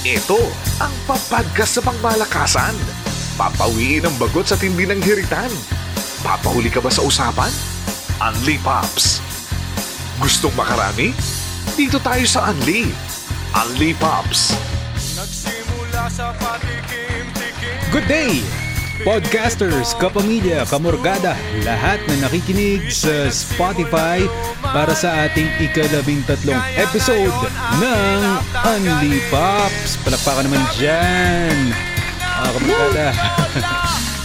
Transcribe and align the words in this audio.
Ito 0.00 0.40
ang 0.80 0.88
papadgas 1.04 1.76
sa 1.76 1.84
pangmalakasan. 1.84 2.72
Papawiin 3.36 4.08
ang 4.08 4.16
bagot 4.16 4.48
sa 4.48 4.56
tindi 4.56 4.88
ng 4.88 4.96
hiritan. 4.96 5.52
Papahuli 6.24 6.72
ka 6.72 6.80
ba 6.80 6.88
sa 6.88 7.04
usapan? 7.04 7.52
Unli 8.16 8.56
Pops. 8.64 9.20
Gustong 10.16 10.56
makarami? 10.56 11.12
Dito 11.76 12.00
tayo 12.00 12.24
sa 12.24 12.48
Unli. 12.48 12.88
Unli 13.52 13.92
Pops. 14.00 14.56
Good 17.92 18.08
day! 18.08 18.40
Podcasters, 19.04 19.92
kapamilya, 20.00 20.64
kamorgada, 20.68 21.36
lahat 21.60 22.00
na 22.08 22.28
nakikinig 22.28 22.88
sa 22.88 23.28
Spotify 23.28 24.24
para 24.70 24.94
sa 24.94 25.26
ating 25.26 25.50
ikalabing 25.66 26.22
tatlong 26.30 26.58
episode 26.78 27.34
ng 27.82 28.18
Unli 28.70 29.18
Pops. 29.26 29.98
Palakpakan 30.06 30.46
naman 30.46 30.62
dyan! 30.78 31.74
Mga 32.22 32.50
kamorgada. 32.54 33.06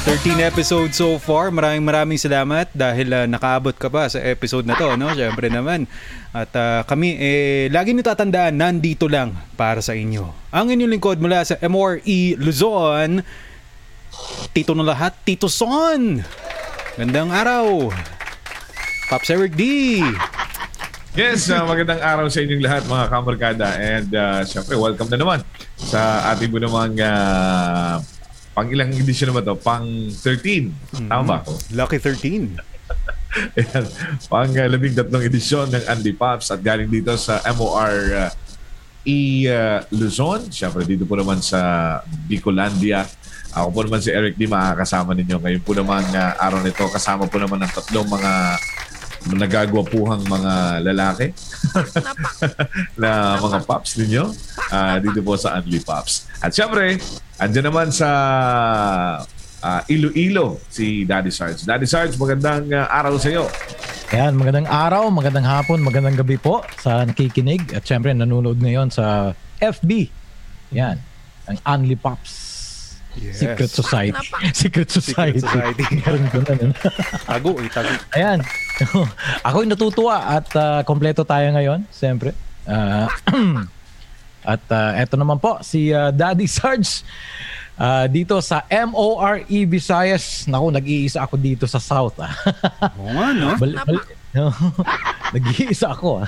13 0.05 0.37
episodes 0.53 1.01
so 1.01 1.17
far. 1.17 1.49
Maraming 1.49 1.81
maraming 1.81 2.19
salamat 2.21 2.69
dahil 2.77 3.09
uh, 3.09 3.25
nakaabot 3.25 3.73
ka 3.73 3.89
pa 3.89 4.05
sa 4.05 4.21
episode 4.21 4.69
na 4.69 4.77
to, 4.77 4.93
no? 4.93 5.09
Siyempre 5.17 5.49
naman. 5.49 5.89
At 6.29 6.53
uh, 6.53 6.85
kami, 6.85 7.17
eh, 7.17 7.65
lagi 7.73 7.97
nyo 7.97 8.05
tatandaan, 8.05 8.53
nandito 8.53 9.09
lang 9.09 9.33
para 9.57 9.81
sa 9.81 9.97
inyo. 9.97 10.53
Ang 10.53 10.77
inyong 10.77 10.93
lingkod 10.93 11.17
mula 11.17 11.41
sa 11.41 11.57
MRE 11.57 12.37
Luzon, 12.37 13.25
Tito 14.53 14.71
na 14.77 14.85
lahat, 14.85 15.17
Tito 15.25 15.49
Son! 15.49 16.21
Gandang 16.95 17.33
araw! 17.33 17.91
Pops 19.09 19.29
Eric 19.33 19.57
D! 19.57 19.99
Yes, 21.15 21.47
uh, 21.47 21.63
magandang 21.63 22.03
araw 22.03 22.27
sa 22.27 22.43
inyong 22.43 22.59
lahat 22.59 22.83
mga 22.91 23.05
kamarkada 23.07 23.67
and 23.79 24.11
uh, 24.19 24.43
syempre 24.43 24.75
welcome 24.75 25.07
na 25.07 25.15
naman 25.15 25.39
sa 25.79 26.27
ating 26.35 26.51
mo 26.51 26.59
namang 26.59 26.91
uh, 26.99 28.03
pang 28.51 28.67
ilang 28.67 28.91
edisyon 28.91 29.31
naman 29.31 29.47
to? 29.47 29.55
Pang 29.55 29.87
13. 30.11 31.07
Tama 31.07 31.23
ba 31.23 31.35
ako? 31.39 31.55
Lucky 31.71 32.03
13. 32.03 32.59
Ayan, 33.55 33.85
pang 34.27 34.51
uh, 34.51 34.67
labing 34.67 34.91
tatlong 34.91 35.23
edisyon 35.23 35.71
ng 35.71 35.87
Andy 35.87 36.11
Pops 36.11 36.51
at 36.51 36.59
galing 36.59 36.91
dito 36.91 37.15
sa 37.15 37.39
MOR 37.55 37.95
uh, 38.11 38.31
E 39.07 39.47
uh, 39.47 39.87
Luzon. 39.95 40.51
Syempre 40.51 40.83
dito 40.83 41.07
po 41.07 41.15
naman 41.15 41.39
sa 41.39 42.03
Bicolandia. 42.27 43.07
Ako 43.55 43.71
po 43.71 43.87
naman 43.87 44.03
si 44.03 44.11
Eric 44.11 44.35
D. 44.35 44.51
makakasama 44.51 45.15
ninyo. 45.15 45.39
Ngayon 45.39 45.63
po 45.63 45.79
naman 45.79 46.03
uh, 46.11 46.35
araw 46.43 46.59
nito 46.59 46.83
kasama 46.91 47.23
po 47.23 47.39
naman 47.39 47.63
ng 47.63 47.71
tatlong 47.71 48.03
mga 48.03 48.59
nagagwapuhang 49.33 50.21
mga 50.29 50.53
lalaki 50.85 51.33
na 53.01 53.41
mga 53.41 53.57
pops 53.65 53.97
ninyo 53.97 54.29
uh, 54.69 54.95
dito 55.01 55.19
po 55.25 55.33
sa 55.33 55.57
Unli 55.57 55.81
Pops. 55.81 56.29
At 56.45 56.53
syempre, 56.53 57.01
andyan 57.41 57.73
naman 57.73 57.89
sa 57.89 58.09
uh, 59.65 59.81
Iloilo 59.89 60.61
si 60.69 61.09
Daddy 61.09 61.33
Sarge. 61.33 61.65
Daddy 61.65 61.89
Sarge, 61.89 62.13
magandang 62.21 62.69
uh, 62.69 62.85
araw 62.85 63.17
sa 63.17 63.33
iyo. 63.33 63.49
Ayan, 64.13 64.37
magandang 64.37 64.69
araw, 64.69 65.09
magandang 65.09 65.49
hapon, 65.49 65.81
magandang 65.81 66.21
gabi 66.21 66.37
po 66.37 66.61
sa 66.77 67.01
nakikinig 67.01 67.73
at 67.73 67.81
syempre 67.81 68.13
nanonood 68.13 68.61
ngayon 68.61 68.93
sa 68.93 69.33
FB. 69.57 70.13
Yan, 70.77 71.01
ang 71.49 71.57
Unli 71.65 71.97
Pops. 71.97 72.44
Yes. 73.15 73.39
Secret 73.39 73.71
Society. 73.71 74.25
Secret 74.63 74.89
Society. 74.91 75.39
Society. 75.39 75.83
Meron 76.03 76.25
ko 76.27 76.37
na. 76.43 76.53
no? 76.59 76.67
Tago, 77.31 77.49
eh, 77.59 77.69
tago. 77.71 77.89
Ayan. 78.11 78.39
Ako'y 79.39 79.65
natutuwa 79.65 80.19
at 80.35 80.47
uh, 80.53 80.83
kompleto 80.83 81.23
tayo 81.23 81.47
ngayon, 81.55 81.87
siyempre. 81.89 82.35
Ah, 82.67 83.07
at 84.53 84.63
uh, 84.67 84.99
eto 84.99 85.15
naman 85.15 85.39
po, 85.39 85.57
si 85.63 85.89
uh, 85.89 86.11
Daddy 86.11 86.45
Sarge 86.45 87.01
uh, 87.79 88.05
dito 88.05 88.37
sa 88.43 88.67
MORE 88.67 89.47
Visayas. 89.65 90.45
Naku, 90.45 90.75
nag-iisa 90.75 91.23
ako 91.23 91.39
dito 91.39 91.65
sa 91.65 91.79
South. 91.79 92.19
ah. 92.19 92.35
Oo 92.99 93.09
nga, 93.09 93.27
no? 93.31 93.55
Bal- 93.55 93.79
bal- 93.85 94.07
Nag-iisa 95.31 95.95
ako. 95.95 96.27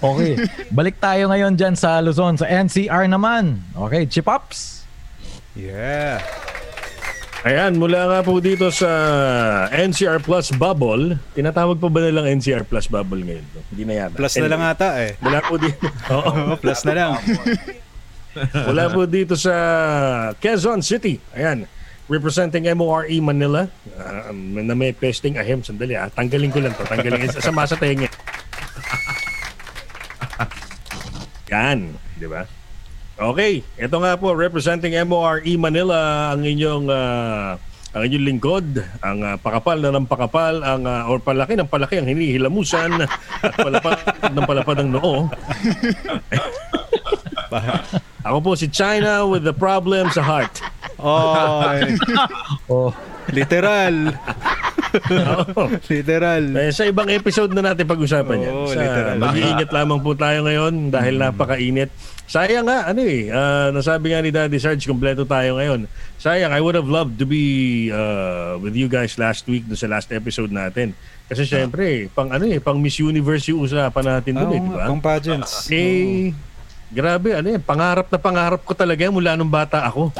okay. 0.00 0.40
Balik 0.72 0.96
tayo 0.96 1.28
ngayon 1.28 1.52
dyan 1.52 1.76
sa 1.76 2.00
Luzon, 2.00 2.40
sa 2.40 2.48
NCR 2.48 3.04
naman. 3.06 3.60
Okay, 3.76 4.08
Chipops. 4.08 4.81
Yeah. 5.52 6.24
Ayan, 7.42 7.74
mula 7.74 8.06
nga 8.06 8.22
po 8.22 8.38
dito 8.38 8.70
sa 8.70 8.86
NCR 9.74 10.22
Plus 10.22 10.54
Bubble. 10.54 11.18
Tinatawag 11.34 11.82
pa 11.82 11.90
ba 11.90 12.06
nilang 12.06 12.38
NCR 12.38 12.62
Plus 12.62 12.86
Bubble 12.86 13.26
ngayon? 13.26 13.42
No? 13.50 13.66
Hindi 13.74 13.82
na 13.82 14.06
yata. 14.06 14.14
Plus 14.14 14.38
na 14.38 14.46
lang 14.46 14.62
Anyway, 14.62 14.78
ata 14.78 14.88
eh. 15.02 15.18
Mula 15.18 15.38
po 15.42 15.58
dito. 15.58 15.82
Oo. 16.14 16.22
Oo, 16.38 16.54
plus 16.54 16.86
na 16.86 16.92
lang. 16.94 17.18
mula 18.70 18.84
po 18.94 19.10
dito 19.10 19.34
sa 19.34 19.54
Quezon 20.38 20.86
City. 20.86 21.18
Ayan. 21.34 21.66
Representing 22.06 22.62
MORE 22.78 23.10
Manila. 23.18 23.66
Ah, 23.98 24.30
na 24.30 24.78
may 24.78 24.94
pesting 24.94 25.34
ahem. 25.34 25.66
Sandali 25.66 25.98
ah. 25.98 26.06
Tanggalin 26.14 26.54
ko 26.54 26.62
lang 26.62 26.78
to. 26.78 26.86
Tanggalin. 26.86 27.26
Sama 27.42 27.66
sa 27.66 27.74
tenga. 27.74 28.06
Yan. 31.50 31.90
Di 32.22 32.30
ba? 32.30 32.46
Okay. 33.22 33.62
Ito 33.78 33.96
nga 34.02 34.18
po. 34.18 34.34
Representing 34.34 34.98
MORE 35.06 35.46
Manila. 35.54 36.34
Ang 36.34 36.42
inyong... 36.42 36.86
ah, 36.90 37.54
ang 37.92 38.08
inyong 38.08 38.24
lingkod, 38.24 38.80
ang 39.04 39.20
ah, 39.20 39.36
pakapal 39.36 39.76
na 39.76 39.92
ng 39.92 40.08
pakapal, 40.08 40.64
ang 40.64 40.88
ah, 40.88 41.04
or 41.12 41.20
palaki 41.20 41.60
ng 41.60 41.68
palaki 41.68 42.00
ang 42.00 42.08
hinihilamusan 42.08 43.04
at 43.44 43.52
palapad 43.52 44.00
ng 44.32 44.46
palapad 44.48 44.76
ng 44.80 44.90
noo. 44.96 45.28
Ako 48.24 48.38
po 48.40 48.56
si 48.56 48.72
China 48.72 49.28
with 49.28 49.44
the 49.44 49.52
problem 49.52 50.08
sa 50.08 50.24
heart. 50.24 50.64
Oy, 50.96 51.92
Oh, 52.72 52.96
literal. 53.28 54.16
Literal. 55.86 56.42
Eh, 56.54 56.70
sa 56.70 56.84
ibang 56.84 57.08
episode 57.08 57.50
na 57.50 57.62
natin 57.64 57.84
pag-usapan 57.84 58.38
yan. 58.40 58.52
Oo, 58.52 58.68
Sa, 58.68 58.76
literal. 58.76 59.16
mag-iingat 59.18 59.70
lamang 59.70 59.98
po 59.98 60.12
tayo 60.12 60.42
ngayon 60.42 60.88
dahil 60.88 61.14
napakainit. 61.16 61.88
Sayang 62.24 62.64
nga, 62.64 62.88
ano 62.88 63.00
eh, 63.02 63.28
ah, 63.28 63.68
nasabi 63.68 64.10
nga 64.10 64.20
ni 64.20 64.30
Daddy 64.30 64.56
Sarge, 64.56 64.84
kompleto 64.84 65.22
tayo 65.22 65.56
ngayon. 65.56 65.84
Sayang, 66.16 66.48
I 66.48 66.60
would 66.60 66.72
have 66.72 66.88
loved 66.88 67.16
to 67.16 67.26
be 67.26 67.42
uh, 67.88 68.56
with 68.56 68.72
you 68.72 68.86
guys 68.86 69.16
last 69.16 69.44
week 69.44 69.64
do 69.64 69.74
sa 69.74 69.84
last 69.84 70.08
episode 70.10 70.48
natin. 70.48 70.96
Kasi 71.26 71.44
syempre, 71.44 72.08
pang 72.10 72.28
ano 72.28 72.44
eh, 72.44 72.56
pang 72.56 72.76
Miss 72.76 72.96
Universe 72.96 73.48
yung 73.48 73.60
usapan 73.62 74.04
natin 74.06 74.32
Ah, 74.34 74.40
doon 74.42 74.50
eh, 74.50 74.54
oo 74.54 74.56
di 74.58 74.70
nga, 74.70 74.76
ba? 74.78 74.84
pang 74.86 75.02
pageants. 75.02 75.52
Eh, 75.68 76.32
grabe, 76.88 77.32
ano 77.32 77.48
eh, 77.48 77.60
pangarap 77.60 78.08
na 78.08 78.16
pangarap 78.16 78.60
ko 78.60 78.72
talaga 78.72 79.08
mula 79.08 79.32
nung 79.32 79.48
bata 79.48 79.80
ako. 79.82 80.12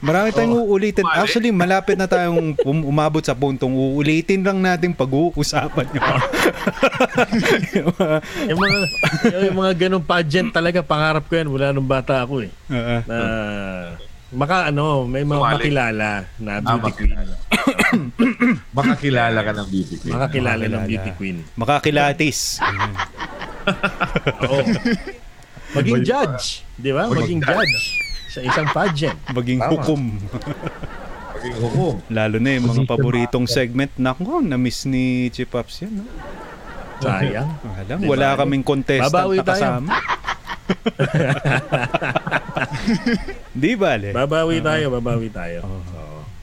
Marami 0.00 0.32
tayong 0.32 0.56
uulitin. 0.58 1.04
Actually, 1.06 1.50
malapit 1.50 1.92
na 1.94 2.04
tayong 2.04 2.56
um- 2.58 2.86
umabot 2.86 3.20
sa 3.20 3.32
puntong 3.32 3.70
uulitin 3.70 4.40
lang 4.40 4.58
natin 4.58 4.92
pag-uusapan 4.92 5.86
nyo. 5.86 6.02
Yung 7.70 7.88
mga- 7.90 8.20
yung 8.48 8.58
mga, 8.58 8.78
yung 9.42 9.56
mga 9.56 9.72
ganong 9.78 10.06
pageant 10.06 10.50
talaga, 10.50 10.80
pangarap 10.80 11.24
ko 11.24 11.34
yan 11.34 11.48
mula 11.48 11.70
nung 11.70 11.84
bata 11.84 12.20
ako 12.20 12.44
eh. 12.44 12.50
Oo. 12.68 12.96
na 13.04 13.16
maka 14.30 14.70
ano, 14.70 15.10
may 15.10 15.26
mga 15.26 15.36
Sumali. 15.36 15.54
makilala 15.58 16.08
na 16.38 16.52
Ah, 16.54 16.78
beauty 16.78 16.90
queen. 16.94 17.10
makilala. 17.10 17.34
Makakilala 18.70 19.38
ka 19.42 19.52
ng 19.52 19.68
beauty 19.68 19.94
queen. 19.98 20.12
Makakilala 20.12 20.62
ng 20.62 20.70
Makakilala. 20.70 20.86
beauty 20.86 21.10
queen. 21.18 21.38
Makakilatis. 21.56 22.38
Oo. 24.40 24.62
Maging 25.70 26.02
judge, 26.02 26.62
di 26.74 26.90
ba? 26.90 27.06
Maging 27.06 27.42
judge 27.42 27.78
sa 28.30 28.40
isang 28.40 28.68
pageant. 28.70 29.18
Maging 29.36 29.58
Tama. 29.58 29.70
hukom. 29.74 30.02
Maging 31.34 31.56
hukom. 31.58 31.94
Lalo 32.06 32.36
na 32.38 32.50
yung 32.54 32.66
mga 32.70 32.82
paboritong 32.86 33.50
segment. 33.50 33.90
Naku, 33.98 34.38
na-miss 34.40 34.86
ni 34.86 35.28
Chipops 35.34 35.82
yan. 35.82 36.00
No? 36.00 36.04
Sayang. 37.00 37.50
Alam, 37.80 37.98
Di 37.98 38.06
ba? 38.06 38.10
wala 38.12 38.38
kaming 38.38 38.62
contestant 38.62 39.10
Babawi 39.10 39.36
na 39.40 39.46
kasama. 39.48 39.90
Di 43.56 43.72
bale. 43.74 44.14
Babawi 44.14 44.62
tayo, 44.62 44.94
babawi 44.94 45.28
tayo. 45.32 45.66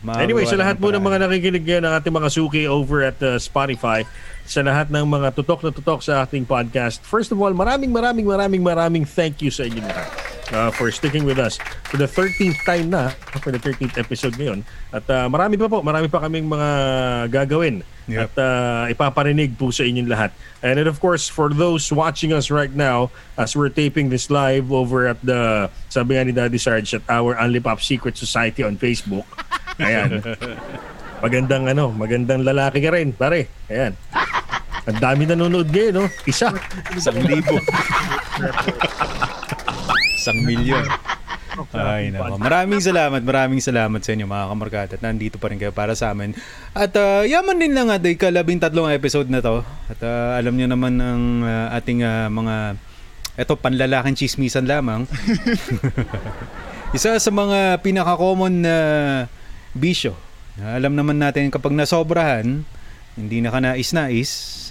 Magawa 0.01 0.23
Anyway, 0.23 0.45
sa 0.45 0.55
lahat 0.55 0.77
po 0.77 0.93
ng 0.93 1.01
mga 1.01 1.25
nakikinig 1.25 1.63
ngayon 1.65 1.83
ng 1.89 1.93
ating 1.99 2.13
mga 2.13 2.29
suki 2.29 2.63
over 2.69 3.01
at 3.05 3.17
uh, 3.25 3.35
Spotify, 3.41 4.05
sa 4.47 4.63
lahat 4.63 4.87
ng 4.87 5.03
mga 5.03 5.35
tutok 5.35 5.59
na 5.67 5.71
tutok 5.75 5.99
sa 5.99 6.23
ating 6.23 6.47
podcast, 6.47 7.03
first 7.03 7.35
of 7.35 7.37
all, 7.37 7.51
maraming 7.51 7.91
maraming 7.91 8.23
maraming 8.23 8.63
maraming 8.63 9.03
thank 9.03 9.43
you 9.43 9.51
sa 9.51 9.67
inyo 9.67 9.83
lahat 9.83 10.07
uh, 10.55 10.71
for 10.71 10.87
sticking 10.87 11.27
with 11.27 11.35
us 11.35 11.59
for 11.91 11.99
the 11.99 12.07
13th 12.07 12.55
time 12.63 12.87
na, 12.87 13.11
for 13.43 13.51
the 13.51 13.59
13th 13.59 13.99
episode 13.99 14.39
ngayon. 14.39 14.63
At 14.95 15.03
uh, 15.11 15.27
marami 15.27 15.59
pa 15.59 15.67
po, 15.67 15.83
marami 15.83 16.07
pa 16.07 16.23
kaming 16.23 16.47
mga 16.47 16.69
gagawin 17.27 17.83
Yep. 18.07 18.23
at 18.23 18.33
uh, 18.39 18.87
ipaparinig 18.87 19.59
po 19.59 19.67
sa 19.67 19.83
inyong 19.83 20.07
lahat. 20.07 20.31
And 20.63 20.79
then 20.79 20.87
of 20.87 20.95
course, 21.03 21.27
for 21.27 21.51
those 21.51 21.91
watching 21.91 22.31
us 22.31 22.47
right 22.47 22.71
now, 22.71 23.11
as 23.35 23.51
we're 23.51 23.67
taping 23.67 24.07
this 24.07 24.31
live 24.31 24.71
over 24.71 25.11
at 25.11 25.19
the, 25.19 25.67
sabi 25.91 26.15
nga 26.15 26.23
ni 26.23 26.31
Daddy 26.31 26.55
Sarge, 26.55 26.95
at 26.95 27.03
our 27.11 27.35
Only 27.35 27.59
Pop 27.59 27.83
Secret 27.83 28.15
Society 28.15 28.63
on 28.63 28.79
Facebook. 28.79 29.27
Ayan. 29.75 30.23
Magandang 31.23 31.67
ano, 31.67 31.91
magandang 31.91 32.47
lalaki 32.47 32.79
ka 32.79 32.95
rin, 32.95 33.11
pare. 33.11 33.51
Ayan. 33.67 33.97
Ang 34.87 34.99
dami 35.03 35.23
nanonood 35.27 35.67
ngayon, 35.67 35.93
no? 35.99 36.05
Isa. 36.23 36.47
Isang 36.95 37.19
libo. 37.27 37.59
Isang 40.15 40.39
milyon. 40.47 40.87
Ay, 41.73 42.13
nako. 42.13 42.37
Maraming 42.37 42.79
salamat, 42.79 43.21
maraming 43.25 43.59
salamat 43.59 43.99
sa 43.99 44.13
inyo 44.13 44.29
mga 44.29 44.47
kamarkada. 44.47 44.93
at 44.95 45.01
Nandito 45.01 45.41
pa 45.41 45.49
rin 45.49 45.57
kayo 45.57 45.73
para 45.73 45.97
sa 45.97 46.13
amin. 46.13 46.37
At 46.71 46.93
ah, 46.95 47.25
yaman 47.25 47.57
din 47.57 47.73
lang 47.73 47.89
ating 47.89 48.15
kalabing 48.15 48.61
tatlong 48.61 48.93
episode 48.93 49.27
na 49.27 49.41
to. 49.41 49.65
At 49.89 49.99
ah, 50.05 50.37
alam 50.37 50.53
niyo 50.53 50.69
naman 50.69 51.01
ng 51.01 51.21
ah, 51.43 51.75
ating 51.75 52.05
ah, 52.05 52.29
mga 52.29 52.77
eto 53.37 53.53
panlalaking 53.57 54.17
chismisan 54.17 54.65
lamang. 54.69 55.05
Isa 56.97 57.17
sa 57.19 57.31
mga 57.33 57.83
pinaka-common 57.83 58.63
na 58.63 58.75
bisyo. 59.75 60.15
na 60.55 60.79
Alam 60.79 60.95
naman 60.95 61.19
natin 61.19 61.51
kapag 61.51 61.75
nasobrahan, 61.75 62.63
hindi 63.17 63.37
na 63.41 63.49
ka 63.49 63.59
nais-nais, 63.59 64.66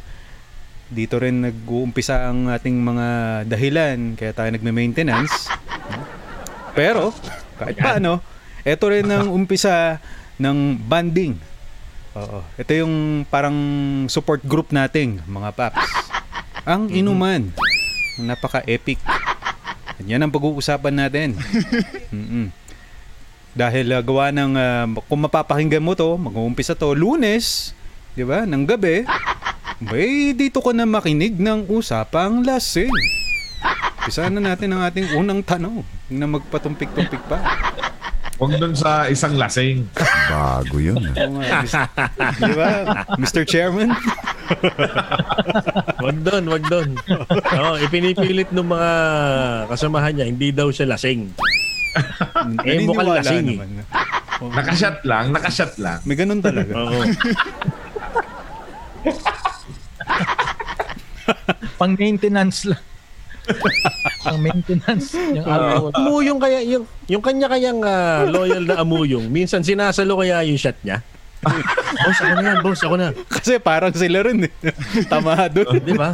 dito 0.86 1.18
rin 1.18 1.42
nag-uumpisa 1.42 2.30
ang 2.30 2.46
ating 2.46 2.78
mga 2.78 3.06
dahilan 3.50 4.14
kaya 4.14 4.30
tayo 4.30 4.50
nagme-maintenance. 4.54 5.50
Pero, 6.78 7.10
kahit 7.58 7.80
paano, 7.80 8.22
ito 8.62 8.84
rin 8.86 9.06
ang 9.10 9.32
umpisa 9.32 9.98
ng 10.36 10.76
banding. 10.76 11.34
Oo. 12.16 12.40
Ito 12.56 12.72
yung 12.84 13.26
parang 13.28 13.56
support 14.08 14.44
group 14.44 14.70
nating 14.70 15.24
mga 15.26 15.50
paps. 15.56 15.86
Ang 16.68 16.92
inuman. 16.92 17.50
Napaka-epic. 18.20 19.00
Yan 20.04 20.24
ang 20.24 20.32
pag-uusapan 20.32 20.94
natin. 20.94 21.28
Mm-mm. 22.14 22.52
Dahil 23.56 23.88
uh, 23.88 24.04
gawa 24.04 24.28
ng, 24.28 24.52
uh, 24.52 24.84
kung 25.08 25.24
mapapakinggan 25.24 25.80
mo 25.80 25.96
to, 25.96 26.20
mag-uumpisa 26.20 26.76
to, 26.76 26.92
lunes, 26.92 27.72
di 28.12 28.20
ba, 28.20 28.44
ng 28.44 28.68
gabi, 28.68 29.08
bay, 29.80 30.32
dito 30.32 30.60
ko 30.60 30.72
na 30.72 30.84
makinig 30.84 31.36
ng 31.36 31.68
usapang 31.68 32.42
lasing. 32.42 32.92
Umpisa 33.98 34.30
na 34.30 34.38
natin 34.38 34.70
ang 34.70 34.86
ating 34.86 35.18
unang 35.18 35.42
tanong 35.42 35.82
na 36.06 36.26
magpatumpik-tumpik 36.30 37.18
pa. 37.26 37.42
Huwag 38.36 38.52
dun 38.54 38.76
sa 38.76 39.08
isang 39.08 39.34
lasing. 39.34 39.88
Bago 40.30 40.76
yun. 40.76 41.00
Oo 41.00 41.40
nga, 41.40 41.64
Mis- 41.64 41.74
di 42.38 42.52
ba, 42.54 42.68
Mr. 43.16 43.42
Chairman? 43.42 43.90
Wag 45.98 46.16
doon, 46.22 46.44
wag 46.46 46.64
doon. 46.68 46.88
Oo, 47.56 47.72
ipinipilit 47.80 48.52
ng 48.52 48.62
mga 48.62 48.90
kasamahan 49.66 50.12
niya, 50.14 50.26
hindi 50.28 50.52
daw 50.52 50.68
siya 50.70 50.86
lasing. 50.86 51.32
Eh, 52.62 52.84
mukhang 52.84 53.08
Naniniwala 53.08 53.18
lasing 53.24 53.42
eh. 53.42 53.56
naman. 53.56 53.70
Nakashot 54.52 54.98
lang, 55.02 55.24
nakashot 55.32 55.72
lang. 55.80 55.98
May 56.04 56.14
ganun 56.14 56.38
talaga. 56.38 56.72
Oo. 56.76 57.02
Pang 61.76 61.92
maintenance 61.92 62.64
lang. 62.64 62.82
Pang 64.26 64.40
maintenance. 64.40 65.12
Yung 65.14 65.46
alcohol. 65.46 65.92
Amuyong 65.92 66.40
kaya, 66.40 66.58
yung, 66.64 66.84
yung 67.06 67.22
kanya 67.22 67.46
kayang 67.52 67.80
ah, 67.84 68.24
loyal 68.26 68.64
na 68.64 68.80
amuyong, 68.82 69.28
minsan 69.28 69.60
sinasalo 69.60 70.18
kaya 70.18 70.42
yung 70.48 70.58
shot 70.58 70.76
niya. 70.82 71.04
boss, 72.02 72.18
ako 72.18 72.32
na 72.32 72.42
yan, 72.42 72.58
boss, 72.64 72.80
ako 72.82 72.94
na. 72.98 73.08
Kasi 73.28 73.52
parang 73.60 73.94
sila 73.94 74.18
rin 74.24 74.48
eh. 74.48 74.52
Tamado. 75.12 75.62
Di 75.78 75.92
ba? 75.94 76.10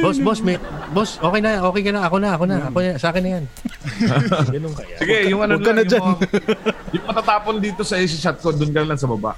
boss, 0.00 0.18
boss, 0.22 0.40
may, 0.40 0.56
boss, 0.94 1.18
okay 1.20 1.40
na, 1.42 1.60
okay 1.68 1.82
ka 1.84 1.90
na, 1.92 2.00
ako 2.06 2.16
na, 2.22 2.30
ako 2.38 2.44
na, 2.48 2.56
ako 2.70 2.78
na, 2.80 2.96
sa 2.96 3.10
akin 3.12 3.22
na 3.26 3.30
yan. 3.40 3.44
Ganun 4.54 4.72
kaya. 4.72 4.96
Sige, 5.02 5.16
yung 5.28 5.40
ano 5.44 5.60
lang, 5.60 5.76
na 5.76 5.84
dyan. 5.84 6.00
yung, 6.00 6.16
yung 6.96 7.04
matatapon 7.04 7.56
dito 7.60 7.82
sa 7.84 7.98
AC 8.00 8.14
shot 8.14 8.38
ko, 8.40 8.54
dun 8.54 8.72
ka 8.72 8.86
lang 8.86 8.96
sa 8.96 9.10
baba. 9.10 9.36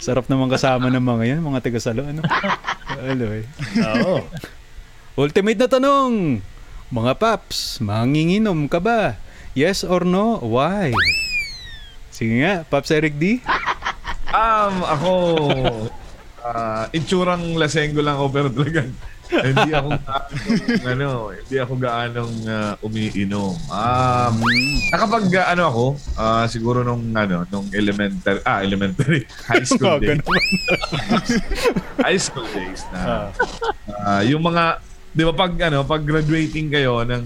Sarap 0.00 0.26
naman 0.32 0.48
kasama 0.48 0.88
ng 0.88 1.04
mga 1.04 1.24
yan, 1.36 1.40
mga 1.44 1.60
taga-salo. 1.60 2.08
Ano? 2.08 2.24
Eh. 3.00 3.46
Oo. 3.80 4.20
Ultimate 5.16 5.56
na 5.56 5.68
tanong. 5.70 6.42
Mga 6.90 7.12
paps, 7.16 7.80
manginginom 7.80 8.68
ka 8.68 8.76
ba? 8.76 9.16
Yes 9.56 9.86
or 9.86 10.04
no? 10.04 10.36
Why? 10.42 10.92
Sige 12.10 12.44
nga, 12.44 12.66
Paps 12.68 12.92
Eric 12.92 13.16
D. 13.16 13.40
Um, 14.34 14.74
ako, 14.84 15.12
ah, 16.44 16.90
itsurang 16.92 17.56
lasenggo 17.56 18.04
lang 18.04 18.20
ako 18.20 18.26
pero 18.28 18.48
talagang 18.52 18.92
hindi 19.30 19.70
ako 19.70 19.88
gaanong, 19.94 20.82
ano, 20.82 21.08
hindi 21.30 21.56
ako 21.62 21.72
gaanong 21.78 22.34
ah, 22.50 22.74
umiinom. 22.82 23.54
Um, 23.70 24.34
nakapag 24.90 25.24
ah, 25.38 25.46
ano 25.54 25.62
ako, 25.70 25.84
ah, 26.18 26.44
siguro 26.50 26.82
nung 26.82 27.14
ano, 27.14 27.46
nung 27.46 27.70
elementary, 27.70 28.42
ah, 28.42 28.60
elementary, 28.60 29.22
high 29.50 29.66
school 29.66 30.02
days. 30.02 30.18
high 32.06 32.20
school 32.20 32.48
days 32.50 32.82
na 32.90 33.30
ah, 34.02 34.22
yung 34.26 34.42
mga 34.42 34.82
'di 35.14 35.22
ba 35.26 35.34
pag 35.34 35.52
ano, 35.70 35.86
pag 35.86 36.02
graduating 36.02 36.70
kayo 36.70 37.06
ng 37.06 37.24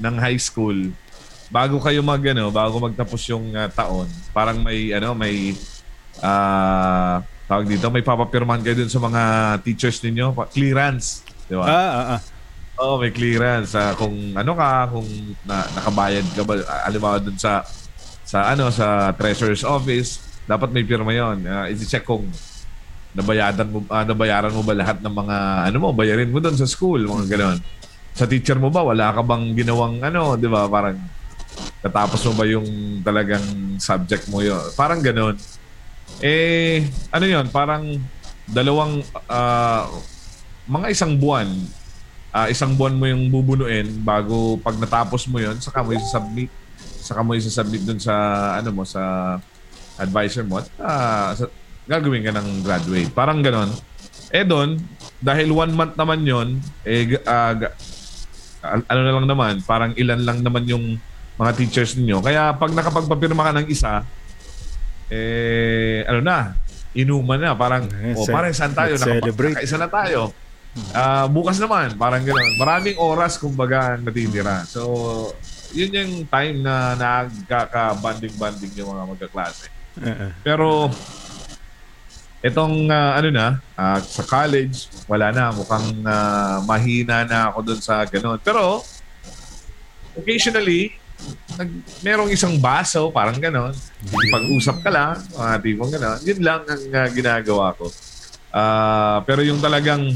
ng 0.00 0.14
high 0.22 0.40
school, 0.40 0.76
bago 1.50 1.82
kayo 1.82 2.00
mag 2.00 2.22
ano, 2.22 2.48
bago 2.54 2.78
magtapos 2.78 3.20
yung 3.30 3.54
ah, 3.58 3.66
taon, 3.66 4.06
parang 4.30 4.62
may 4.62 4.94
ano, 4.94 5.14
may 5.18 5.54
ah 6.22 7.22
tawag 7.50 7.66
dito, 7.66 7.90
may 7.90 8.06
papapirmahan 8.06 8.62
kayo 8.62 8.78
dun 8.78 8.92
sa 8.92 9.02
mga 9.02 9.22
teachers 9.66 9.98
ninyo, 10.06 10.30
clearance, 10.54 11.26
'di 11.50 11.56
ba? 11.58 11.66
Ah, 11.66 11.90
ah, 11.90 12.06
ah. 12.16 12.20
Oo, 12.80 13.02
may 13.02 13.10
clearance 13.12 13.74
ah, 13.74 13.92
kung 13.98 14.14
ano 14.38 14.52
ka, 14.56 14.88
kung 14.94 15.08
na, 15.44 15.66
nakabayad 15.74 16.24
ka 16.32 16.42
ba, 16.46 16.54
ah, 16.64 16.86
halimbawa 16.86 17.18
dun 17.18 17.36
sa 17.36 17.66
sa 18.24 18.54
ano 18.54 18.70
sa 18.70 19.10
treasurer's 19.18 19.66
office, 19.66 20.22
dapat 20.46 20.70
may 20.70 20.86
pirma 20.86 21.10
'yon. 21.10 21.42
Uh, 21.44 21.66
i-check 21.74 22.06
kung 22.06 22.30
nabayaran 23.12 23.66
mo 23.66 23.82
ah, 23.90 24.06
nabayaran 24.06 24.54
mo 24.54 24.62
ba 24.62 24.74
lahat 24.78 25.02
ng 25.02 25.10
mga 25.14 25.36
ano 25.66 25.76
mo, 25.82 25.88
bayarin 25.90 26.30
mo 26.30 26.38
doon 26.38 26.54
sa 26.54 26.70
school, 26.70 27.02
mga 27.04 27.26
gano'n. 27.34 27.58
Sa 28.14 28.26
teacher 28.30 28.58
mo 28.58 28.70
ba 28.70 28.86
wala 28.86 29.10
ka 29.10 29.22
bang 29.26 29.52
ginawang 29.58 29.98
ano, 30.06 30.38
'di 30.38 30.46
ba? 30.46 30.70
Parang 30.70 30.98
katapos 31.82 32.20
mo 32.30 32.32
ba 32.38 32.44
yung 32.46 32.66
talagang 33.02 33.42
subject 33.82 34.30
mo 34.30 34.40
'yon? 34.46 34.62
Parang 34.78 35.02
gano'n. 35.02 35.34
Eh 36.22 36.86
ano 37.10 37.26
'yon? 37.26 37.46
Parang 37.50 37.84
dalawang 38.46 39.02
ah, 39.26 39.90
mga 40.66 40.86
isang 40.92 41.16
buwan 41.16 41.48
ah, 42.30 42.46
isang 42.46 42.74
buwan 42.74 42.94
mo 42.94 43.04
yung 43.06 43.28
bubunuin 43.28 43.86
bago 44.02 44.58
pag 44.60 44.78
natapos 44.78 45.26
mo 45.26 45.38
yon 45.38 45.58
saka 45.58 45.82
mo 45.82 45.90
i-submit 45.92 46.50
saka 47.00 47.20
mo 47.22 47.34
i-submit 47.34 47.82
dun 47.82 47.98
sa 47.98 48.14
ano 48.56 48.70
mo 48.70 48.84
sa 48.86 49.36
advisor 49.98 50.46
mo 50.46 50.62
at 50.62 50.66
ah, 50.78 51.30
sa, 51.34 51.44
gagawin 51.90 52.22
ka 52.22 52.30
ng 52.30 52.62
graduate. 52.62 53.10
Parang 53.10 53.42
ganon. 53.42 53.66
Eh 54.30 54.46
doon 54.46 54.78
dahil 55.18 55.50
one 55.50 55.74
month 55.74 55.98
naman 55.98 56.22
yon 56.22 56.48
eh 56.86 57.18
al- 57.26 57.74
ano 58.86 59.00
na 59.02 59.12
lang 59.16 59.26
naman 59.26 59.54
parang 59.66 59.90
ilan 59.98 60.22
lang 60.22 60.38
naman 60.40 60.64
yung 60.70 61.00
mga 61.34 61.50
teachers 61.58 61.98
ninyo. 61.98 62.22
Kaya 62.22 62.54
pag 62.54 62.70
nakapagpapirma 62.70 63.42
ka 63.42 63.52
ng 63.58 63.66
isa 63.66 64.06
eh 65.10 66.06
ano 66.06 66.22
na 66.22 66.54
inuman 66.94 67.42
na. 67.42 67.58
Parang 67.58 67.90
Eh, 67.90 68.14
oh, 68.14 68.22
parang 68.30 68.54
saan 68.54 68.70
tayo? 68.70 68.94
let's 68.94 69.02
celebrate. 69.02 69.58
Nakapa- 69.58 69.66
isa 69.66 69.76
na 69.76 69.90
tayo 69.90 70.30
Ah, 70.94 71.26
bukas 71.26 71.58
naman, 71.58 71.98
parang 71.98 72.22
gano'n. 72.22 72.54
Maraming 72.54 72.94
oras 72.98 73.34
kumbaga 73.36 73.94
ang 73.98 74.06
natitira. 74.06 74.62
So, 74.70 75.34
yun 75.74 75.90
yung 75.90 76.12
time 76.30 76.62
na 76.62 76.94
nagkaka-banding-banding 76.94 78.74
yung 78.78 78.94
mga 78.94 79.04
magkaklase. 79.10 79.66
Ah. 79.98 80.30
Pero, 80.46 80.86
itong 82.38 82.86
ah, 82.86 83.18
ano 83.18 83.28
na, 83.34 83.46
ah, 83.74 83.98
sa 83.98 84.22
college, 84.22 84.86
wala 85.10 85.34
na. 85.34 85.50
Mukhang 85.50 86.06
ah, 86.06 86.62
mahina 86.62 87.26
na 87.26 87.50
ako 87.50 87.58
dun 87.66 87.80
sa 87.82 88.06
gano'n. 88.06 88.38
Pero, 88.38 88.86
occasionally, 90.14 90.94
nag, 91.58 91.70
merong 92.00 92.30
isang 92.30 92.54
baso, 92.62 93.10
parang 93.10 93.36
gano'n. 93.36 93.74
Pag-usap 94.06 94.86
ka 94.86 94.90
lang, 94.90 95.18
mga 95.34 95.54
tipong 95.66 95.90
gano'n. 95.92 96.18
Yun 96.22 96.40
lang 96.46 96.62
ang 96.62 96.82
ah, 96.94 97.08
ginagawa 97.10 97.74
ko. 97.74 97.90
Ah, 98.54 99.18
pero 99.26 99.42
yung 99.42 99.58
talagang 99.58 100.14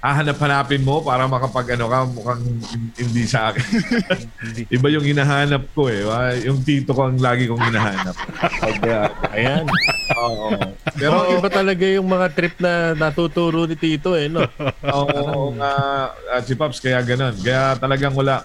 hahanap-hanapin 0.00 0.80
mo 0.80 1.04
para 1.04 1.28
makapag 1.28 1.76
ano 1.76 1.86
ka, 1.86 1.98
mukhang 2.08 2.40
hin- 2.40 2.92
hindi 2.96 3.28
sa 3.28 3.52
akin. 3.52 3.64
Iba 4.76 4.88
yung 4.88 5.04
hinahanap 5.04 5.68
ko 5.70 5.92
eh. 5.92 6.08
Ah, 6.08 6.32
Yung 6.32 6.64
tito 6.64 6.96
ko 6.96 7.04
ang 7.04 7.20
lagi 7.20 7.44
kong 7.44 7.60
hinahanap. 7.60 8.16
Ah, 8.40 9.12
Ayan. 9.36 9.68
Oo. 10.16 10.56
Pero 10.96 11.16
Pero 11.20 11.36
iba 11.36 11.48
talaga 11.52 11.84
yung 11.84 12.08
mga 12.08 12.26
trip 12.32 12.56
na 12.58 12.96
natuturo 12.96 13.68
ni 13.68 13.76
Tito 13.76 14.16
eh, 14.16 14.26
no? 14.26 14.40
Oo 14.82 15.52
nga, 15.54 15.72
uh, 16.16 16.40
si 16.40 16.56
Pops, 16.56 16.80
kaya 16.80 17.04
ganun. 17.04 17.36
Kaya 17.36 17.76
talagang 17.76 18.16
wala. 18.16 18.42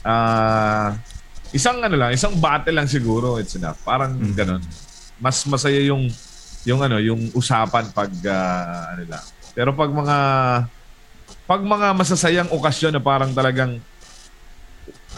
ah 0.00 0.96
isang 1.50 1.82
ano 1.82 1.98
lang, 1.98 2.14
isang 2.14 2.38
battle 2.38 2.72
lang 2.72 2.86
siguro, 2.86 3.40
it's 3.40 3.56
enough. 3.56 3.80
Parang 3.82 4.14
ganun. 4.32 4.62
Mas 5.18 5.42
masaya 5.48 5.80
yung 5.80 6.06
yung 6.62 6.84
ano, 6.84 7.00
yung 7.00 7.32
usapan 7.32 7.88
pag 7.90 8.12
ah, 8.28 8.92
ano 8.92 9.02
lang. 9.08 9.24
Pero 9.50 9.72
pag 9.72 9.90
mga 9.90 10.16
pag 11.50 11.66
mga 11.66 11.98
masasayang 11.98 12.46
okasyon 12.54 12.94
na 12.94 13.02
parang 13.02 13.34
talagang 13.34 13.82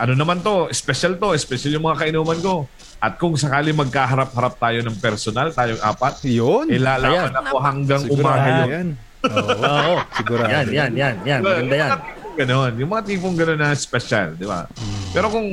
ano 0.01 0.13
naman 0.17 0.41
to, 0.41 0.73
special 0.73 1.21
to, 1.21 1.37
special 1.37 1.77
yung 1.77 1.85
mga 1.85 2.09
kainuman 2.09 2.41
ko. 2.41 2.65
At 2.97 3.21
kung 3.21 3.37
sakali 3.37 3.77
magkaharap-harap 3.77 4.57
tayo 4.57 4.79
ng 4.81 4.97
personal, 4.97 5.53
tayong 5.53 5.83
apat, 5.85 6.25
Yun. 6.25 6.73
ilalaman 6.73 7.29
Ayan. 7.29 7.37
ako 7.37 7.57
hanggang 7.61 8.01
Sigurado 8.09 8.25
umaga 8.25 8.49
yun. 8.49 8.69
yan. 8.73 8.89
Oo. 9.29 9.51
Oo. 9.61 9.95
Sigurado. 10.17 10.49
Yan, 10.49 10.67
yan, 10.73 10.93
yan, 10.97 11.15
yan. 11.29 11.41
Maganda 11.45 11.75
yan. 11.77 11.91
Mga 11.93 12.35
ganon. 12.41 12.73
Yung 12.81 12.91
mga 12.97 13.03
tipong 13.05 13.37
ganon 13.37 13.61
na 13.61 13.77
special, 13.77 14.33
di 14.33 14.49
ba? 14.49 14.65
Pero 15.13 15.29
kung 15.29 15.47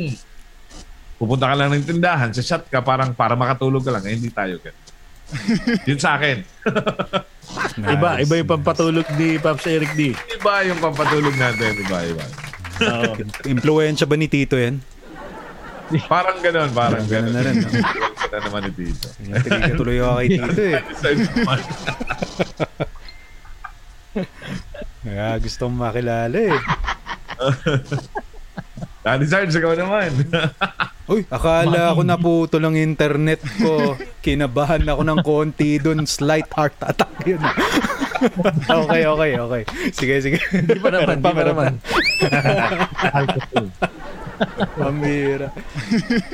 pupunta 1.19 1.51
ka 1.51 1.55
lang 1.59 1.75
ng 1.75 1.83
tindahan, 1.83 2.31
sa 2.31 2.39
shot 2.39 2.63
ka, 2.71 2.79
parang 2.79 3.12
para 3.12 3.36
makatulog 3.36 3.83
ka 3.83 3.91
lang, 3.91 4.07
eh, 4.07 4.15
hindi 4.15 4.31
tayo 4.31 4.55
ganon. 4.63 4.88
Yun 5.89 6.00
sa 6.00 6.17
akin. 6.17 6.41
Iba, 7.79 8.21
iba 8.21 8.33
yung 8.38 8.50
pampatulog 8.50 9.05
ni 9.17 9.38
Pops 9.38 9.65
Eric 9.69 9.93
D. 9.93 10.13
Iba 10.13 10.65
yung 10.65 10.79
pampatulog 10.81 11.36
natin. 11.38 11.74
Iba, 11.77 11.98
iba. 12.05 12.25
Oo. 12.79 13.13
Impluensya 13.45 14.07
ba 14.07 14.15
ni 14.15 14.27
Tito 14.31 14.55
yan? 14.55 14.79
Parang 16.05 16.38
ganon, 16.45 16.69
parang 16.69 17.01
Ganun 17.09 17.33
na 17.33 17.41
rin. 17.41 17.65
Na 17.65 18.38
naman 18.45 18.69
ni 18.69 18.71
Tito. 18.77 19.09
Intriga 19.25 19.74
tuloy 19.74 19.98
ako 19.98 20.13
kay 20.21 20.29
Tito 20.29 20.62
eh. 20.62 20.77
Kaya 25.00 25.38
gusto 25.41 25.69
mong 25.69 25.79
makilala 25.89 26.38
eh. 26.38 26.57
Daddy 29.00 29.25
Sarge, 29.32 29.56
ikaw 29.56 29.74
naman. 29.79 30.12
Uy, 31.12 31.25
akala 31.32 31.96
ko 31.96 32.01
naputo 32.06 32.62
lang 32.62 32.77
internet 32.77 33.41
ko. 33.58 33.98
Kinabahan 34.22 34.86
ako 34.86 35.01
ng 35.01 35.20
konti 35.25 35.79
dun. 35.82 36.06
Slight 36.06 36.51
heart 36.53 36.75
attack 36.86 37.10
yun. 37.25 37.41
okay, 38.84 39.08
okay, 39.08 39.32
okay. 39.39 39.63
Sige, 39.89 40.15
sige. 40.22 40.38
Hindi 40.51 40.77
pa 40.77 40.91
naman, 40.91 41.15
hindi 41.18 41.32
pa 41.34 41.44
naman. 41.48 41.72
Pambira. 44.77 45.48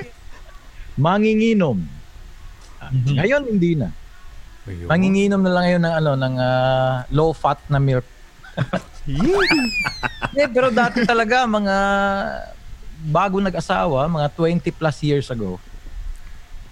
Manginginom. 1.06 1.78
Ah, 2.82 2.92
Ngayon 2.92 3.44
hindi 3.46 3.72
na. 3.78 3.94
Ayun. 4.66 4.88
Manginginom 4.90 5.42
na 5.46 5.52
lang 5.54 5.64
ngayon 5.70 5.84
ng 5.86 5.96
ano 6.04 6.12
ng 6.18 6.36
ah, 6.42 6.96
low 7.14 7.32
fat 7.32 7.62
na 7.70 7.78
milk. 7.78 8.04
Hindi, 9.06 10.44
pero 10.50 10.74
dati 10.74 11.06
talaga 11.06 11.46
mga 11.46 11.76
bago 13.06 13.38
nag-asawa, 13.38 14.10
mga 14.10 14.28
20 14.34 14.74
plus 14.74 14.98
years 15.06 15.28
ago. 15.30 15.62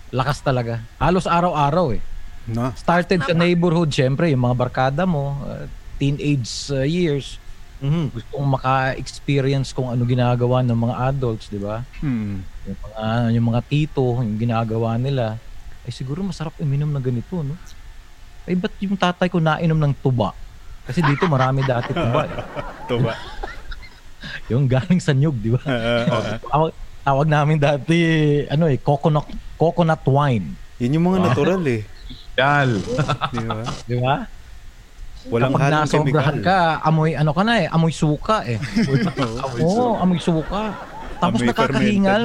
Lakas 0.10 0.42
talaga. 0.42 0.82
Halos 0.98 1.30
araw-araw 1.30 1.94
eh. 1.94 2.02
No? 2.50 2.74
Started 2.75 3.24
sa 3.24 3.34
neighborhood, 3.34 3.94
syempre, 3.94 4.34
yung 4.34 4.44
mga 4.44 4.58
barkada 4.58 5.04
mo, 5.06 5.38
uh, 5.46 5.66
teenage 5.96 6.50
uh, 6.74 6.84
years, 6.84 7.38
Mhm. 7.84 8.16
gusto 8.16 8.30
kong 8.32 8.50
maka-experience 8.56 9.75
kung 9.75 9.92
ano 9.92 10.08
ginagawa 10.08 10.63
ng 10.63 10.78
mga 10.88 10.96
adults, 11.12 11.52
di 11.52 11.60
ba? 11.60 11.84
Hmm. 12.00 12.40
Yung 12.63 12.80
mga, 12.80 13.04
yung 13.36 13.46
mga 13.52 13.62
tito, 13.68 14.24
yung 14.24 14.40
ginagawa 14.40 14.96
nila, 14.96 15.36
ay 15.84 15.92
siguro 15.92 16.24
masarap 16.24 16.56
uminom 16.63 16.88
na 16.88 17.04
ganito, 17.04 17.44
no? 17.44 17.60
Ay, 18.48 18.56
ba't 18.56 18.72
yung 18.80 18.96
tatay 18.96 19.28
ko 19.28 19.44
nainom 19.44 19.75
ng 19.75 19.94
tuba? 20.00 20.32
Kasi 20.88 21.04
dito 21.04 21.28
marami 21.28 21.63
dati 21.63 21.92
tuba. 21.92 22.24
Eh. 22.24 22.32
Ito 22.88 22.96
ba? 23.04 23.13
Yung 24.51 24.65
galing 24.65 25.00
sa 25.00 25.12
nyug, 25.12 25.36
di 25.38 25.53
ba? 25.53 25.62
Tawag, 26.51 26.72
tawag 27.03 27.27
namin 27.27 27.58
dati, 27.60 27.98
ano 28.48 28.68
eh, 28.68 28.80
coconut, 28.80 29.27
coconut 29.56 30.03
wine. 30.08 30.56
Yun 30.80 30.96
yung 31.00 31.06
mga 31.12 31.20
natural 31.32 31.63
eh. 31.68 31.82
Yal. 32.36 32.82
Di 33.30 33.44
ba? 33.46 33.63
Di 33.86 33.96
ba? 34.00 34.15
Walang 35.24 35.56
Kapag 35.56 35.63
halong 35.63 35.84
nasobrahan 35.88 36.38
ka, 36.44 36.60
amoy 36.84 37.15
ano 37.15 37.32
ka 37.32 37.44
na 37.48 37.53
eh, 37.63 37.68
amoy 37.72 37.96
suka 37.96 38.44
eh. 38.44 38.60
Oo, 39.63 39.96
amoy 39.96 40.20
suka. 40.20 40.75
Tapos 41.24 41.39
Amoy 41.39 41.48
nakakahingal. 41.48 42.24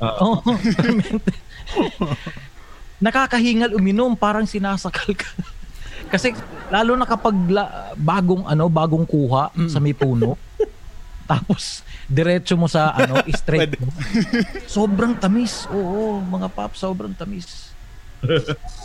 Oo, 0.00 0.40
fermented. 0.80 1.36
nakakahingal 2.96 3.76
uminom, 3.76 4.16
parang 4.16 4.48
sinasakal 4.48 5.12
ka. 5.12 5.28
Kasi 6.08 6.32
lalo 6.72 6.96
na 6.96 7.04
kapag 7.04 7.36
la- 7.52 7.92
bagong 7.92 8.48
ano, 8.48 8.72
bagong 8.72 9.04
kuha 9.04 9.52
sa 9.68 9.76
may 9.76 9.92
puno. 9.92 10.40
Tapos 11.30 11.80
diretso 12.04 12.54
mo 12.54 12.68
sa 12.68 12.92
ano, 12.92 13.20
straight 13.40 13.80
mo. 13.80 13.88
Sobrang 14.68 15.16
tamis. 15.16 15.64
Oo, 15.72 16.20
mga 16.20 16.48
pop, 16.52 16.72
sobrang 16.76 17.16
tamis. 17.16 17.72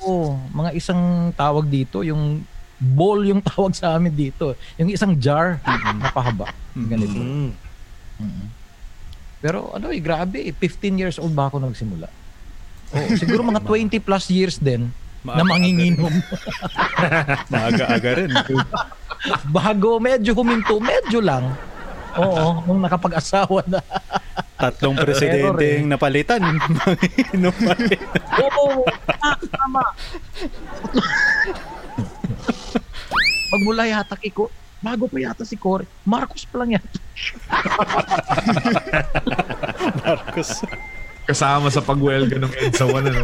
Oo, 0.04 0.36
mga 0.52 0.76
isang 0.76 1.32
tawag 1.36 1.68
dito, 1.68 2.04
yung 2.04 2.44
bowl 2.80 3.28
yung 3.28 3.44
tawag 3.52 3.76
sa 3.76 4.00
amin 4.00 4.16
dito. 4.16 4.56
Yung 4.80 4.88
isang 4.92 5.16
jar 5.20 5.60
na 6.00 6.10
pahaba. 6.12 6.52
Ganito. 6.76 7.20
Mhm. 7.20 7.52
Mm. 8.20 8.48
Pero 9.40 9.72
ano 9.72 9.96
eh, 9.96 10.04
grabe 10.04 10.44
eh. 10.44 10.52
15 10.52 11.00
years 11.00 11.18
old 11.20 11.32
ba 11.32 11.48
ako 11.48 11.64
nagsimula? 11.64 12.12
Oo, 12.92 13.10
siguro 13.16 13.46
mga 13.46 13.64
20 13.64 13.96
plus 14.04 14.28
years 14.28 14.60
din 14.60 14.92
na 15.24 15.44
Maaga-aga 15.44 15.52
manginginom. 15.52 16.14
Maaga-aga 17.52 18.12
rin. 18.24 18.32
Bago 19.52 20.00
medyo 20.00 20.32
huminto, 20.36 20.80
medyo 20.80 21.20
lang. 21.20 21.56
Oo, 22.18 22.66
nung 22.66 22.82
nakapag-asawa 22.82 23.62
na. 23.70 23.80
Tatlong 24.60 24.98
presidente 24.98 25.46
Error 25.46 25.62
eh. 25.64 25.80
yung 25.80 25.92
napalitan. 25.94 26.42
Rin. 26.44 28.02
Oo, 28.44 28.84
tama. 29.48 29.84
Magmula 33.50 33.84
yata 33.88 34.20
kay 34.20 34.34
Ko, 34.36 34.52
bago 34.84 35.08
pa 35.08 35.18
yata 35.22 35.48
si 35.48 35.56
Cory, 35.56 35.88
Marcos 36.04 36.44
pa 36.44 36.60
lang 36.60 36.76
yata. 36.76 36.98
Marcos. 40.04 40.66
Kasama 41.30 41.70
sa 41.70 41.86
pag-welga 41.86 42.42
ng 42.42 42.54
EDSA 42.58 42.90
1, 42.90 43.06
ano? 43.06 43.22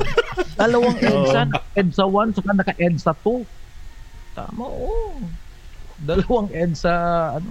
Dalawang 0.53 0.97
EDSA, 1.01 1.41
EDSA 1.73 2.05
1, 2.05 2.37
saka 2.37 2.51
naka-EDSA 2.53 3.13
2. 3.17 3.43
Tama, 4.37 4.61
oo. 4.61 5.19
Dalawang 6.05 6.53
EDSA, 6.53 6.95
ano? 7.41 7.49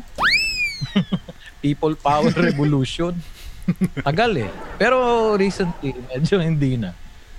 People 1.64 1.96
Power 1.96 2.28
Revolution. 2.52 3.16
Tagal 3.96 4.36
eh. 4.36 4.50
Pero 4.76 4.96
recently, 5.34 5.96
medyo 6.04 6.36
hindi 6.36 6.76
na. 6.76 6.92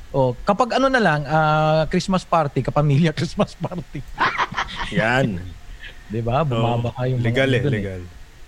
Oh, 0.09 0.33
kapag 0.41 0.73
ano 0.73 0.89
na 0.89 0.97
lang, 0.97 1.21
ah, 1.29 1.85
Christmas 1.85 2.25
party, 2.25 2.65
kapamilya 2.65 3.13
Christmas 3.17 3.53
party. 3.53 4.01
Yan. 4.89 5.37
'Di 6.09 6.25
ba? 6.25 6.41
Bumaba 6.41 6.89
yung 7.05 7.21
mga 7.21 7.27
Legal 7.29 7.49
ano 7.49 7.53
eh, 7.53 7.61
dun 7.61 7.73
legal. 7.73 8.01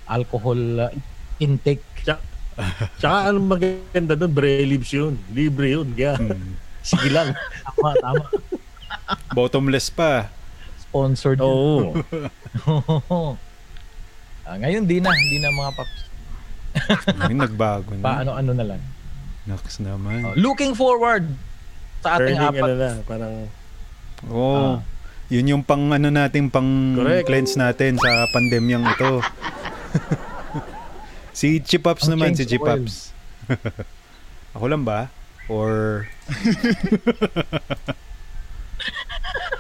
Alcohol 0.10 0.60
ah, 0.79 0.91
intake. 1.38 1.86
Tsaka, 2.01 2.22
tsaka 2.98 3.15
anong 3.29 3.48
maganda 3.48 4.13
doon, 4.17 4.31
Bre 4.34 4.65
Lips 4.65 4.89
yun. 4.89 5.13
Libre 5.29 5.77
yun. 5.77 5.93
Kaya, 5.93 6.17
Hmm. 6.17 6.57
sige 6.88 7.13
lang. 7.13 7.38
Tama, 7.67 7.89
tama. 8.00 8.24
Bottomless 9.29 9.93
pa. 9.93 10.31
Sponsored. 10.81 11.38
Oo. 11.38 11.93
Ah, 14.48 14.56
ngayon 14.56 14.88
di 14.88 15.04
na, 15.04 15.12
hindi 15.12 15.44
na 15.44 15.51
mga 15.51 15.72
paps. 15.75 16.00
Yung 17.32 17.44
nagbago 17.44 17.92
na. 18.00 18.04
Paano-ano 18.04 18.51
na 18.56 18.63
lang. 18.63 18.82
Naks 19.44 19.84
naman. 19.84 20.24
Oh, 20.24 20.36
looking 20.39 20.72
forward 20.72 21.27
sa 22.00 22.16
ating 22.16 22.39
Turning 22.39 22.56
apat. 22.56 22.63
ano 22.63 22.75
na, 22.80 22.89
parang, 23.04 23.34
Oo. 24.32 24.80
Ah. 24.80 24.80
Yun 25.27 25.60
yung 25.60 25.63
pang 25.68 25.92
ano 25.92 26.08
natin, 26.08 26.48
pang 26.48 26.96
Correct. 26.96 27.27
cleanse 27.27 27.60
natin 27.60 28.00
sa 28.00 28.32
pandemyang 28.32 28.88
ito. 28.88 29.20
si 31.38 31.60
Chipaps 31.60 32.08
Ang 32.08 32.16
naman, 32.16 32.32
si. 32.32 32.48
Chipaps. 32.48 33.12
Ako 34.56 34.72
lang 34.72 34.88
ba? 34.88 35.12
Or... 35.51 36.08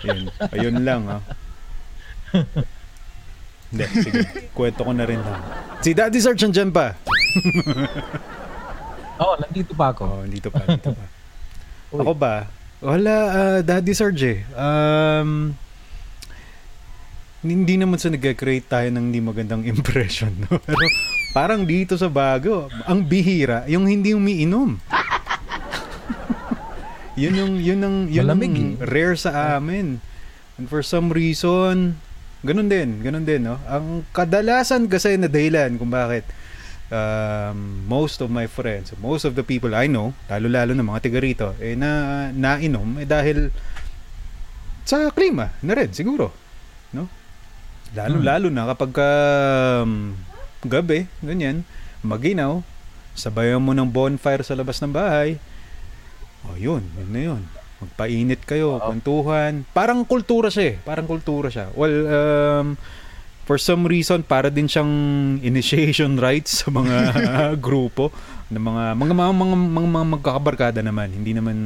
Yun. 0.07 0.31
Ayun 0.55 0.77
lang, 0.87 1.01
ha? 1.11 1.19
Hindi, 3.67 3.85
sige. 3.99 4.19
Kwento 4.55 4.81
ko 4.87 4.91
na 4.95 5.03
rin 5.03 5.19
lang. 5.19 5.41
Si 5.83 5.91
Daddy 5.91 6.19
Search 6.23 6.43
andyan 6.47 6.71
pa. 6.71 6.95
Oh, 9.17 9.33
nandito 9.41 9.73
pa 9.73 9.89
ako. 9.93 10.03
Oo, 10.05 10.23
dito 10.29 10.49
pa, 10.53 10.61
dito 10.61 10.93
pa. 10.93 11.05
Uy. 11.93 12.01
Ako 12.05 12.13
ba? 12.13 12.45
Wala, 12.77 13.13
ah, 13.33 13.59
Daddy 13.65 13.93
Sarge 13.97 14.25
eh. 14.29 14.39
Um, 14.53 15.57
hindi 17.41 17.75
naman 17.79 17.97
sa 17.97 18.13
nag-create 18.13 18.69
tayo 18.69 18.87
ng 18.93 19.09
hindi 19.09 19.21
magandang 19.21 19.65
impression. 19.73 20.29
No? 20.45 20.61
Pero 20.61 20.85
parang 21.33 21.65
dito 21.65 21.97
sa 21.97 22.05
bago, 22.05 22.69
ang 22.85 23.01
bihira, 23.01 23.65
yung 23.65 23.89
hindi 23.89 24.13
umiinom. 24.13 24.77
yun 27.17 27.33
yung, 27.33 27.53
yun 27.57 27.81
ang, 27.81 27.97
yun 28.13 28.29
ang 28.29 28.41
eh. 28.45 28.77
rare 28.85 29.17
sa 29.17 29.57
amin. 29.57 29.97
And 30.61 30.69
for 30.69 30.85
some 30.85 31.09
reason, 31.09 31.97
ganun 32.45 32.69
din, 32.69 33.01
ganun 33.01 33.25
din, 33.25 33.41
no? 33.45 33.57
Ang 33.65 34.05
kadalasan 34.13 34.85
kasi 34.89 35.17
na 35.17 35.29
dahilan 35.31 35.77
kung 35.77 35.89
bakit 35.89 36.25
um, 36.91 37.83
most 37.87 38.19
of 38.23 38.29
my 38.31 38.45
friends, 38.45 38.93
most 38.99 39.25
of 39.25 39.35
the 39.35 39.43
people 39.43 39.73
I 39.75 39.87
know, 39.87 40.13
lalo-lalo 40.29 40.75
na 40.75 40.85
mga 40.85 41.03
tiga 41.07 41.19
rito, 41.19 41.47
eh, 41.59 41.73
na 41.73 42.29
nainom 42.31 43.01
eh 43.01 43.07
dahil 43.07 43.51
sa 44.87 45.11
klima 45.11 45.51
na 45.63 45.73
rin 45.75 45.91
siguro. 45.91 46.31
No? 46.95 47.11
Lalo-lalo 47.91 48.47
na 48.47 48.67
kapag 48.71 48.91
um, 48.99 50.15
gabi, 50.63 51.07
ganyan, 51.19 51.67
maginaw, 52.03 52.63
sabayan 53.17 53.63
mo 53.63 53.75
ng 53.75 53.89
bonfire 53.89 54.45
sa 54.45 54.55
labas 54.55 54.79
ng 54.79 54.93
bahay, 54.93 55.41
oh 56.47 56.55
yun, 56.55 56.85
yun 56.95 57.09
na 57.11 57.21
yun. 57.21 57.41
Magpainit 57.77 58.41
kayo, 58.47 58.81
kwentuhan. 58.81 59.61
Parang 59.71 60.01
kultura 60.01 60.49
siya 60.49 60.73
eh. 60.73 60.75
Parang 60.81 61.05
kultura 61.05 61.53
siya. 61.53 61.69
Well, 61.77 61.95
um, 62.09 62.67
for 63.47 63.55
some 63.55 63.87
reason 63.87 64.27
para 64.27 64.51
din 64.51 64.67
siyang 64.67 64.91
initiation 65.39 66.19
rights 66.19 66.61
sa 66.61 66.67
mga 66.67 66.97
grupo 67.65 68.11
ng 68.51 68.59
mga 68.59 68.83
mga 68.99 69.13
mga 69.15 69.31
mga, 69.31 69.55
mga, 69.55 69.89
mga 69.95 70.07
magkakabarkada 70.19 70.81
naman 70.83 71.15
hindi 71.15 71.31
naman 71.31 71.57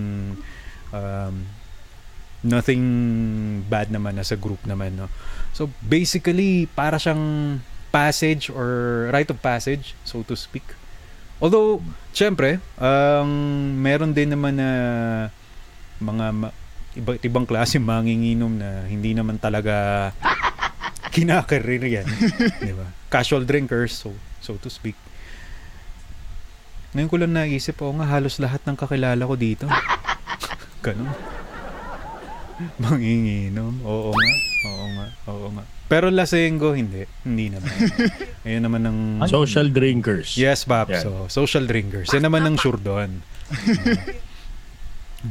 um, 0.94 1.36
nothing 2.46 2.86
bad 3.66 3.90
naman 3.90 4.14
as 4.22 4.30
a 4.30 4.38
group 4.38 4.62
naman 4.70 4.94
no 4.94 5.10
so 5.58 5.74
basically 5.82 6.70
para 6.78 7.02
siyang 7.02 7.58
passage 7.90 8.54
or 8.54 9.10
rite 9.10 9.34
of 9.34 9.42
passage 9.42 9.98
so 10.06 10.22
to 10.22 10.38
speak 10.38 10.78
although 11.42 11.82
syempre 12.14 12.62
ang 12.78 13.30
meron 13.82 14.14
din 14.14 14.30
naman 14.30 14.54
na 14.54 14.70
mga 16.02 16.26
ma- 16.34 16.56
iba't 16.98 17.24
ibang 17.24 17.48
klase 17.48 17.80
manginginom 17.80 18.52
na 18.52 18.84
hindi 18.90 19.16
naman 19.16 19.40
talaga 19.40 20.10
kinakarir 21.12 21.84
yan. 21.84 22.08
di 22.68 22.74
ba? 22.76 22.88
Casual 23.12 23.48
drinkers, 23.48 23.96
so, 23.96 24.12
so 24.44 24.60
to 24.60 24.68
speak. 24.68 24.96
Ngayon 26.92 27.08
ko 27.08 27.16
lang 27.16 27.32
naisip, 27.32 27.80
oh 27.80 27.96
nga, 27.96 28.08
halos 28.08 28.36
lahat 28.40 28.60
ng 28.68 28.76
kakilala 28.76 29.24
ko 29.24 29.36
dito. 29.40 29.66
Ganun. 30.86 31.12
Manginginom. 32.82 33.80
Oo 33.88 34.12
nga. 34.12 34.36
Oo 34.68 34.86
nga. 34.92 35.08
Oo 35.32 35.48
nga. 35.56 35.64
Pero 35.88 36.08
lasenggo, 36.08 36.72
hindi. 36.76 37.04
Hindi 37.24 37.52
naman. 37.52 37.72
Ayun 38.48 38.64
naman 38.64 38.82
ng... 38.88 38.98
Social 39.28 39.72
drinkers. 39.72 40.36
Yes, 40.40 40.64
Pap. 40.64 40.92
Yan. 40.92 41.04
So, 41.04 41.12
social 41.28 41.68
drinkers. 41.68 42.12
Yan 42.16 42.28
naman 42.28 42.48
ang 42.48 42.56
sure 42.56 42.80
doon. 42.80 43.20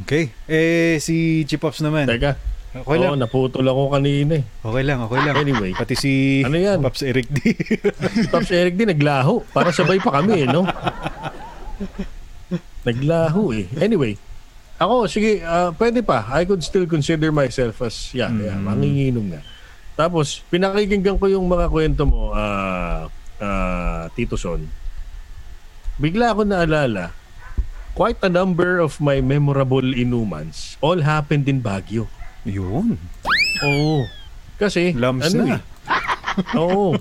Okay. 0.05 0.31
Eh, 0.47 0.97
si 1.03 1.47
Chipops 1.47 1.83
naman. 1.83 2.07
Teka. 2.07 2.37
Okay 2.71 3.03
Oo, 3.03 3.19
lang. 3.19 3.27
naputol 3.27 3.67
ako 3.67 3.99
kanina 3.99 4.39
eh. 4.39 4.45
Okay 4.63 4.83
lang, 4.87 5.03
okay 5.03 5.21
lang. 5.27 5.35
Anyway. 5.35 5.75
Pati 5.75 5.99
si 5.99 6.47
Ano 6.47 6.55
yan? 6.55 6.79
Pops 6.79 7.03
Eric 7.03 7.27
D. 7.27 7.51
Pops 8.33 8.55
Eric 8.55 8.79
din 8.79 8.95
naglaho. 8.95 9.43
Para 9.51 9.75
sabay 9.75 9.99
pa 9.99 10.23
kami 10.23 10.47
eh, 10.47 10.49
no? 10.49 10.63
Naglaho 12.87 13.51
eh. 13.51 13.67
Anyway, 13.75 14.15
ako, 14.81 15.11
sige, 15.11 15.45
ah, 15.45 15.75
pwede 15.77 16.01
pa. 16.01 16.25
I 16.33 16.49
could 16.49 16.65
still 16.65 16.89
consider 16.89 17.29
myself 17.29 17.85
as, 17.85 18.15
yeah, 18.17 18.33
yeah 18.33 18.57
manginginom 18.57 19.29
nga. 19.29 19.45
Tapos, 19.93 20.41
pinakikinggan 20.49 21.21
ko 21.21 21.29
yung 21.29 21.45
mga 21.45 21.69
kwento 21.69 22.09
mo, 22.09 22.33
ah, 22.33 23.11
ah, 23.43 24.09
Tito 24.17 24.41
Son. 24.41 24.65
Bigla 26.01 26.33
ako 26.33 26.49
naalala, 26.49 27.13
quite 27.95 28.19
a 28.23 28.31
number 28.31 28.79
of 28.79 28.99
my 29.03 29.21
memorable 29.21 29.85
inumans 29.85 30.79
all 30.81 31.01
happened 31.03 31.49
in 31.49 31.61
Baguio. 31.61 32.07
Yun. 32.47 32.97
Oo. 33.65 34.09
Kasi, 34.57 34.93
Lumps 34.97 35.33
ano 35.33 35.41
na. 35.45 35.57
eh. 35.57 35.63
Oo. 36.57 36.97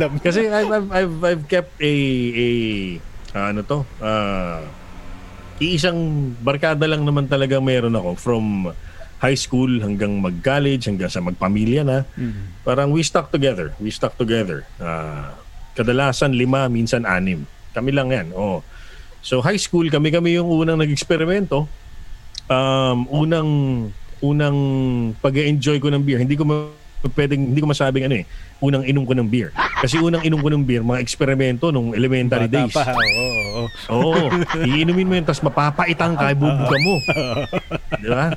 Mga, 0.00 0.22
kasi 0.22 0.46
I've, 0.46 0.70
I've, 0.70 0.90
I've, 0.90 1.16
I've 1.24 1.44
kept 1.50 1.74
a, 1.82 1.92
a 2.32 2.48
ah, 3.34 3.46
ano 3.50 3.60
to, 3.66 3.78
ah, 4.00 4.62
iisang 5.60 6.32
barkada 6.40 6.86
lang 6.88 7.04
naman 7.04 7.28
talaga 7.28 7.60
meron 7.60 7.92
ako 7.92 8.16
from 8.16 8.44
high 9.20 9.36
school 9.36 9.68
hanggang 9.84 10.16
mag-college, 10.16 10.88
hanggang 10.88 11.12
sa 11.12 11.20
magpamilya 11.20 11.84
na. 11.84 11.98
Parang 12.64 12.88
we 12.88 13.04
stuck 13.04 13.28
together. 13.28 13.76
We 13.76 13.92
stuck 13.92 14.16
together. 14.16 14.64
Ah, 14.80 15.36
kadalasan 15.76 16.32
lima, 16.32 16.66
minsan 16.72 17.04
anim. 17.04 17.44
Kami 17.70 17.90
lang 17.94 18.08
yan. 18.10 18.26
Oh. 18.34 18.62
So 19.20 19.44
high 19.44 19.60
school, 19.60 19.86
kami-kami 19.86 20.40
yung 20.40 20.48
unang 20.48 20.80
nag-eksperimento. 20.80 21.68
Um, 22.50 23.06
unang 23.08 23.48
unang 24.20 24.56
pag-enjoy 25.22 25.78
ko 25.80 25.88
ng 25.88 26.02
beer. 26.02 26.20
Hindi 26.20 26.34
ko 26.36 26.44
ma- 26.44 26.78
pwedeng 27.16 27.52
hindi 27.52 27.60
ko 27.64 27.68
masabing 27.68 28.04
ano 28.04 28.20
eh, 28.20 28.24
unang 28.60 28.84
inom 28.84 29.04
ko 29.08 29.16
ng 29.16 29.28
beer. 29.28 29.48
Kasi 29.80 29.96
unang 29.96 30.20
inom 30.20 30.40
ko 30.44 30.52
ng 30.52 30.64
beer, 30.64 30.84
mga 30.84 31.00
eksperimento 31.00 31.72
nung 31.72 31.96
elementary 31.96 32.44
Bata 32.44 32.56
days. 32.60 32.74
pa. 32.76 32.84
Oo, 32.92 33.00
oo, 33.00 33.40
oo. 33.56 33.64
Oo. 33.96 34.24
Iinumin 34.60 35.08
mo 35.08 35.14
yun, 35.16 35.24
tapos 35.24 35.40
mapapaitang 35.40 36.12
ka, 36.20 36.28
bubuga 36.36 36.76
mo. 36.84 36.94
Di 37.96 38.08
ba? 38.12 38.36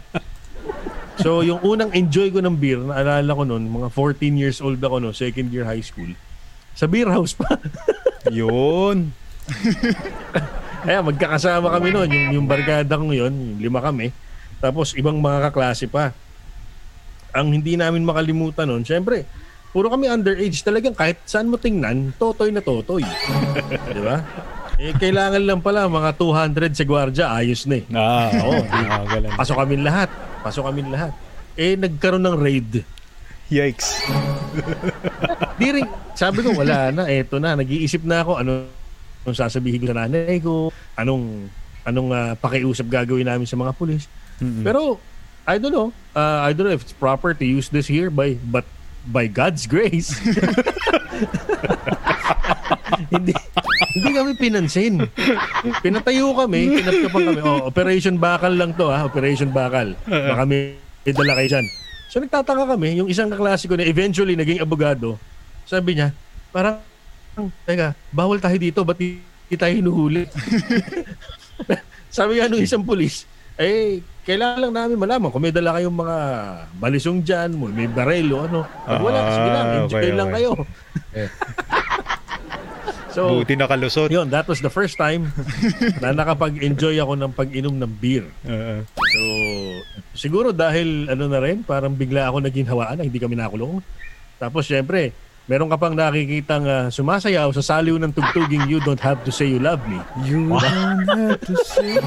So, 1.19 1.43
yung 1.43 1.59
unang 1.61 1.91
enjoy 1.91 2.31
ko 2.31 2.39
ng 2.39 2.55
beer, 2.55 2.79
naalala 2.79 3.31
ko 3.35 3.43
noon, 3.43 3.67
mga 3.67 3.87
14 3.91 4.33
years 4.39 4.57
old 4.63 4.79
ako 4.79 5.03
no, 5.03 5.11
second 5.11 5.51
year 5.51 5.67
high 5.67 5.83
school. 5.83 6.09
Sa 6.73 6.87
beer 6.87 7.05
house 7.11 7.35
pa. 7.35 7.59
Yun. 8.31 9.11
Kaya 10.85 10.99
magkakasama 10.99 11.71
kami 11.79 11.95
noon, 11.95 12.09
yung, 12.11 12.27
yung 12.39 12.47
barkada 12.47 12.99
kong 12.99 13.15
yun, 13.15 13.33
yung 13.33 13.59
lima 13.59 13.79
kami. 13.79 14.11
Tapos 14.59 14.95
ibang 14.95 15.15
mga 15.19 15.51
kaklase 15.51 15.87
pa. 15.87 16.11
Ang 17.33 17.55
hindi 17.59 17.79
namin 17.79 18.03
makalimutan 18.03 18.67
noon, 18.67 18.83
syempre, 18.83 19.23
puro 19.73 19.89
kami 19.89 20.11
underage 20.11 20.61
talagang 20.61 20.93
kahit 20.93 21.23
saan 21.25 21.49
mo 21.49 21.57
tingnan, 21.57 22.11
totoy 22.19 22.51
na 22.51 22.61
totoy. 22.61 23.03
Di 23.95 24.01
ba? 24.03 24.21
Eh, 24.81 24.91
kailangan 24.97 25.41
lang 25.45 25.61
pala 25.61 25.85
mga 25.85 26.17
200 26.17 26.73
sa 26.73 26.83
gwardya, 26.83 27.25
ayos 27.31 27.63
na 27.69 27.79
eh. 27.79 27.85
Ah, 27.93 28.29
oo. 28.45 28.61
Galang. 29.07 29.33
Pasok 29.37 29.57
kami 29.63 29.75
lahat. 29.79 30.09
Pasok 30.41 30.63
kami 30.67 30.81
lahat. 30.89 31.13
Eh, 31.53 31.77
nagkaroon 31.77 32.25
ng 32.25 32.37
raid. 32.41 32.83
Yikes. 33.53 34.01
Di 35.61 35.67
rin, 35.69 35.85
sabi 36.17 36.41
ko, 36.41 36.57
wala 36.57 36.89
na, 36.89 37.05
eto 37.05 37.37
na. 37.37 37.53
Nag-iisip 37.53 38.01
na 38.01 38.25
ako, 38.25 38.41
ano, 38.41 38.51
anong 39.23 39.37
sasabihin 39.39 39.87
sa 39.87 39.95
nanay 39.95 40.39
ko, 40.43 40.69
anong, 40.99 41.47
anong 41.87 42.09
ah, 42.11 42.33
pakiusap 42.37 42.87
gagawin 42.91 43.27
namin 43.27 43.47
sa 43.47 43.55
mga 43.59 43.71
pulis. 43.75 44.07
Pero, 44.39 44.99
I 45.43 45.59
don't 45.59 45.75
know. 45.75 45.91
Uh, 46.15 46.47
I 46.47 46.55
don't 46.55 46.67
know 46.67 46.75
if 46.75 46.83
it's 46.83 46.95
proper 46.95 47.33
to 47.35 47.45
use 47.45 47.67
this 47.67 47.87
here 47.87 48.07
by, 48.07 48.39
but 48.47 48.63
by 49.07 49.27
God's 49.27 49.67
grace. 49.67 50.15
hindi 53.11 53.35
hindi 53.93 54.09
kami 54.15 54.31
pinansin. 54.39 55.03
Pinatayo 55.83 56.31
kami, 56.31 56.79
pinatkapan 56.79 57.21
kami. 57.27 57.41
Oh, 57.43 57.67
Operation 57.67 58.15
Bakal 58.15 58.55
lang 58.55 58.71
to 58.79 58.87
ha, 58.87 59.03
Operation 59.03 59.51
Bakal. 59.51 59.99
Baka 60.07 60.43
may 60.47 60.79
may 61.03 61.11
dala 61.11 61.35
kayo 61.35 61.59
dyan. 61.59 61.65
So 62.07 62.23
nagtataka 62.23 62.63
kami, 62.77 62.95
yung 63.03 63.09
isang 63.11 63.27
kaklase 63.27 63.67
ko 63.67 63.75
na 63.75 63.83
eventually 63.83 64.39
naging 64.39 64.63
abogado, 64.63 65.19
sabi 65.67 65.99
niya, 65.99 66.15
parang, 66.55 66.79
teka, 67.65 67.97
bawal 68.09 68.37
tayo 68.37 68.57
dito, 68.57 68.81
ba't 68.81 68.97
di 68.97 69.21
tayo 69.53 69.73
hinuhuli? 69.73 70.25
sabi 72.13 72.37
nga 72.37 72.49
nung 72.49 72.61
isang 72.61 72.81
pulis, 72.81 73.25
eh, 73.57 74.01
kailangan 74.25 74.59
lang 74.65 74.73
namin 74.73 74.97
malaman 74.97 75.29
kung 75.29 75.43
may 75.43 75.53
dala 75.53 75.77
kayong 75.77 75.93
mga 75.93 76.17
balisong 76.77 77.19
dyan, 77.21 77.53
may 77.69 77.85
barelo, 77.85 78.47
ano. 78.47 78.65
Pag 78.85 79.01
wala, 79.01 79.19
Ah, 79.19 79.29
sige 79.29 79.49
lang, 79.49 79.67
enjoy 79.83 80.01
okay, 80.01 80.13
lang 80.13 80.29
okay. 80.29 80.35
kayo. 80.41 80.51
so, 83.13 83.21
Buti 83.41 83.53
nakalusot. 83.53 84.09
yun, 84.09 84.25
that 84.33 84.49
was 84.49 84.57
the 84.57 84.73
first 84.73 84.97
time 84.97 85.29
na 86.01 86.15
nakapag-enjoy 86.15 86.97
ako 86.97 87.13
ng 87.13 87.31
pag-inom 87.33 87.75
ng 87.77 87.91
beer. 88.01 88.25
Oo. 88.47 88.75
So, 88.89 89.21
siguro 90.17 90.49
dahil 90.49 91.13
ano 91.13 91.29
na 91.29 91.37
rin, 91.37 91.61
parang 91.61 91.93
bigla 91.93 92.29
ako 92.29 92.41
naging 92.41 92.65
hawaan 92.65 93.05
hindi 93.05 93.21
kami 93.21 93.37
nakulong. 93.37 93.85
Tapos 94.41 94.65
syempre, 94.65 95.13
meron 95.43 95.67
ka 95.67 95.75
pang 95.75 95.91
nakikitang 95.91 96.63
ah, 96.63 96.87
sumasayaw 96.87 97.51
sa 97.51 97.63
saliw 97.63 97.99
ng 97.99 98.11
tugtuging 98.15 98.63
You 98.71 98.79
Don't 98.83 99.01
Have 99.01 99.23
to 99.27 99.31
Say 99.31 99.51
You 99.51 99.59
Love 99.59 99.83
Me. 99.91 99.99
You 100.23 100.55
don't 100.55 101.03
have 101.07 101.39
to 101.43 101.55
say 101.67 101.99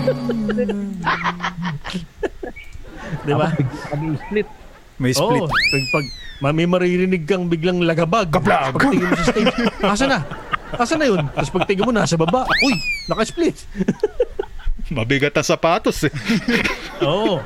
Di 3.27 3.33
ba? 3.35 3.49
Kami 3.93 4.17
split. 4.19 4.49
May 4.97 5.13
split. 5.13 5.43
Oo. 5.45 5.51
pag, 5.51 5.85
pag 5.93 6.05
ma- 6.41 6.57
may 6.57 6.67
maririnig 6.67 7.29
kang 7.29 7.47
biglang 7.47 7.85
lagabag. 7.85 8.33
Kaplag! 8.33 8.75
Pagtingin 8.75 9.07
mo 9.07 9.17
sa 9.19 9.27
stage, 9.29 9.55
asa 9.85 10.05
na? 10.09 10.19
Asa 10.75 10.95
na 10.99 11.07
yun? 11.07 11.23
Tapos 11.31 11.53
pagtingin 11.53 11.85
mo, 11.87 11.93
nasa 11.93 12.17
baba. 12.19 12.49
Uy, 12.65 12.75
naka-split. 13.07 13.57
Mabigat 14.91 15.35
ang 15.35 15.47
sapatos 15.47 16.07
eh. 16.07 16.13
Oo. 17.03 17.43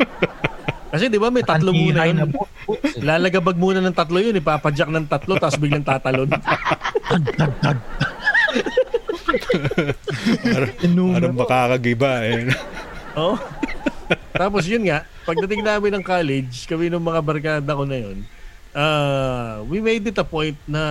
Kasi 0.90 1.06
di 1.06 1.22
ba 1.22 1.30
may 1.30 1.46
tatlo 1.46 1.70
muna 1.70 2.02
yun. 2.10 2.34
Lalagabag 3.08 3.54
muna 3.54 3.78
ng 3.78 3.94
tatlo 3.94 4.18
yun, 4.18 4.34
ipapadyak 4.34 4.90
ng 4.90 5.06
tatlo, 5.06 5.38
tapos 5.38 5.58
biglang 5.62 5.86
tatalon. 5.86 6.26
Parang 11.14 11.38
makakagiba 11.38 12.12
eh. 12.26 12.50
Oo. 13.14 13.38
tapos 14.34 14.66
yun 14.66 14.90
nga, 14.90 15.06
pagdating 15.22 15.62
namin 15.62 15.94
ng 15.98 16.04
college, 16.04 16.66
kami 16.66 16.90
ng 16.90 17.02
mga 17.02 17.20
barkada 17.22 17.70
ko 17.70 17.86
na 17.86 17.98
yun, 17.98 18.26
uh, 18.74 19.62
we 19.70 19.78
made 19.78 20.02
it 20.02 20.18
a 20.18 20.26
point 20.26 20.58
na 20.66 20.82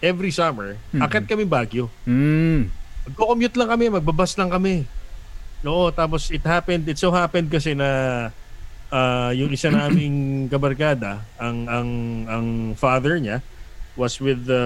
every 0.00 0.32
summer, 0.32 0.80
akit 0.96 1.28
kami 1.28 1.44
Baguio. 1.44 1.92
Mm. 2.08 2.72
Magko-commute 3.12 3.56
lang 3.60 3.68
kami, 3.76 3.84
magbabas 3.92 4.32
lang 4.40 4.48
kami. 4.48 4.88
Oo, 5.62 5.92
tapos 5.94 6.32
it 6.32 6.42
happened, 6.42 6.88
it 6.88 6.98
so 6.98 7.12
happened 7.12 7.46
kasi 7.52 7.76
na 7.76 8.30
ah, 8.92 9.32
yung 9.32 9.50
isa 9.50 9.72
naming 9.72 10.46
kabarkada, 10.52 11.24
ang 11.40 11.66
ang 11.66 11.88
ang 12.28 12.46
father 12.76 13.16
niya 13.16 13.40
was 13.96 14.20
with 14.20 14.44
the 14.46 14.62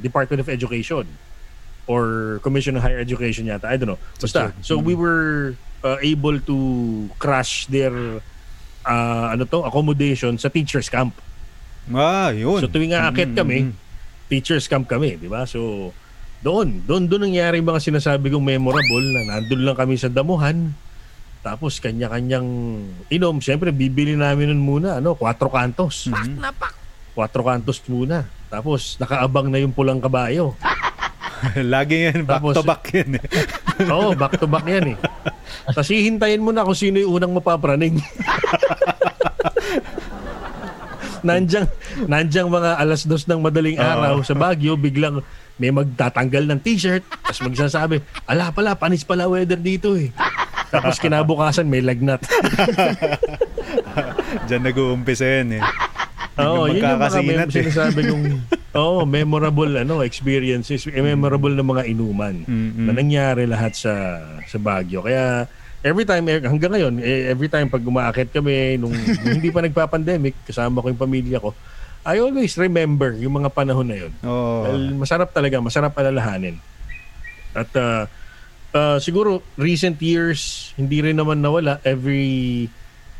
Department 0.00 0.40
of 0.40 0.48
Education 0.48 1.04
or 1.86 2.40
Commission 2.42 2.74
on 2.76 2.82
Higher 2.82 2.98
Education 2.98 3.46
yata. 3.46 3.68
I 3.68 3.76
don't 3.76 3.94
know. 3.94 4.00
Basta. 4.18 4.52
So 4.60 4.76
we 4.76 4.96
were 4.96 5.54
uh, 5.84 6.00
able 6.02 6.40
to 6.44 6.56
crash 7.20 7.68
their 7.70 7.94
uh, 8.84 9.26
ano 9.32 9.44
to, 9.46 9.62
accommodation 9.64 10.36
sa 10.36 10.48
teachers 10.48 10.90
camp. 10.90 11.14
Ah, 11.94 12.34
yun. 12.34 12.58
So 12.58 12.66
tuwing 12.66 12.92
aakyat 12.92 13.32
Mm, 13.32 13.38
kami, 13.38 13.58
mm, 13.70 13.74
teachers 14.26 14.66
camp 14.66 14.90
kami, 14.90 15.16
di 15.16 15.30
ba? 15.30 15.46
So 15.46 15.92
doon, 16.42 16.82
doon 16.84 17.06
doon 17.06 17.30
nangyari 17.30 17.62
mga 17.62 17.80
sinasabi 17.80 18.28
kong 18.28 18.44
memorable 18.44 19.06
na 19.14 19.38
nandun 19.38 19.62
lang 19.62 19.78
kami 19.78 19.94
sa 19.96 20.10
damuhan. 20.10 20.74
Tapos 21.46 21.78
kanya-kanyang 21.78 22.48
inom. 23.06 23.38
Siyempre, 23.38 23.70
bibili 23.70 24.18
namin 24.18 24.50
nun 24.50 24.58
muna, 24.66 24.98
ano, 24.98 25.14
4 25.14 25.46
kantos. 25.46 26.10
Mhm. 26.10 26.42
4 27.14 27.42
kantos 27.46 27.78
muna. 27.86 28.26
Tapos, 28.50 28.98
nakaabang 28.98 29.46
na 29.46 29.62
yung 29.62 29.70
pulang 29.70 30.02
kabayo. 30.02 30.58
Lagi 31.70 32.10
yan, 32.10 32.26
back 32.26 32.42
Tapos- 32.42 32.56
to 32.58 32.66
back 32.66 32.82
yan. 32.90 33.22
eh. 33.22 33.24
Oo, 33.94 34.10
back 34.18 34.42
to 34.42 34.50
back 34.50 34.66
yan 34.66 34.98
eh. 34.98 34.98
Tapos 35.70 35.86
hihintayin 35.86 36.42
mo 36.42 36.50
na 36.50 36.66
kung 36.66 36.74
sino 36.74 36.98
yung 36.98 37.22
unang 37.22 37.38
mapapraning. 37.38 38.02
nandiyan, 41.26 41.66
nandiyan 42.06 42.46
mga 42.46 42.70
alas 42.78 43.02
dos 43.06 43.26
ng 43.26 43.38
madaling 43.38 43.78
araw 43.78 44.22
sa 44.22 44.34
Baguio, 44.34 44.74
biglang 44.74 45.22
may 45.58 45.72
magtatanggal 45.72 46.44
ng 46.52 46.60
t-shirt, 46.60 47.02
tapos 47.02 47.40
magsasabi, 47.42 47.96
ala 48.28 48.52
pala, 48.52 48.76
panis 48.76 49.02
pala 49.02 49.26
weather 49.26 49.58
dito 49.58 49.96
eh. 49.96 50.12
Tapos 50.70 50.98
kinabukasan 50.98 51.66
may 51.70 51.82
lagnat. 51.82 52.22
Diyan 54.48 54.62
nag-uumpisa 54.66 55.24
yan 55.42 55.60
eh. 55.60 55.62
Oo, 56.36 56.68
yun 56.68 56.84
yung 56.84 57.00
mga 57.00 57.20
mem- 57.24 57.48
eh. 57.48 57.52
sinasabi 57.52 58.00
kong 58.12 58.24
oh, 58.80 59.08
memorable 59.08 59.72
ano 59.72 60.04
experiences, 60.04 60.84
eh, 60.84 61.00
memorable 61.00 61.56
na 61.56 61.64
mga 61.64 61.88
inuman 61.88 62.44
Mm-mm. 62.44 62.84
na 62.84 62.92
nangyari 62.92 63.48
lahat 63.48 63.72
sa 63.72 64.20
sa 64.44 64.56
Baguio. 64.60 65.00
Kaya 65.00 65.48
every 65.80 66.04
time 66.04 66.28
eh, 66.28 66.44
hanggang 66.44 66.72
ngayon, 66.76 66.94
eh, 67.00 67.32
every 67.32 67.48
time 67.48 67.72
pag 67.72 67.80
umaakit 67.80 68.34
kami 68.34 68.76
nung, 68.76 68.92
nung 69.24 69.34
hindi 69.40 69.48
pa 69.48 69.64
nagpa-pandemic, 69.64 70.44
kasama 70.44 70.84
ko 70.84 70.92
yung 70.92 71.00
pamilya 71.00 71.40
ko, 71.40 71.56
I 72.06 72.22
always 72.22 72.54
remember 72.60 73.16
yung 73.18 73.42
mga 73.42 73.50
panahon 73.50 73.88
na 73.88 73.96
yun. 73.98 74.12
Oo. 74.22 74.62
Dahil 74.62 74.82
masarap 74.94 75.32
talaga, 75.32 75.58
masarap 75.58 75.96
alalahanin. 75.98 76.60
At 77.56 77.70
uh, 77.74 78.04
uh, 78.72 78.98
siguro 78.98 79.44
recent 79.54 79.98
years 80.00 80.72
hindi 80.74 81.02
rin 81.02 81.18
naman 81.18 81.38
nawala 81.38 81.78
every 81.82 82.66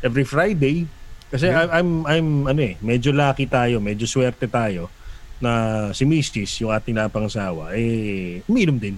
every 0.01 0.25
Friday 0.25 0.87
kasi 1.27 1.51
I- 1.51 1.79
I'm 1.79 2.07
I'm 2.07 2.27
ano 2.47 2.61
eh 2.63 2.79
medyo 2.79 3.11
lucky 3.11 3.47
tayo, 3.47 3.83
medyo 3.83 4.07
swerte 4.07 4.47
tayo 4.47 4.87
na 5.37 5.51
si 5.93 6.01
Mistis, 6.01 6.57
yung 6.63 6.73
ating 6.73 6.97
napangasawa, 6.97 7.77
eh 7.77 8.41
umiinom 8.49 8.81
din. 8.81 8.97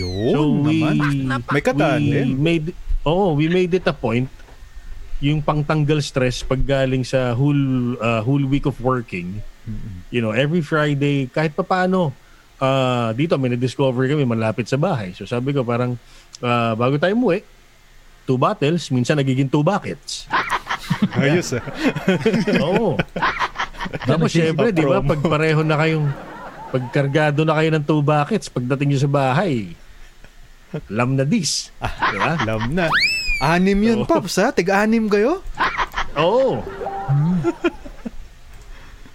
Yun 0.00 0.64
naman. 0.64 0.96
May 1.44 1.60
kataan 1.60 2.00
we 2.00 2.12
din. 2.14 2.28
made 2.38 2.66
oh, 3.04 3.36
we 3.36 3.52
made 3.52 3.74
it 3.76 3.84
a 3.84 3.92
point 3.92 4.30
yung 5.18 5.42
pangtanggal 5.42 5.98
stress 5.98 6.46
pag 6.46 6.62
galing 6.62 7.02
sa 7.02 7.34
whole 7.34 7.98
uh, 7.98 8.22
whole 8.22 8.46
week 8.46 8.64
of 8.64 8.78
working. 8.80 9.42
You 10.08 10.24
know, 10.24 10.32
every 10.32 10.64
Friday 10.64 11.28
kahit 11.28 11.52
papaano 11.52 12.14
uh, 12.58 13.10
dito 13.14 13.34
may 13.38 13.54
na-discover 13.54 14.06
kami 14.10 14.26
malapit 14.26 14.66
sa 14.66 14.78
bahay. 14.78 15.14
So 15.14 15.24
sabi 15.24 15.54
ko 15.54 15.62
parang 15.62 15.98
uh, 16.42 16.72
bago 16.74 16.98
tayo 16.98 17.14
umuwi, 17.14 17.42
two 18.28 18.36
bottles, 18.36 18.92
minsan 18.92 19.16
nagiging 19.16 19.48
two 19.48 19.64
buckets. 19.64 20.28
Ayos 21.20 21.56
ah. 21.56 21.64
Oo. 22.64 22.96
Tapos 24.04 24.28
syempre, 24.32 24.72
di 24.72 24.84
ba, 24.84 25.00
pag 25.00 25.20
pareho 25.24 25.60
na 25.64 25.76
kayong 25.80 26.06
pagkargado 26.68 27.48
na 27.48 27.56
kayo 27.56 27.68
ng 27.72 27.84
two 27.84 28.04
buckets, 28.04 28.52
pagdating 28.52 28.92
nyo 28.92 29.00
sa 29.00 29.10
bahay, 29.10 29.72
lam 30.92 31.16
na 31.16 31.24
dis. 31.24 31.72
Di 31.80 32.16
ba? 32.20 32.36
Alam 32.44 32.72
na. 32.76 32.92
Anim 33.40 33.78
yun, 33.80 33.98
Oo. 34.04 34.08
Pops 34.08 34.36
ha? 34.42 34.52
Tig-anim 34.52 35.08
kayo? 35.08 35.40
Oo. 36.18 36.60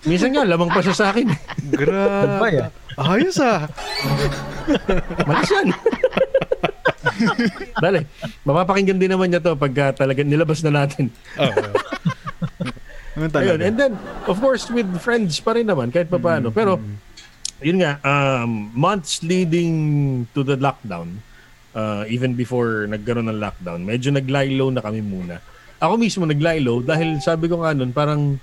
Minsan 0.04 0.36
nga, 0.36 0.44
lamang 0.44 0.68
pa 0.68 0.84
siya 0.84 0.96
sa 0.96 1.06
akin. 1.12 1.28
Sabay, 1.32 1.74
Grabe. 1.74 2.50
ah. 2.60 2.72
Ayos 2.94 3.40
ah. 3.42 3.66
Malis 5.26 5.50
yan. 5.50 5.68
Dali, 7.80 8.00
mapapakinggan 8.44 9.00
din 9.00 9.12
naman 9.12 9.32
niya 9.32 9.42
to 9.42 9.56
pagka 9.56 10.06
talaga 10.06 10.22
nilabas 10.22 10.62
na 10.62 10.84
natin. 10.84 11.08
Oo. 11.40 11.64
Ano 13.14 13.30
Ayun, 13.30 13.62
and 13.62 13.76
then, 13.78 13.94
of 14.26 14.42
course, 14.42 14.74
with 14.74 14.90
friends 14.98 15.38
pa 15.38 15.54
rin 15.54 15.70
naman, 15.70 15.94
kahit 15.94 16.10
pa 16.10 16.18
paano. 16.18 16.50
Pero, 16.50 16.82
yun 17.62 17.78
nga, 17.78 18.02
um, 18.02 18.74
months 18.74 19.22
leading 19.22 19.74
to 20.34 20.42
the 20.42 20.58
lockdown, 20.58 21.22
uh, 21.78 22.04
even 22.10 22.34
before 22.34 22.90
nagkaroon 22.90 23.30
ng 23.30 23.38
lockdown, 23.38 23.86
medyo 23.86 24.10
nag-lie 24.10 24.58
low 24.58 24.74
na 24.74 24.82
kami 24.82 25.06
muna. 25.06 25.38
Ako 25.78 25.96
mismo 26.02 26.26
nag-lie 26.26 26.64
low 26.66 26.82
dahil 26.82 27.22
sabi 27.22 27.46
ko 27.46 27.62
nga 27.62 27.78
nun, 27.78 27.94
parang 27.94 28.42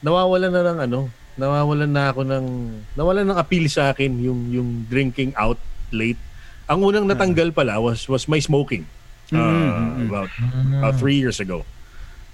nawawalan 0.00 0.50
na 0.50 0.62
ng 0.64 0.78
ano, 0.84 1.00
nawawalan 1.34 1.90
na 1.90 2.10
ako 2.10 2.20
ng, 2.22 2.46
nawalan 2.94 3.26
ng 3.26 3.38
appeal 3.38 3.66
sa 3.66 3.90
akin 3.90 4.18
yung, 4.18 4.50
yung 4.50 4.68
drinking 4.86 5.30
out 5.34 5.58
late. 5.90 6.18
Ang 6.66 6.84
unang 6.84 7.06
natanggal 7.06 7.50
pala 7.50 7.78
was, 7.78 8.04
was 8.06 8.26
my 8.26 8.38
smoking. 8.38 8.84
Uh, 9.28 9.38
Mm, 9.38 10.08
about, 10.08 10.30
about 10.72 10.94
three 10.96 11.20
years 11.20 11.36
ago. 11.36 11.60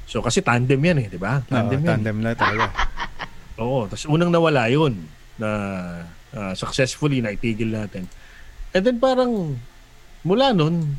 So 0.07 0.23
kasi 0.23 0.39
tandem 0.39 0.79
yan 0.79 1.03
eh, 1.03 1.07
di 1.09 1.19
ba? 1.19 1.41
Oo, 1.41 1.49
Tandem 1.49 1.81
yan. 1.81 1.89
tandem 1.91 2.17
na 2.23 2.31
talaga. 2.33 2.71
Oo, 3.63 3.91
tapos 3.91 4.07
unang 4.07 4.31
nawala 4.31 4.71
yun 4.71 4.95
na 5.35 5.51
ah, 6.31 6.55
successfully 6.55 7.19
na 7.19 7.35
itigil 7.35 7.67
natin. 7.67 8.07
And 8.71 8.83
then 8.83 8.99
parang 8.99 9.59
mula 10.23 10.55
nun, 10.55 10.95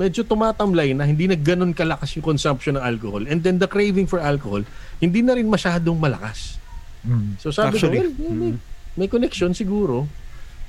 medyo 0.00 0.24
tumatamlay 0.24 0.96
na 0.96 1.04
hindi 1.04 1.28
na 1.28 1.36
ganun 1.36 1.76
kalakas 1.76 2.16
yung 2.16 2.24
consumption 2.24 2.80
ng 2.80 2.84
alcohol. 2.84 3.28
And 3.28 3.44
then 3.44 3.60
the 3.60 3.68
craving 3.68 4.08
for 4.08 4.16
alcohol, 4.16 4.64
hindi 4.96 5.20
na 5.20 5.36
rin 5.36 5.44
masyadong 5.44 6.00
malakas. 6.00 6.56
Mm. 7.04 7.36
So 7.36 7.52
sabi 7.52 7.76
Actually, 7.76 8.08
ko, 8.08 8.24
well, 8.24 8.32
may, 8.32 8.52
may 8.96 9.08
connection 9.12 9.52
siguro. 9.52 10.08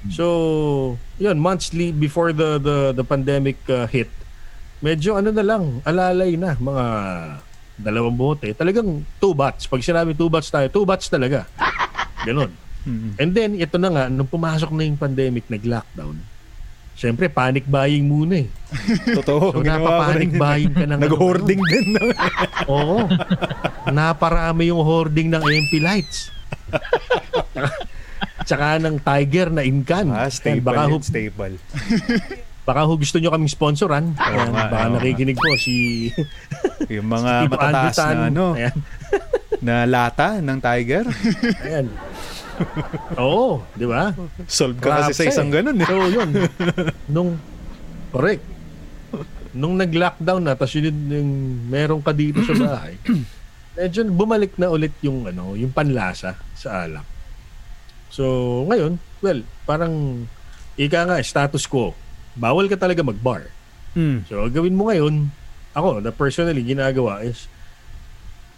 So, 0.09 0.97
yun, 1.21 1.37
months 1.37 1.77
li- 1.77 1.93
before 1.93 2.33
the 2.33 2.57
the 2.57 2.89
the 2.89 3.05
pandemic 3.05 3.61
uh, 3.69 3.85
hit, 3.85 4.09
medyo 4.81 5.13
ano 5.13 5.29
na 5.29 5.45
lang, 5.45 5.77
alalay 5.85 6.33
na, 6.33 6.57
mga 6.57 6.85
dalawang 7.77 8.17
bote. 8.17 8.49
Talagang 8.57 9.05
two 9.21 9.37
bats. 9.37 9.69
Pag 9.69 9.85
sinabi 9.85 10.17
two 10.17 10.25
bats 10.25 10.49
tayo, 10.49 10.65
two 10.73 10.89
bats 10.89 11.05
talaga. 11.07 11.45
Ganon. 12.25 12.51
Mm. 12.81 13.13
And 13.21 13.29
then, 13.29 13.51
ito 13.61 13.77
na 13.77 13.93
nga, 13.93 14.03
nung 14.09 14.25
pumasok 14.25 14.73
na 14.73 14.81
yung 14.81 14.97
pandemic, 14.97 15.45
nag-lockdown, 15.45 16.17
Siyempre, 16.91 17.31
panic 17.31 17.65
buying 17.65 18.05
muna 18.05 18.45
eh. 18.45 18.47
Totoo. 19.17 19.57
So, 19.57 19.63
napapanic 19.65 20.37
buying 20.37 20.73
ka 20.75 20.85
ng 20.85 21.01
Nag-hoarding 21.01 21.61
din. 21.65 21.85
No? 21.97 22.03
Oo. 22.73 23.09
Naparami 23.89 24.69
yung 24.69 24.85
hoarding 24.85 25.33
ng 25.33 25.41
MP 25.41 25.81
lights. 25.81 26.29
Tsaka 28.47 28.77
ng 28.77 29.01
Tiger 29.01 29.49
na 29.49 29.65
incan. 29.65 30.13
Ah, 30.13 30.29
stable 30.29 30.65
baka, 30.65 30.81
ho, 30.89 30.97
yun, 30.97 31.01
stable. 31.01 31.55
baka 32.61 32.81
ho 32.85 32.93
gusto 32.97 33.17
nyo 33.17 33.29
kaming 33.33 33.49
sponsoran. 33.49 34.05
Ayan, 34.17 34.49
nga, 34.53 34.63
baka 34.69 34.85
nakikinig 34.93 35.37
po 35.37 35.51
si 35.57 36.09
Yung 36.89 37.07
mga 37.09 37.31
Tito 37.47 37.53
matataas 37.57 37.95
Andrew 37.97 38.01
Tan. 38.01 38.13
na 38.13 38.25
ano, 38.27 38.45
Ayan. 38.57 38.75
na 39.61 39.75
lata 39.85 40.29
ng 40.41 40.57
tiger. 40.59 41.05
Ayan. 41.65 41.85
Oo, 43.21 43.63
di 43.75 43.85
ba? 43.87 44.13
Solve 44.47 44.77
ka 44.79 45.07
kasi 45.07 45.13
sa 45.17 45.23
isang 45.27 45.49
eh. 45.49 45.61
ganun 45.61 45.77
eh. 45.79 45.87
So, 45.87 46.07
yun. 46.07 46.29
Nung, 47.11 47.29
correct. 48.13 48.43
Nung 49.51 49.75
nag-lockdown 49.75 50.41
na, 50.43 50.53
tapos 50.55 50.79
yun 50.79 50.95
yung 51.11 51.31
meron 51.67 52.01
ka 52.01 52.15
dito 52.15 52.39
sa 52.45 52.55
bahay, 52.55 52.95
medyo 53.77 54.03
bumalik 54.11 54.55
na 54.55 54.71
ulit 54.71 54.93
yung, 55.03 55.27
ano, 55.27 55.55
yung 55.55 55.71
panlasa 55.71 56.39
sa 56.55 56.87
alak. 56.87 57.07
So, 58.11 58.23
ngayon, 58.67 58.99
well, 59.23 59.39
parang, 59.63 60.27
ika 60.75 61.07
nga, 61.07 61.17
status 61.23 61.67
quo. 61.67 61.95
Bawal 62.35 62.67
ka 62.67 62.75
talaga 62.75 63.03
mag-bar. 63.03 63.47
Mm. 63.95 64.27
So, 64.27 64.47
gawin 64.51 64.75
mo 64.75 64.87
ngayon, 64.91 65.31
ako, 65.71 66.03
na 66.03 66.11
personally, 66.11 66.63
ginagawa 66.63 67.23
is, 67.23 67.47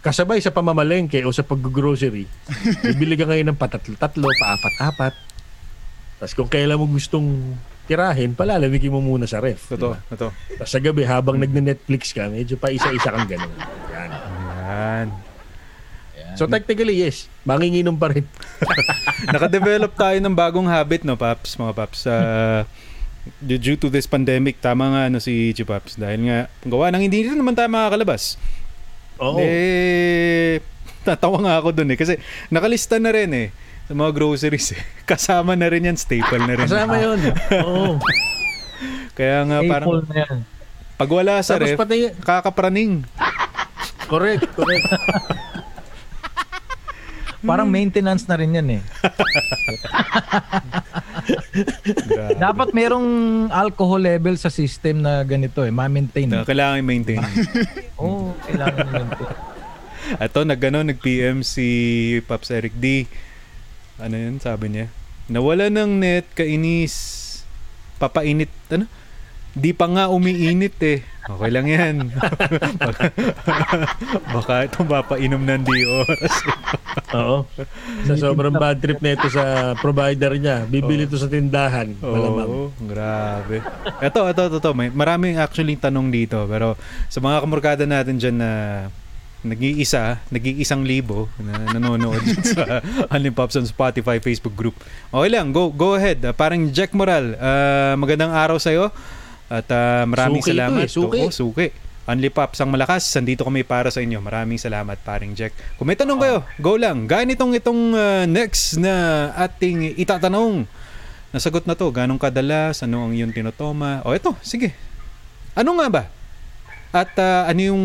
kasabay 0.04 0.36
sa 0.44 0.52
pamamalengke 0.52 1.24
o 1.24 1.32
sa 1.32 1.40
pag-grocery, 1.40 2.28
bibili 2.92 3.16
ka 3.16 3.24
ngayon 3.24 3.48
ng 3.48 3.58
patatlo-tatlo, 3.58 4.28
paapat-apat. 4.28 5.14
Tapos 6.20 6.32
kung 6.36 6.50
kailan 6.52 6.76
mo 6.76 6.84
gustong 6.84 7.56
tirahin, 7.88 8.36
palalamigin 8.36 8.92
mo 8.92 9.00
muna 9.00 9.24
sa 9.24 9.40
ref. 9.40 9.72
Totoo, 9.72 9.96
diba? 9.96 10.08
totoo. 10.12 10.30
Tapos 10.60 10.70
sa 10.70 10.80
gabi, 10.80 11.08
habang 11.08 11.40
nagne-Netflix 11.40 12.12
ka, 12.12 12.28
medyo 12.28 12.60
pa 12.60 12.68
isa-isa 12.68 13.08
kang 13.08 13.28
ganun. 13.28 13.52
Yan. 13.92 14.10
Yan. 14.60 15.08
So 16.36 16.44
technically, 16.44 17.00
yes. 17.00 17.32
Manginginom 17.48 17.96
pa 17.96 18.12
rin. 18.12 18.28
Nakadevelop 19.34 19.96
tayo 19.96 20.18
ng 20.20 20.34
bagong 20.36 20.68
habit, 20.68 21.00
no, 21.08 21.16
Paps, 21.16 21.56
mga 21.56 21.72
Paps. 21.72 22.00
Uh, 22.04 22.68
due 23.40 23.80
to 23.80 23.88
this 23.88 24.04
pandemic, 24.04 24.60
tama 24.60 24.84
nga 24.92 25.02
ano 25.08 25.16
si 25.16 25.52
Chipaps. 25.56 25.96
Dahil 25.96 26.28
nga, 26.28 26.38
gawa 26.68 26.92
nang 26.92 27.00
hindi 27.00 27.24
rin 27.24 27.36
naman 27.36 27.56
tayo 27.56 27.72
makakalabas. 27.72 28.36
Oo. 29.20 29.38
Eh, 29.38 30.58
natawa 31.04 31.38
nga 31.40 31.54
ako 31.58 31.68
dun 31.72 31.90
eh. 31.90 31.98
Kasi 31.98 32.18
nakalista 32.48 32.98
na 32.98 33.10
rin 33.10 33.30
eh 33.30 33.48
sa 33.84 33.92
mga 33.92 34.10
groceries 34.10 34.72
eh. 34.72 34.82
Kasama 35.10 35.54
na 35.54 35.68
rin 35.68 35.84
yan, 35.84 35.96
staple 35.96 36.40
na 36.40 36.54
rin. 36.56 36.66
Kasama 36.66 36.96
yun. 36.98 37.20
Oo. 37.62 38.00
Kaya 39.14 39.46
nga 39.46 39.58
parang 39.62 39.88
Staple 39.88 40.06
na 40.08 40.16
yan. 40.24 40.36
pag 40.94 41.10
wala 41.10 41.34
sa 41.38 41.54
Tapos 41.54 41.70
ref, 41.70 41.78
pati, 41.78 41.96
kakapraning. 42.18 43.06
correct, 44.04 44.46
correct. 44.52 44.86
Parang 47.44 47.68
maintenance 47.68 48.24
na 48.24 48.40
rin 48.40 48.56
yan 48.56 48.80
eh. 48.80 48.82
Dapat 52.40 52.72
merong 52.72 53.08
alcohol 53.52 54.00
level 54.00 54.34
sa 54.40 54.48
system 54.48 55.04
na 55.04 55.20
ganito 55.22 55.60
eh, 55.60 55.70
ma-maintain. 55.70 56.26
Na 56.26 56.48
Kailangan 56.48 56.80
i-maintain. 56.80 57.20
Oo, 58.00 58.32
oh, 58.32 58.40
kailangan 58.48 58.86
yun 58.88 59.08
po. 59.12 59.24
Ito, 60.20 60.40
nag, 60.44 60.60
ano, 60.60 60.78
nag-PM 60.84 61.40
si 61.44 61.66
Pops 62.24 62.52
Eric 62.52 62.76
D. 62.76 63.08
Ano 64.00 64.16
yun, 64.16 64.40
sabi 64.40 64.72
niya? 64.72 64.86
Nawala 65.28 65.72
ng 65.72 66.00
net, 66.00 66.28
kainis, 66.36 66.94
papainit, 67.96 68.52
ano? 68.72 68.84
Di 69.54 69.70
pa 69.70 69.86
nga 69.86 70.10
umiinit 70.10 70.76
eh. 70.82 70.98
Okay 71.24 71.50
lang 71.54 71.70
yan. 71.70 72.10
baka, 72.76 73.02
baka 74.34 74.54
ito 74.66 74.78
mapainom 74.82 75.40
ng 75.40 75.62
di 75.62 75.86
oras. 75.86 76.34
Oo. 77.14 77.38
Sa 78.04 78.14
sobrang 78.18 78.52
bad 78.52 78.82
trip 78.82 78.98
na 78.98 79.14
ito 79.14 79.30
sa 79.30 79.72
provider 79.78 80.34
niya, 80.36 80.66
bibili 80.66 81.06
ito 81.06 81.16
sa 81.16 81.30
tindahan. 81.30 81.96
Malamang. 82.02 82.48
Oo, 82.50 82.66
grabe. 82.82 83.62
Ito, 84.02 84.26
ito, 84.26 84.42
ito, 84.52 84.58
ito. 84.58 84.70
May, 84.74 84.90
maraming 84.90 85.38
actually 85.38 85.78
tanong 85.78 86.10
dito. 86.10 86.44
Pero 86.50 86.74
sa 87.06 87.22
mga 87.22 87.46
kamurkada 87.46 87.84
natin 87.86 88.18
dyan 88.18 88.36
na 88.36 88.50
nag-iisa, 89.44 90.24
nag-iisang 90.32 90.82
libo 90.82 91.28
na 91.38 91.76
nanonood 91.76 92.24
sa 92.56 92.80
Only 93.12 93.30
Pops 93.30 93.60
on 93.60 93.68
Spotify 93.68 94.18
Facebook 94.18 94.56
group. 94.56 94.74
Okay 95.12 95.30
lang, 95.30 95.52
go 95.52 95.68
go 95.68 95.94
ahead. 95.94 96.24
Ah, 96.24 96.32
parang 96.32 96.72
Jack 96.72 96.96
Moral, 96.96 97.36
ah, 97.36 97.94
magandang 97.94 98.32
araw 98.32 98.56
sa'yo. 98.56 98.88
At 99.48 99.68
ah, 99.68 100.04
maraming 100.04 100.40
Suki 100.40 100.50
ito 100.50 100.56
salamat. 100.56 100.80
eh, 100.80 100.90
suki. 100.90 101.20
Oo, 101.20 101.32
suki. 101.32 101.68
Only 102.04 102.28
Pops 102.28 102.60
ang 102.60 102.68
malakas. 102.68 103.08
Sandito 103.08 103.44
kami 103.44 103.64
para 103.64 103.88
sa 103.88 104.04
inyo. 104.04 104.20
Maraming 104.20 104.60
salamat, 104.60 105.00
paring 105.00 105.32
Jack. 105.32 105.56
Kung 105.76 105.88
may 105.88 105.96
tanong 105.96 106.20
kayo, 106.20 106.36
go 106.60 106.76
lang. 106.76 107.08
Ganitong 107.08 107.56
itong 107.56 107.96
ah, 107.96 108.24
next 108.24 108.76
na 108.76 109.28
ating 109.36 109.96
itatanong. 109.96 110.68
Nasagot 111.32 111.64
na 111.64 111.72
to. 111.74 111.88
Ganong 111.88 112.20
kadalas? 112.20 112.84
Ano 112.84 113.08
ang 113.08 113.12
iyong 113.12 113.32
tinotoma? 113.32 114.04
O 114.04 114.12
ito, 114.12 114.36
sige. 114.44 114.76
Ano 115.56 115.80
nga 115.80 115.88
ba? 115.88 116.02
At 116.92 117.12
ah, 117.16 117.48
ano 117.48 117.60
yung 117.60 117.84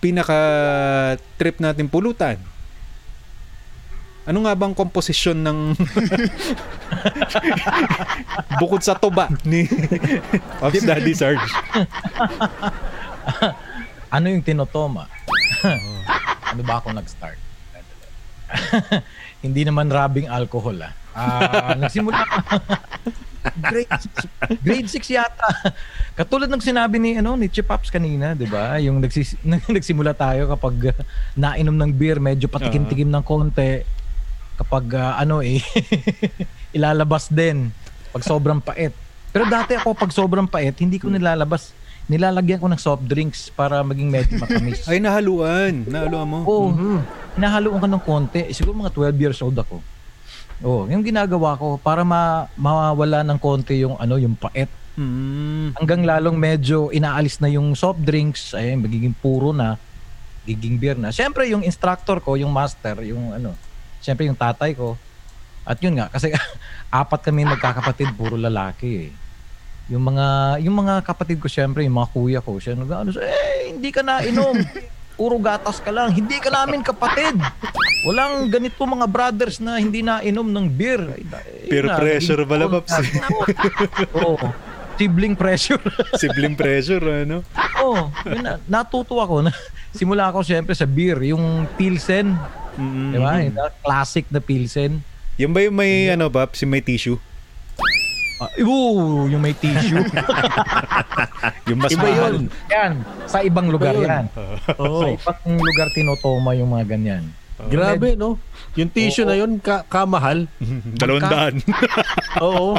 pinaka 0.00 0.38
trip 1.38 1.60
natin 1.62 1.86
pulutan? 1.86 2.40
Ano 4.22 4.46
nga 4.46 4.54
bang 4.54 4.70
komposisyon 4.70 5.42
ng 5.42 5.58
bukod 8.62 8.78
sa 8.78 8.94
tuba 8.94 9.26
ni 9.42 9.66
Pops 10.62 10.82
Daddy 10.86 11.14
Sarge? 11.14 11.42
Ano 14.12 14.28
yung 14.28 14.44
tinotoma? 14.44 15.08
ano 16.44 16.60
ba 16.68 16.84
ako 16.84 16.92
nag-start? 16.92 17.40
Hindi 19.40 19.64
naman 19.64 19.88
rabing 19.88 20.28
alcohol 20.28 20.84
ah. 20.84 20.92
Ah, 21.16 21.72
nagsimula 21.72 22.20
grade 23.58 23.90
6, 23.90 24.62
grade 24.62 24.88
6 24.88 25.16
yata. 25.16 25.48
Katulad 26.14 26.46
ng 26.46 26.62
sinabi 26.62 26.96
ni 27.02 27.18
ano 27.18 27.34
ni 27.34 27.50
Chip 27.50 27.66
Pops 27.66 27.90
kanina, 27.90 28.38
'di 28.38 28.46
ba? 28.46 28.78
Yung 28.78 29.02
nagsis, 29.02 29.34
nagsimula 29.42 30.14
tayo 30.14 30.46
kapag 30.54 30.94
uh, 30.94 31.02
nainom 31.34 31.74
ng 31.74 31.90
beer, 31.90 32.22
medyo 32.22 32.46
patikim-tikim 32.46 33.10
ng 33.10 33.24
konti. 33.24 33.82
Kapag 34.62 34.84
uh, 34.94 35.18
ano 35.18 35.42
eh 35.42 35.58
ilalabas 36.76 37.26
din 37.26 37.74
pag 38.14 38.22
sobrang 38.22 38.62
pait. 38.62 38.94
Pero 39.34 39.48
dati 39.48 39.74
ako 39.74 39.96
pag 39.96 40.12
sobrang 40.14 40.46
pait, 40.46 40.72
hindi 40.78 41.02
ko 41.02 41.10
nilalabas. 41.10 41.74
Nilalagyan 42.06 42.60
ko 42.60 42.68
ng 42.68 42.78
soft 42.82 43.06
drinks 43.08 43.48
para 43.50 43.80
maging 43.82 44.10
medyo 44.12 44.36
matamis. 44.36 44.84
Ay, 44.90 44.98
nahaluan. 45.00 45.86
Nahaluan 45.88 46.26
mo. 46.28 46.38
Oo. 46.44 46.68
Hinahaluan 47.38 47.80
ka 47.80 47.88
ng 47.88 48.04
konti. 48.04 48.40
Siguro 48.52 48.76
mga 48.76 48.92
12 48.92 49.22
years 49.22 49.40
old 49.40 49.56
ako. 49.56 49.80
Oo, 50.62 50.86
yung 50.86 51.02
ginagawa 51.02 51.58
ko 51.58 51.80
para 51.80 52.06
ma 52.06 52.46
mawawala 52.54 53.26
ng 53.26 53.38
konti 53.40 53.82
yung 53.82 53.98
ano, 53.98 54.14
yung 54.20 54.38
pait. 54.38 54.70
Mm. 54.94 55.72
Hanggang 55.80 56.04
lalong 56.04 56.36
medyo 56.36 56.92
inaalis 56.92 57.40
na 57.40 57.48
yung 57.48 57.72
soft 57.72 58.04
drinks, 58.04 58.52
ay 58.52 58.76
magiging 58.76 59.16
puro 59.16 59.50
na, 59.56 59.80
giging 60.44 60.76
beer 60.76 60.98
na. 61.00 61.08
Siyempre 61.10 61.48
yung 61.48 61.64
instructor 61.64 62.20
ko, 62.20 62.36
yung 62.36 62.52
master, 62.52 63.00
yung 63.02 63.32
ano, 63.32 63.56
siyempre 64.02 64.26
yung 64.26 64.36
tatay 64.36 64.74
ko. 64.74 64.98
At 65.62 65.78
yun 65.78 65.94
nga 65.94 66.10
kasi 66.10 66.34
apat 66.90 67.22
kami 67.22 67.46
magkakapatid, 67.46 68.12
puro 68.18 68.34
lalaki 68.34 69.08
eh. 69.08 69.10
Yung 69.90 70.02
mga 70.12 70.58
yung 70.62 70.76
mga 70.76 71.06
kapatid 71.06 71.38
ko 71.38 71.46
siyempre, 71.46 71.86
yung 71.86 71.96
mga 71.96 72.10
kuya 72.10 72.40
ko, 72.42 72.58
siya 72.58 72.74
nag-ano, 72.74 73.14
eh 73.16 73.70
hindi 73.70 73.88
ka 73.94 74.02
na 74.02 74.20
inom. 74.26 74.58
Puro 75.12 75.36
gatas 75.36 75.78
ka 75.78 75.92
lang. 75.92 76.10
Hindi 76.16 76.40
ka 76.40 76.48
namin 76.48 76.80
kapatid. 76.80 77.36
Walang 78.08 78.48
ganito 78.48 78.80
mga 78.82 79.06
brothers 79.06 79.60
na 79.60 79.76
hindi 79.78 80.00
na 80.00 80.24
inom 80.24 80.48
ng 80.48 80.66
beer. 80.72 80.98
Ay, 80.98 81.22
ay, 81.28 81.68
Peer 81.68 81.86
na, 81.86 82.00
pressure 82.00 82.42
pala, 82.48 82.66
Paps. 82.66 82.96
Oo. 84.24 84.48
Sibling 84.96 85.36
pressure. 85.36 85.82
Sibling 86.20 86.56
pressure, 86.56 87.04
ano? 87.28 87.44
Oo. 87.84 88.08
yun 88.26 88.42
na, 88.42 88.56
natuto 88.66 89.20
ako. 89.20 89.46
Na, 89.46 89.52
simula 89.92 90.32
ako 90.32 90.42
siyempre 90.42 90.72
sa 90.72 90.88
beer. 90.88 91.20
Yung 91.28 91.68
Pilsen. 91.76 92.34
Mm. 92.74 93.10
Di 93.10 93.18
ba? 93.18 93.32
Yung 93.38 93.56
classic 93.80 94.24
na 94.28 94.38
Pilsen. 94.38 95.02
Yung 95.36 95.52
ba 95.52 95.60
yung 95.60 95.74
may, 95.74 96.08
ano, 96.08 96.28
Paps, 96.28 96.62
yung 96.62 96.72
may 96.72 96.80
tissue? 96.80 97.16
Uh, 98.36 98.50
ooh, 98.60 99.30
yung 99.30 99.38
may 99.38 99.54
tissue. 99.54 100.02
Yung 101.64 101.78
mas 101.78 101.94
Iba 101.94 102.02
mahal. 102.02 102.32
yun. 102.34 102.44
yan. 102.68 102.92
Sa 103.24 103.38
ibang 103.40 103.70
lugar 103.70 103.94
Iba 103.94 104.02
yun. 104.02 104.08
yan. 104.10 104.24
Oo. 104.76 105.00
Sa 105.02 105.08
ibang 105.08 105.56
lugar 105.56 105.88
tinotoma 105.94 106.50
yung 106.52 106.70
mga 106.70 106.84
ganyan. 106.90 107.24
Grabe, 107.62 108.18
no? 108.18 108.42
Yung 108.74 108.90
tissue 108.90 109.22
na 109.22 109.38
yun, 109.38 109.62
ka- 109.62 109.86
kamahal. 109.86 110.50
Dalawang 110.98 111.22
daan. 111.22 111.54
Oo. 112.44 112.74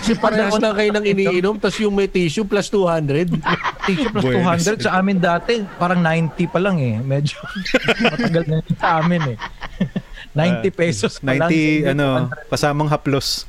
Kasi 0.00 0.12
parehas 0.16 0.56
lang 0.56 0.72
kayo 0.72 0.90
ng 0.96 1.04
iniinom, 1.04 1.54
tapos 1.60 1.76
yung 1.82 1.92
may 1.92 2.08
tissue 2.08 2.46
plus 2.48 2.72
200. 2.72 3.28
Tissue 3.86 4.10
plus 4.14 4.22
Buenos 4.24 4.62
200 4.62 4.86
sa 4.86 5.02
amin 5.02 5.18
dati, 5.18 5.66
parang 5.76 5.98
90 5.98 6.38
pa 6.48 6.58
lang 6.62 6.78
eh. 6.78 6.96
Medyo 7.02 7.36
matagal 8.14 8.44
na 8.46 8.56
sa 8.78 9.02
amin 9.02 9.34
eh. 9.34 9.38
90 10.32 10.72
pesos 10.72 11.20
pa 11.20 11.36
lang. 11.36 11.52
90, 11.52 11.92
ano, 11.92 12.32
kasamang 12.48 12.88
haplos. 12.88 13.44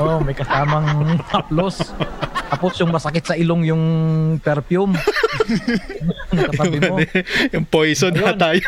Oo, 0.00 0.16
oh, 0.16 0.18
may 0.24 0.32
kasamang 0.32 1.20
haplos. 1.28 1.84
Tapos 2.48 2.72
yung 2.80 2.88
masakit 2.88 3.28
sa 3.28 3.36
ilong 3.36 3.68
yung 3.68 3.84
perfume. 4.40 4.96
Nakatabi 6.32 6.78
mo. 6.80 6.96
yung 7.52 7.66
poison 7.68 8.08
na 8.16 8.32
Ayun. 8.32 8.40
tayo. 8.40 8.60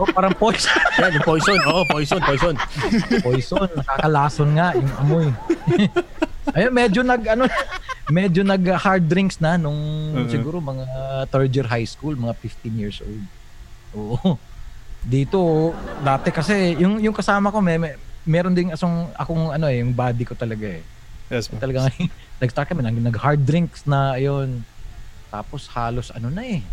Oh, 0.00 0.08
parang 0.08 0.32
poison. 0.32 0.72
Yan, 0.96 1.10
yung 1.12 1.26
poison. 1.28 1.58
Oo, 1.68 1.82
poison, 1.92 2.20
poison. 2.24 2.54
poison. 3.20 3.68
Nakakalason 3.68 4.48
nga 4.56 4.72
yung 4.72 4.92
amoy. 5.04 5.28
Ayun, 6.52 6.72
medyo 6.72 7.00
nag, 7.02 7.22
ano, 7.26 7.44
medyo 8.08 8.40
nag 8.40 8.62
hard 8.74 9.04
drinks 9.04 9.36
na 9.38 9.56
nung 9.56 9.76
Uh-huh. 10.14 10.28
siguro 10.28 10.56
mga 10.58 10.84
third 11.28 11.50
year 11.50 11.66
high 11.66 11.84
school, 11.84 12.14
mga 12.14 12.34
15 12.36 12.72
years 12.74 12.98
old. 13.00 13.24
Oo. 13.94 14.36
Dito, 15.00 15.72
dati 16.00 16.28
kasi, 16.28 16.74
yung, 16.76 16.98
yung 16.98 17.14
kasama 17.14 17.48
ko, 17.48 17.60
may, 17.60 17.76
may, 17.76 17.94
meron 18.24 18.52
ding 18.52 18.72
asong, 18.72 19.08
akong 19.14 19.52
ano 19.52 19.68
eh, 19.68 19.80
yung 19.80 19.92
body 19.92 20.24
ko 20.24 20.34
talaga 20.34 20.66
eh. 20.68 20.82
Yes, 21.28 21.48
Paps. 21.48 21.60
Talaga 21.60 21.88
nag-start 22.42 22.66
kami, 22.66 22.82
nag, 22.82 22.96
nag 22.98 23.16
hard 23.16 23.42
drinks 23.42 23.84
na 23.84 24.16
ayun. 24.16 24.64
Tapos 25.28 25.68
halos 25.68 26.08
ano 26.10 26.28
na 26.28 26.40
eh. 26.40 26.64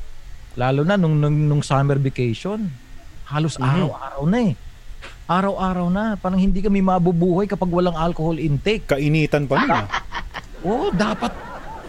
Lalo 0.56 0.88
na 0.88 0.96
nung, 0.96 1.20
nung, 1.20 1.36
nung 1.36 1.60
summer 1.60 2.00
vacation. 2.00 2.72
Halos 3.26 3.60
araw-araw 3.60 4.24
na 4.26 4.40
eh. 4.42 4.54
Araw-araw 5.26 5.90
na. 5.90 6.06
Parang 6.16 6.38
hindi 6.38 6.62
kami 6.62 6.80
mabubuhay 6.80 7.46
kapag 7.46 7.66
walang 7.68 7.98
alcohol 7.98 8.38
intake. 8.38 8.86
Kainitan 8.86 9.50
pa 9.50 9.58
na. 9.60 9.78
Oo, 10.62 10.90
dapat 10.90 11.34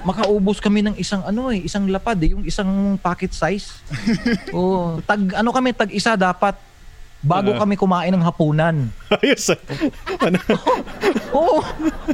makaubos 0.01 0.57
kami 0.57 0.81
ng 0.81 0.97
isang 0.97 1.21
ano 1.21 1.51
eh, 1.51 1.61
isang 1.61 1.85
lapad 1.87 2.17
eh, 2.19 2.33
yung 2.33 2.45
isang 2.45 2.69
pocket 2.97 3.31
size. 3.31 3.77
Oo, 4.57 5.03
tag 5.03 5.21
ano 5.35 5.51
kami 5.51 5.75
tag 5.75 5.91
isa 5.91 6.15
dapat 6.15 6.57
bago 7.19 7.53
Ah. 7.53 7.59
kami 7.59 7.75
kumain 7.75 8.09
ng 8.09 8.23
hapunan. 8.23 8.89
Ayos. 9.11 9.51
ah. 9.51 9.59
Ano? 10.23 10.39
Oo, 11.37 11.59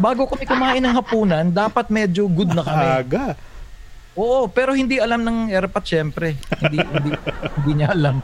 bago 0.01 0.27
kami 0.27 0.43
kumain 0.43 0.81
ng 0.81 0.95
hapunan, 0.97 1.45
dapat 1.47 1.87
medyo 1.87 2.27
good 2.27 2.51
na 2.51 2.65
kami. 2.65 2.87
Aga. 2.99 3.27
Oo, 4.12 4.44
pero 4.44 4.77
hindi 4.77 5.01
alam 5.01 5.25
ng 5.25 5.48
airpat 5.48 5.85
syempre. 5.88 6.37
Hindi 6.61 6.79
hindi 6.94 7.11
hindi 7.57 7.70
niya 7.72 7.96
alam. 7.96 8.20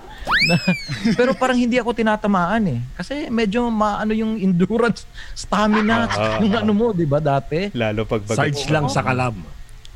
Pero 1.19 1.33
parang 1.33 1.57
hindi 1.57 1.81
ako 1.81 1.97
tinatamaan 1.97 2.65
eh. 2.69 2.81
Kasi 2.93 3.33
medyo 3.33 3.73
maano 3.73 4.13
yung 4.13 4.37
endurance, 4.37 5.09
stamina, 5.33 6.05
Ah. 6.05 6.37
yung 6.39 6.53
ano 6.53 6.73
mo, 6.77 6.87
'di 6.93 7.09
ba 7.09 7.17
dati? 7.17 7.73
Lalo 7.73 8.05
pag 8.05 8.21
bagat. 8.21 8.53
Sarge 8.53 8.69
lang 8.69 8.93
sa 8.93 9.01
kalam. 9.01 9.41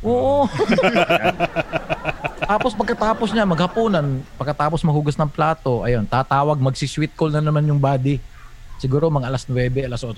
Oo. 0.00 0.48
Tapos 2.42 2.72
pagkatapos 2.72 3.30
niya 3.30 3.44
maghapunan, 3.44 4.24
pagkatapos 4.34 4.82
mahugas 4.82 5.14
ng 5.14 5.28
plato, 5.28 5.84
ayun, 5.84 6.04
tatawag 6.04 6.58
magsi-sweet 6.58 7.12
call 7.12 7.30
na 7.30 7.44
naman 7.44 7.68
yung 7.68 7.78
body. 7.78 8.18
Siguro 8.76 9.12
mga 9.12 9.30
alas 9.30 9.44
9, 9.46 9.84
alas 9.84 10.02
8. 10.02 10.16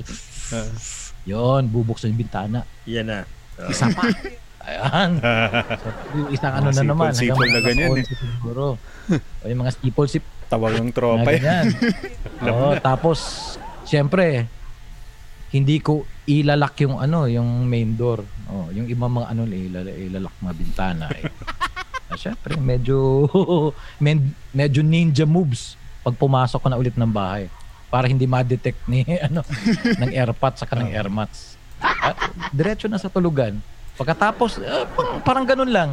Ah. 0.54 0.70
Yon, 1.26 1.66
bubuksan 1.66 2.14
yung 2.14 2.22
bintana. 2.22 2.62
Yan 2.86 3.06
na. 3.06 3.18
Isa 3.66 3.90
pa. 3.90 4.08
Ayan. 4.64 5.10
So, 5.84 5.88
yung 6.16 6.30
isang 6.30 6.52
ano 6.54 6.68
Mga 6.68 6.74
na 6.74 6.82
naman. 6.86 7.10
hanggang 7.12 7.52
na 7.52 7.60
ganyan 7.60 7.90
11 8.00 8.08
siguro. 8.08 8.64
o 9.40 9.46
yung 9.46 9.60
mga 9.60 9.72
sipol 9.76 10.06
sip 10.06 10.24
Tawag 10.44 10.76
ng 10.76 10.92
tropa 10.92 11.28
eh. 11.28 11.40
ganyan. 11.40 11.72
Oo, 12.42 12.76
tapos, 12.88 13.18
siyempre, 13.82 14.48
hindi 15.50 15.78
ko 15.78 16.02
ilalak 16.24 16.76
yung 16.80 16.96
ano, 16.96 17.24
yung 17.26 17.64
main 17.64 17.92
door. 17.92 18.24
Oh, 18.46 18.68
yung 18.70 18.86
ibang 18.86 19.12
mga 19.12 19.26
ano, 19.30 19.42
ilalak, 19.44 19.94
ilalak 19.94 20.34
mga 20.38 20.54
bintana. 20.54 21.06
Eh. 21.12 21.24
Ah, 22.04 22.16
Siyempre, 22.16 22.56
medyo, 22.56 23.28
med- 23.96 24.32
medyo 24.50 24.80
ninja 24.80 25.24
moves 25.24 25.76
pag 26.00 26.12
pumasok 26.14 26.60
ko 26.60 26.68
na 26.68 26.76
ulit 26.76 26.92
ng 26.92 27.08
bahay 27.08 27.48
para 27.88 28.04
hindi 28.04 28.26
ma-detect 28.26 28.84
ni 28.84 29.00
ano 29.18 29.40
ng 29.96 30.10
airpat 30.10 30.60
sa 30.60 30.66
kanang 30.66 30.90
airmats. 30.90 31.56
At 31.80 32.16
diretso 32.50 32.84
na 32.84 32.98
sa 32.98 33.08
tulugan. 33.08 33.60
Pagkatapos 33.94 34.58
eh, 34.58 34.84
pang- 34.94 35.22
parang 35.22 35.46
ganun 35.46 35.70
lang. 35.70 35.90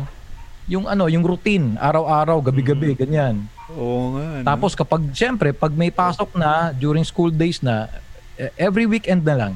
Yung 0.69 0.85
ano, 0.85 1.09
yung 1.09 1.25
routine, 1.25 1.75
araw-araw, 1.77 2.37
gabi-gabi, 2.41 2.93
ganyan. 2.95 3.45
Oo 3.71 4.17
nga. 4.17 4.25
no? 4.41 4.45
Tapos 4.45 4.71
kapag 4.73 5.01
siyempre 5.13 5.53
pag 5.53 5.71
may 5.71 5.89
pasok 5.89 6.35
na 6.35 6.75
during 6.75 7.05
school 7.05 7.31
days 7.31 7.61
na 7.61 7.87
eh, 8.35 8.49
every 8.57 8.89
weekend 8.89 9.21
na 9.21 9.35
lang. 9.37 9.53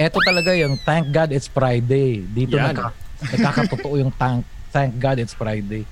Eto 0.00 0.18
talaga 0.24 0.56
yung 0.56 0.80
thank 0.82 1.12
God 1.12 1.30
it's 1.30 1.46
Friday. 1.46 2.24
Dito 2.24 2.56
Yan. 2.56 2.72
nagka, 2.72 2.90
nagkakatotoo 3.28 3.94
yung 4.00 4.12
thank 4.14 4.42
thank 4.72 4.96
God 4.96 5.20
it's 5.20 5.36
Friday. 5.36 5.84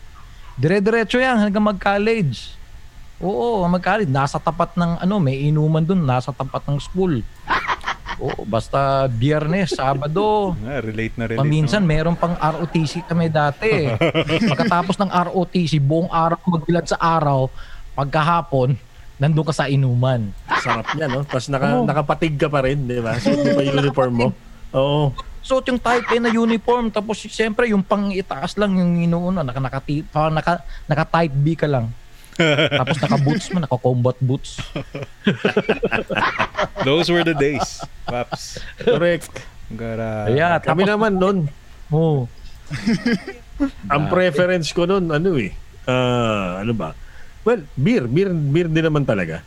Dire-diretso 0.56 1.20
yan 1.20 1.36
hanggang 1.36 1.62
mag-college. 1.62 2.56
Oo, 3.20 3.68
mag-college. 3.68 4.08
Nasa 4.08 4.40
tapat 4.40 4.72
ng 4.72 5.04
ano, 5.04 5.20
may 5.20 5.36
inuman 5.44 5.84
dun. 5.84 6.00
Nasa 6.00 6.32
tapat 6.32 6.64
ng 6.64 6.80
school. 6.80 7.20
Oo, 8.20 8.44
basta 8.44 9.08
biyernes, 9.08 9.72
sabado. 9.72 10.52
nga, 10.60 10.76
relate 10.88 11.14
na 11.16 11.24
relate. 11.24 11.40
Paminsan, 11.40 11.80
no? 11.80 11.88
meron 11.88 12.16
pang 12.16 12.36
ROTC 12.36 13.08
kami 13.08 13.32
dati. 13.32 13.88
Pagkatapos 14.52 15.00
ng 15.00 15.08
ROTC, 15.08 15.80
buong 15.80 16.12
araw 16.12 16.36
magbilad 16.44 16.84
sa 16.84 17.00
araw, 17.00 17.48
pagkahapon, 17.96 18.76
nandun 19.16 19.48
ka 19.48 19.56
sa 19.56 19.72
inuman. 19.72 20.28
Sarap 20.60 20.92
niya, 20.92 21.08
no? 21.08 21.24
Tapos 21.24 21.48
naka, 21.48 21.80
Oo. 21.80 21.88
nakapatig 21.88 22.36
ka 22.36 22.52
pa 22.52 22.60
rin, 22.64 22.84
di 22.84 23.00
ba? 23.00 23.16
So, 23.16 23.32
di 23.32 23.56
ba 23.56 23.64
yung 23.64 23.80
uniform 23.80 24.12
mo? 24.12 24.28
Oo. 24.76 25.16
Suot 25.40 25.64
yung 25.72 25.80
type 25.80 26.04
A 26.04 26.16
na 26.20 26.28
uniform, 26.28 26.92
tapos 26.92 27.24
siyempre 27.24 27.72
yung 27.72 27.80
pang 27.80 28.12
itaas 28.12 28.52
lang 28.60 28.76
yung 28.76 29.00
inuuna, 29.00 29.40
naka, 29.40 29.60
naka, 29.60 29.80
naka, 29.80 30.28
naka, 30.28 30.52
naka 30.84 31.04
type 31.08 31.34
B 31.40 31.56
ka 31.56 31.64
lang. 31.64 31.88
tapos 32.80 32.96
naka 33.02 33.18
boots 33.20 33.46
mo, 33.52 33.58
naka 33.60 33.78
combat 33.78 34.16
boots. 34.22 34.60
Those 36.86 37.10
were 37.10 37.24
the 37.26 37.36
days. 37.36 37.82
Paps. 38.06 38.60
Correct. 38.80 39.30
Gara. 39.70 40.26
Kaya, 40.26 40.48
Kami 40.62 40.82
tapos, 40.82 40.90
naman 40.94 41.12
noon, 41.18 41.38
oh, 41.94 42.26
ang 43.92 44.08
preference 44.10 44.72
ko 44.74 44.86
noon, 44.86 45.10
ano 45.10 45.36
eh, 45.38 45.52
ah, 45.86 46.62
ano 46.62 46.72
ba? 46.74 46.94
Well, 47.46 47.64
beer. 47.78 48.04
Beer, 48.04 48.30
beer 48.34 48.68
din 48.68 48.84
naman 48.84 49.08
talaga. 49.08 49.40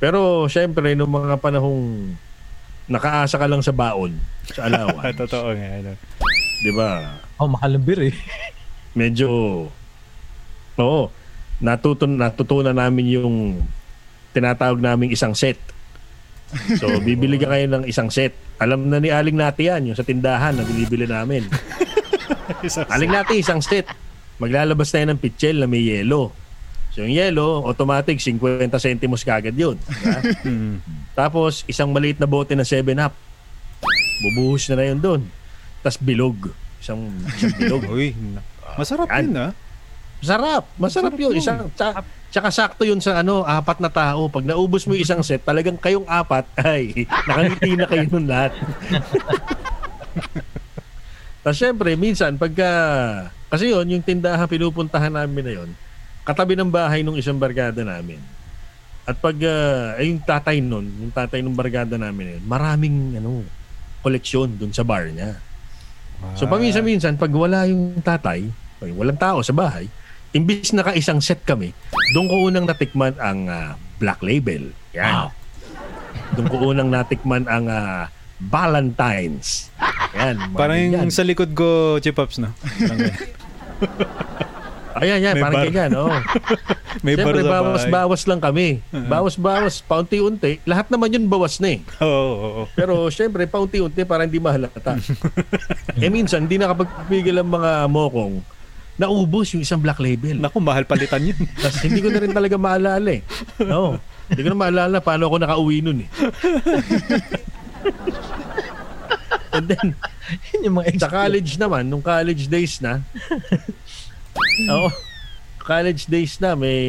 Pero, 0.00 0.46
syempre, 0.46 0.94
nung 0.94 1.10
mga 1.10 1.36
panahong 1.42 2.14
nakaasa 2.90 3.38
ka 3.38 3.46
lang 3.46 3.62
sa 3.62 3.74
baon, 3.74 4.18
sa 4.50 4.64
allowance, 4.66 5.16
Totoo 5.18 5.54
nga. 5.54 5.68
Ano. 5.78 5.92
di 6.60 6.72
ba? 6.74 6.88
oh, 7.40 7.48
mahal 7.48 7.78
ng 7.78 7.84
beer 7.86 8.12
eh. 8.12 8.14
medyo 8.92 9.28
oo 10.76 11.02
natutun 11.60 12.16
natutunan 12.16 12.74
namin 12.74 13.20
yung 13.20 13.36
tinatawag 14.32 14.80
naming 14.80 15.12
isang 15.12 15.36
set. 15.36 15.60
So 16.80 16.88
bibili 17.06 17.36
ka 17.36 17.52
kayo 17.52 17.68
ng 17.68 17.84
isang 17.86 18.10
set. 18.10 18.34
Alam 18.60 18.88
na 18.90 18.98
ni 18.98 19.12
Aling 19.12 19.36
Nati 19.36 19.68
yan 19.68 19.92
yung 19.92 19.96
sa 19.96 20.04
tindahan 20.04 20.56
na 20.56 20.66
binibili 20.66 21.06
namin. 21.06 21.46
Aling 22.94 23.12
Nati 23.12 23.40
isang 23.40 23.62
set. 23.62 23.86
Maglalabas 24.40 24.88
tayo 24.90 25.04
ng 25.08 25.20
pitchel 25.20 25.60
na 25.60 25.68
may 25.68 25.84
yelo. 25.84 26.32
So 26.90 27.06
yung 27.06 27.14
yelo 27.14 27.62
automatic 27.62 28.18
50 28.18 28.66
centimos 28.80 29.22
kagad 29.22 29.54
yun? 29.54 29.76
Hmm. 30.40 30.80
tapos 31.12 31.68
isang 31.68 31.92
maliit 31.92 32.16
na 32.16 32.24
bote 32.24 32.56
na 32.56 32.64
7-up 32.64 33.12
bubuhos 34.24 34.68
na 34.72 34.80
na 34.80 34.84
yun 34.88 35.00
doon 35.00 35.22
tapos 35.80 35.98
bilog. 36.00 36.36
Isang, 36.80 37.12
isang 37.36 37.56
bilog. 37.60 37.82
Uy, 37.92 38.12
masarap 38.76 39.08
Yan. 39.08 39.24
yun 39.24 39.36
ah. 39.36 39.52
Masarap. 40.20 40.64
Masarap 40.76 41.14
yun. 41.16 41.32
Isang, 41.34 41.72
tsaka, 41.72 42.04
tsaka 42.28 42.48
sakto 42.52 42.84
yun 42.84 43.00
sa 43.00 43.24
ano, 43.24 43.42
apat 43.42 43.80
na 43.80 43.88
tao. 43.88 44.28
Pag 44.28 44.44
naubos 44.44 44.84
mo 44.84 44.92
yung 44.92 45.04
isang 45.04 45.24
set, 45.24 45.40
talagang 45.42 45.80
kayong 45.80 46.04
apat, 46.04 46.44
ay, 46.60 47.08
nakangiti 47.26 47.72
na 47.74 47.86
kayo 47.88 48.04
nun 48.12 48.26
lahat. 48.28 48.52
Tapos 51.40 51.56
syempre, 51.56 51.96
minsan, 51.96 52.36
pagka, 52.36 52.68
kasi 53.48 53.72
yun, 53.72 53.88
yung 53.88 54.04
tindahan 54.04 54.44
pinupuntahan 54.44 55.08
namin 55.08 55.42
na 55.42 55.52
yun, 55.64 55.70
katabi 56.28 56.52
ng 56.52 56.68
bahay 56.68 57.00
nung 57.00 57.16
isang 57.16 57.40
barkada 57.40 57.80
namin. 57.80 58.20
At 59.08 59.16
pag, 59.16 59.40
ah, 59.48 59.96
eh, 59.96 60.04
yung 60.04 60.20
tatay 60.20 60.60
nun, 60.60 60.84
yung 61.00 61.12
tatay 61.16 61.40
ng 61.40 61.56
barkada 61.56 61.96
namin 61.96 62.22
na 62.28 62.32
yun, 62.36 62.44
maraming, 62.44 62.96
ano, 63.16 63.40
koleksyon 64.04 64.52
dun 64.60 64.72
sa 64.72 64.84
bar 64.84 65.08
niya. 65.08 65.40
So 66.36 66.44
paminsan-minsan, 66.44 67.16
pag 67.16 67.32
wala 67.32 67.64
yung 67.64 68.04
tatay, 68.04 68.44
ay, 68.84 68.92
walang 68.92 69.16
tao 69.16 69.40
sa 69.40 69.56
bahay, 69.56 69.88
imbis 70.32 70.70
na 70.72 70.86
ka-isang 70.86 71.18
set 71.18 71.42
kami, 71.42 71.74
doon 72.14 72.26
ko 72.30 72.36
unang 72.46 72.66
natikman 72.66 73.14
ang 73.18 73.50
ah, 73.50 73.74
Black 73.98 74.22
Label. 74.22 74.70
Yan. 74.94 75.30
Doon 76.38 76.46
ko 76.46 76.56
unang 76.70 76.90
natikman 76.90 77.46
ang 77.50 77.66
ah, 77.66 78.06
Valentine's. 78.40 79.68
Yan. 80.16 80.56
Parang 80.56 80.78
yung 80.78 81.12
sa 81.12 81.26
likod 81.26 81.52
ko, 81.52 81.98
Chipops, 82.00 82.40
no? 82.40 82.50
Ayan, 85.00 85.22
yan. 85.22 85.34
May 85.38 85.42
Parang 85.46 85.56
bar. 85.62 85.66
ganyan. 85.70 85.90
Oh. 85.96 86.10
May 87.06 87.14
Siyempre, 87.16 87.40
bawas-bawas 87.46 88.22
lang 88.26 88.40
kami. 88.42 88.82
Bawas-bawas, 88.90 89.80
paunti-unti. 89.86 90.60
Lahat 90.68 90.90
naman 90.90 91.14
yun 91.14 91.30
bawas 91.30 91.62
na 91.62 91.78
eh. 91.78 91.80
Oo, 92.04 92.10
oo, 92.10 92.36
oo. 92.36 92.62
Pero 92.74 93.08
syempre, 93.08 93.46
paunti-unti 93.46 94.02
para 94.04 94.26
hindi 94.28 94.42
mahalata. 94.42 94.98
eh 95.96 96.10
minsan, 96.10 96.44
hindi 96.44 96.58
nakapagpigil 96.58 97.38
ang 97.40 97.48
mga 97.48 97.70
mokong 97.88 98.44
naubos 99.00 99.56
yung 99.56 99.64
isang 99.64 99.80
black 99.80 99.96
label. 99.96 100.36
Naku, 100.36 100.60
mahal 100.60 100.84
palitan 100.84 101.24
yun. 101.24 101.40
Tapos 101.64 101.80
hindi 101.80 102.04
ko 102.04 102.12
na 102.12 102.20
rin 102.20 102.36
talaga 102.36 102.60
maalala 102.60 103.08
eh. 103.16 103.24
No. 103.64 103.96
Hindi 104.28 104.40
ko 104.44 104.48
na 104.52 104.60
maalala 104.60 104.96
paano 105.00 105.32
ako 105.32 105.36
nakauwi 105.40 105.80
nun 105.80 106.04
eh. 106.04 106.08
And 109.50 109.66
then, 109.66 109.98
Yun 110.54 110.66
yung 110.70 110.76
mga 110.78 111.00
sa 111.02 111.10
college 111.10 111.58
naman, 111.58 111.90
nung 111.90 112.02
college 112.04 112.46
days 112.46 112.78
na, 112.78 113.02
oo, 114.72 114.88
college 115.58 116.06
days 116.06 116.38
na, 116.38 116.54
may, 116.54 116.80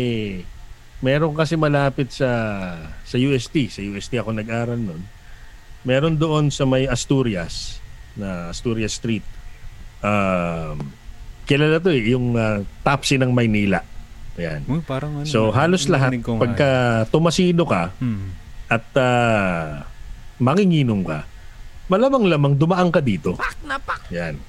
meron 1.02 1.34
kasi 1.34 1.58
malapit 1.58 2.13
sa, 2.13 2.30
sa 3.02 3.15
UST. 3.17 3.74
Sa 3.74 3.82
UST 3.82 4.13
ako 4.21 4.38
nag-aral 4.38 4.78
nun. 4.78 5.02
Meron 5.82 6.21
doon 6.21 6.54
sa 6.54 6.69
may 6.69 6.86
Asturias, 6.86 7.82
na 8.13 8.54
Asturias 8.54 8.93
Street. 9.02 9.26
Um, 10.06 10.93
kilala 11.52 11.84
to 11.84 11.92
eh, 11.92 12.16
yung 12.16 12.32
uh, 12.40 12.64
Tapsi 12.80 13.20
ng 13.20 13.36
Maynila. 13.36 13.84
Ayan. 14.40 14.64
Uy, 14.72 14.80
parang 14.80 15.20
ano. 15.20 15.28
So 15.28 15.52
halos 15.52 15.92
lahat 15.92 16.16
pagka 16.24 17.04
tumasino 17.12 17.68
ka. 17.68 17.92
Hmm. 18.00 18.40
at 18.72 18.88
ah, 18.96 19.84
manginginom 20.40 21.04
ka, 21.04 21.28
malamang-lamang 21.92 22.56
dumaan 22.56 22.88
ka 22.88 23.04
dito. 23.04 23.36
Yan. 24.16 24.40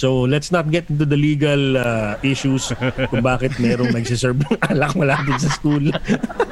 So 0.00 0.24
let's 0.24 0.48
not 0.48 0.72
get 0.72 0.88
into 0.88 1.04
the 1.04 1.20
legal 1.20 1.76
ah, 1.76 2.16
issues 2.24 2.72
kung 3.12 3.20
bakit 3.20 3.60
merong 3.60 3.92
nagsiserve 3.92 4.40
ng 4.40 4.56
alak 4.64 4.96
malapit 4.96 5.36
sa 5.44 5.52
school. 5.52 5.92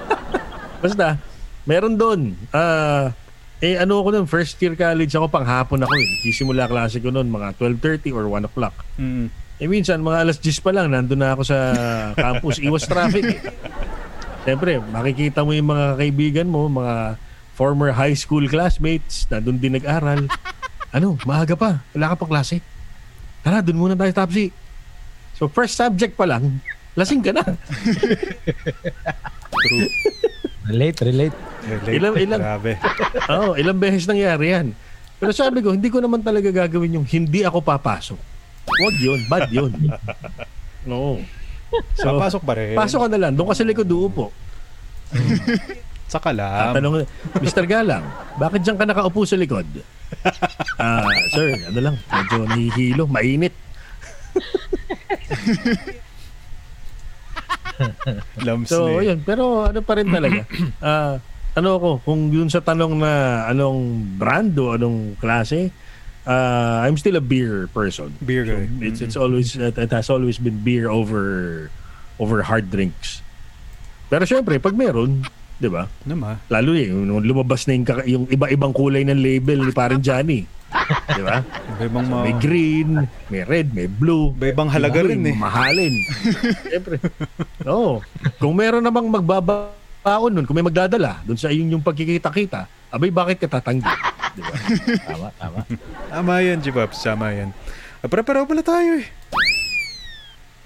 Basta, 0.85 1.17
meron 1.65 1.97
doon. 1.97 2.37
Ah, 2.53 3.17
eh 3.65 3.81
ano 3.81 4.05
ako 4.05 4.09
nun, 4.13 4.27
first 4.29 4.61
year 4.61 4.77
college 4.77 5.17
ako, 5.17 5.33
panghapon 5.33 5.81
ako 5.81 5.95
eh. 5.97 6.09
Nagsisimula 6.21 6.69
klase 6.69 7.01
ko 7.01 7.09
noon, 7.09 7.33
mga 7.33 7.57
12.30 7.57 8.13
or 8.13 8.29
1 8.29 8.53
o'clock. 8.53 8.77
Hmm. 9.01 9.33
Eh 9.63 9.71
minsan, 9.71 10.02
mga 10.02 10.27
alas 10.27 10.42
10 10.42 10.58
pa 10.58 10.75
lang, 10.75 10.90
nandun 10.90 11.23
na 11.23 11.38
ako 11.38 11.46
sa 11.46 11.58
campus. 12.19 12.58
Iwas 12.58 12.83
traffic 12.83 13.23
eh. 13.23 13.38
Siyempre, 14.42 14.83
makikita 14.83 15.46
mo 15.46 15.54
yung 15.54 15.71
mga 15.71 16.02
kaibigan 16.02 16.50
mo, 16.50 16.67
mga 16.67 17.15
former 17.54 17.94
high 17.94 18.19
school 18.19 18.42
classmates, 18.50 19.31
nandun 19.31 19.63
din 19.63 19.79
nag-aral. 19.79 20.27
Ano, 20.90 21.15
maaga 21.23 21.54
pa. 21.54 21.79
Wala 21.94 22.10
ka 22.10 22.19
pang 22.19 22.33
klase. 22.35 22.58
Tara, 23.46 23.63
dun 23.63 23.79
muna 23.79 23.94
tayo 23.94 24.10
tapsi. 24.10 24.50
So, 25.38 25.46
first 25.46 25.79
subject 25.79 26.19
pa 26.19 26.27
lang, 26.27 26.58
lasing 26.98 27.23
ka 27.23 27.31
na. 27.31 27.46
True. 29.63 29.87
Relate, 30.73 30.98
relate. 31.02 31.37
Relate. 31.67 31.94
Ilang- 31.98 32.19
ilang- 32.19 32.42
Grabe. 32.42 32.73
Oo, 33.31 33.58
ilang 33.58 33.79
beses 33.79 34.06
nangyari 34.06 34.54
yan. 34.54 34.67
Pero 35.19 35.31
sabi 35.31 35.58
ko, 35.58 35.75
hindi 35.75 35.90
ko 35.90 35.98
naman 35.98 36.23
talaga 36.23 36.50
gagawin 36.50 36.98
yung 36.98 37.06
hindi 37.06 37.42
ako 37.42 37.63
papasok. 37.63 38.32
Huwag 38.65 38.96
yun, 38.96 39.21
bad 39.27 39.48
yun. 39.48 39.73
No. 40.83 41.15
So, 41.94 42.10
Papasok 42.13 42.42
pa 42.42 42.52
rin. 42.52 42.75
pasok 42.75 42.98
ka 43.02 43.08
na 43.08 43.17
lang. 43.17 43.33
Doon 43.33 43.48
ka 43.48 43.54
sa 43.54 43.63
likod 43.63 43.87
uupo. 43.87 44.35
Saka 46.04 46.29
lang. 46.29 46.75
Tatanong, 46.75 47.06
Mr. 47.38 47.65
Galang, 47.65 48.02
bakit 48.35 48.60
diyan 48.60 48.75
ka 48.75 48.85
nakaupo 48.85 49.23
sa 49.23 49.38
likod? 49.38 49.63
Ah, 50.77 51.06
sir, 51.31 51.54
ano 51.65 51.79
lang, 51.81 51.96
medyo 51.96 52.37
nahihilo, 52.44 53.02
mainit. 53.06 53.54
Lumps 58.38 58.69
So, 58.69 58.88
na 58.88 58.92
eh. 58.98 59.02
yun. 59.08 59.19
Pero 59.23 59.65
ano 59.65 59.79
pa 59.81 59.92
rin 59.94 60.08
talaga. 60.08 60.42
Ah, 60.83 61.15
ano 61.54 61.69
ako, 61.77 61.88
kung 62.02 62.29
yun 62.29 62.48
sa 62.48 62.58
tanong 62.58 62.96
na 62.96 63.44
anong 63.46 63.81
brand 64.17 64.50
o 64.56 64.73
anong 64.73 65.15
klase, 65.17 65.69
ah, 66.25 66.83
I'm 66.83 66.94
still 66.94 67.14
a 67.14 67.23
beer 67.23 67.66
person. 67.68 68.14
Beer 68.18 68.42
So, 68.42 68.52
guy. 68.52 68.66
it's, 68.83 69.00
it's 69.00 69.16
always, 69.16 69.54
it, 69.54 69.77
it 69.77 69.90
has 69.90 70.08
always 70.08 70.37
been 70.37 70.58
beer 70.58 70.87
over 70.87 71.68
over 72.16 72.42
hard 72.42 72.68
drinks. 72.68 73.20
Pero 74.06 74.23
syempre, 74.23 74.58
pag 74.58 74.73
meron, 74.73 75.25
di 75.56 75.66
ba? 75.66 75.88
Naman. 76.04 76.37
Lalo 76.46 76.70
eh, 76.73 76.87
nung 76.87 77.20
lumabas 77.20 77.64
na 77.64 77.73
yung, 77.73 77.87
yung 78.04 78.25
iba-ibang 78.29 78.70
kulay 78.70 79.02
ng 79.02 79.16
label 79.16 79.64
ni 79.64 79.73
parang 79.73 79.98
Johnny. 79.98 80.44
Di 81.08 81.23
ba? 81.23 81.40
Iba-ibang 81.77 82.04
So, 82.06 82.20
may 82.20 82.35
green, 82.35 83.08
may 83.29 83.42
red, 83.42 83.73
may 83.73 83.88
blue. 83.88 84.33
Iba-ibang 84.35 84.68
halaga 84.68 85.00
Iba- 85.00 85.08
rin 85.08 85.20
eh. 85.25 85.35
Mahalin. 85.35 85.94
Siyempre. 86.64 86.96
Oo. 87.64 88.04
Kung 88.37 88.52
meron 88.52 88.81
namang 88.81 89.08
magbabaon 89.08 90.31
nun, 90.31 90.44
kung 90.44 90.54
may 90.54 90.64
magdadala 90.64 91.25
dun 91.25 91.37
sa 91.37 91.48
yung, 91.48 91.73
yung 91.73 91.83
pagkikita-kita, 91.83 92.68
abay 92.88 93.08
bakit 93.08 93.40
ka 93.40 93.48
tatanggi? 93.50 93.88
Di 94.33 94.41
ba? 94.41 94.55
Tama, 95.13 95.29
tama. 95.37 95.61
Tama 96.09 96.35
yan, 96.41 96.59
G-Pops. 96.65 97.05
Tama 97.05 97.33
yan. 97.37 97.51
Ah, 98.01 98.09
Pare-pareho 98.09 98.49
pala 98.49 98.65
tayo 98.65 99.01
eh. 99.01 99.07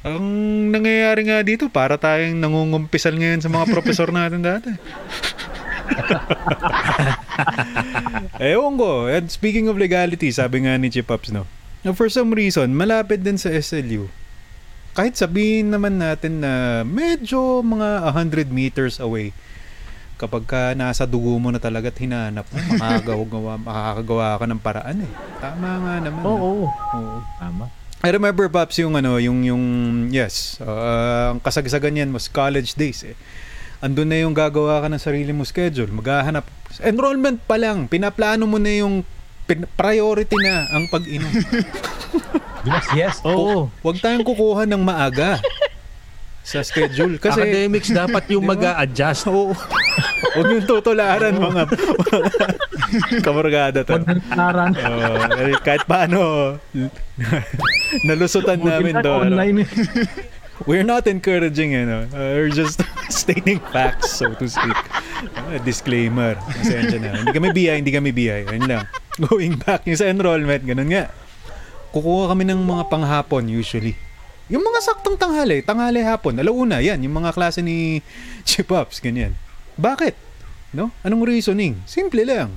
Ang 0.07 0.23
nangyayari 0.71 1.27
nga 1.27 1.43
dito, 1.43 1.67
para 1.67 1.99
tayong 1.99 2.39
nangungumpisal 2.39 3.19
ngayon 3.19 3.43
sa 3.43 3.51
mga 3.51 3.67
profesor 3.75 4.15
natin 4.15 4.39
dati. 4.39 4.71
Ewan 8.55 8.79
ko. 8.79 9.11
And 9.11 9.27
speaking 9.27 9.67
of 9.67 9.75
legality, 9.75 10.31
sabi 10.31 10.63
nga 10.63 10.79
ni 10.79 10.95
Chipops, 10.95 11.35
no? 11.35 11.43
Na 11.83 11.91
for 11.91 12.07
some 12.07 12.31
reason, 12.31 12.71
malapit 12.71 13.27
din 13.27 13.35
sa 13.35 13.51
SLU. 13.51 14.07
Kahit 14.97 15.19
sabihin 15.19 15.75
naman 15.75 16.01
natin 16.01 16.41
na 16.41 16.81
medyo 16.87 17.61
mga 17.61 18.15
100 18.15 18.49
meters 18.49 18.97
away, 19.03 19.35
kapag 20.17 20.45
ka 20.49 20.61
nasa 20.73 21.05
dugo 21.05 21.37
mo 21.37 21.53
na 21.53 21.61
talaga 21.61 21.93
at 21.93 21.99
hinanap 22.01 22.49
mo, 22.49 22.57
makakagawa, 22.77 23.53
makakagawa 23.69 24.27
ka 24.41 24.45
ng 24.49 24.61
paraan 24.61 24.99
eh. 25.05 25.13
Tama 25.41 25.71
nga 25.85 25.95
naman. 26.01 26.23
Oo. 26.25 26.69
Oo. 26.69 27.17
Tama. 27.37 27.65
I 28.05 28.13
remember 28.13 28.47
Pops 28.49 28.77
yung 28.81 28.97
ano, 28.97 29.17
yung 29.17 29.41
yung 29.45 29.65
yes, 30.13 30.61
uh, 30.61 31.33
ang 31.33 31.41
kasagsagan 31.41 31.97
yan 31.97 32.11
was 32.13 32.29
college 32.29 32.77
days 32.77 33.05
eh. 33.05 33.17
Andun 33.81 34.09
na 34.09 34.21
yung 34.21 34.33
gagawa 34.33 34.81
ka 34.85 34.89
ng 34.89 35.01
sarili 35.01 35.33
mo 35.37 35.45
schedule, 35.45 35.93
maghahanap. 35.93 36.45
Enrollment 36.81 37.41
pa 37.45 37.61
lang, 37.61 37.89
pinaplano 37.89 38.49
mo 38.49 38.57
na 38.57 38.73
yung 38.73 39.05
pin- 39.45 39.69
priority 39.77 40.37
na 40.41 40.65
ang 40.73 40.89
pag-inom. 40.89 41.29
Yes, 42.67 42.87
yes. 42.99 43.17
Oo. 43.23 43.71
Huwag 43.79 44.03
tayong 44.03 44.27
kukuha 44.27 44.67
ng 44.67 44.83
maaga 44.83 45.39
sa 46.47 46.63
schedule 46.63 47.19
kasi 47.25 47.43
Academics 47.43 47.91
dapat 47.91 48.23
yung 48.31 48.47
Di 48.47 48.49
ba? 48.49 48.53
mag-a-adjust. 48.55 49.27
Oo. 49.27 49.51
Huwag 50.37 50.47
yung 50.47 50.63
tutularan 50.63 51.35
mga 51.35 51.63
kamargada 53.27 53.83
to. 53.83 53.99
Oo, 53.99 55.15
eh, 55.43 55.59
kahit 55.59 55.83
paano 55.85 56.55
nalusutan 58.09 58.63
namin 58.63 59.03
to. 59.03 59.11
ano. 59.11 59.35
Online. 59.35 59.67
We're 60.65 60.89
not 60.89 61.05
encouraging, 61.05 61.77
you 61.77 61.85
know. 61.85 62.09
Uh, 62.17 62.33
we're 62.33 62.49
just 62.49 62.81
stating 63.13 63.61
facts, 63.75 64.17
so 64.17 64.33
to 64.33 64.49
speak. 64.49 64.73
Uh, 65.37 65.61
disclaimer. 65.61 66.33
Pasensya 66.49 66.97
na. 66.97 67.21
Hindi 67.21 67.33
kami 67.35 67.49
BI, 67.53 67.75
hindi 67.77 67.93
kami 67.93 68.09
BI. 68.09 68.49
Ayun 68.49 68.65
lang. 68.65 68.89
Going 69.21 69.61
back, 69.61 69.85
yung 69.85 70.01
sa 70.01 70.09
enrollment, 70.09 70.65
ganun 70.65 70.89
nga. 70.89 71.13
Kukuha 71.93 72.33
kami 72.33 72.49
ng 72.49 72.57
mga 72.57 72.89
panghapon 72.89 73.53
usually. 73.53 74.01
Yung 74.47 74.63
mga 74.63 74.79
saktong 74.79 75.19
tanghali, 75.19 75.59
tanghali 75.63 76.01
hapon, 76.07 76.39
alauna, 76.39 76.79
yan, 76.79 77.03
yung 77.03 77.19
mga 77.19 77.35
klase 77.35 77.63
ni 77.63 77.99
Chipops, 78.47 79.03
ganyan. 79.03 79.35
Bakit? 79.75 80.15
No? 80.71 80.95
Anong 81.03 81.27
reasoning? 81.27 81.83
Simple 81.83 82.23
lang. 82.23 82.55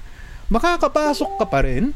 Makakapasok 0.53 1.41
ka 1.41 1.45
pa 1.49 1.65
rin, 1.65 1.93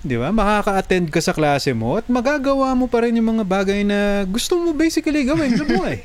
Di 0.00 0.16
ba? 0.16 0.32
Makaka-attend 0.32 1.12
ka 1.12 1.20
sa 1.20 1.36
klase 1.36 1.76
mo 1.76 2.00
at 2.00 2.08
magagawa 2.08 2.72
mo 2.72 2.88
pa 2.88 3.04
rin 3.04 3.20
yung 3.20 3.36
mga 3.36 3.44
bagay 3.44 3.84
na 3.84 4.24
gusto 4.24 4.56
mo 4.56 4.72
basically 4.72 5.28
gawin 5.28 5.52
sa 5.52 5.64
buhay. 5.68 6.00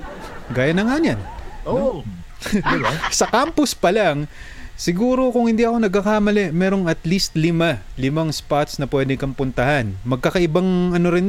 Gaya 0.54 0.70
na 0.70 0.86
nga 0.86 0.96
niyan. 1.02 1.20
Oo. 1.66 2.06
Sa 3.10 3.26
campus 3.28 3.74
pa 3.76 3.90
lang, 3.92 4.30
siguro 4.78 5.28
kung 5.34 5.50
hindi 5.50 5.66
ako 5.66 5.82
nagkakamali, 5.82 6.54
merong 6.54 6.86
at 6.86 7.02
least 7.02 7.34
lima, 7.36 7.82
limang 7.98 8.30
spots 8.30 8.78
na 8.78 8.86
pwede 8.86 9.18
kang 9.18 9.34
puntahan. 9.34 9.92
Magkakaibang 10.06 10.94
ano 10.94 11.08
rin 11.10 11.26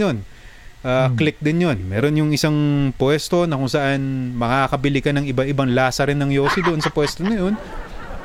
yun. 0.81 0.87
Ah, 0.87 1.09
Click 1.11 1.37
din 1.37 1.61
yun. 1.61 1.77
Meron 1.83 2.15
yung 2.15 2.31
isang 2.31 2.55
pwesto 2.95 3.45
na 3.45 3.53
kung 3.53 3.69
saan 3.69 4.01
makakabili 4.33 4.99
ka 4.99 5.11
ng 5.11 5.25
iba-ibang 5.25 5.69
lasa 5.69 6.03
rin 6.03 6.17
ng 6.17 6.31
Yossi 6.31 6.59
doon 6.59 6.79
sa 6.79 6.89
pwesto 6.89 7.21
na 7.21 7.37
yun. 7.37 7.55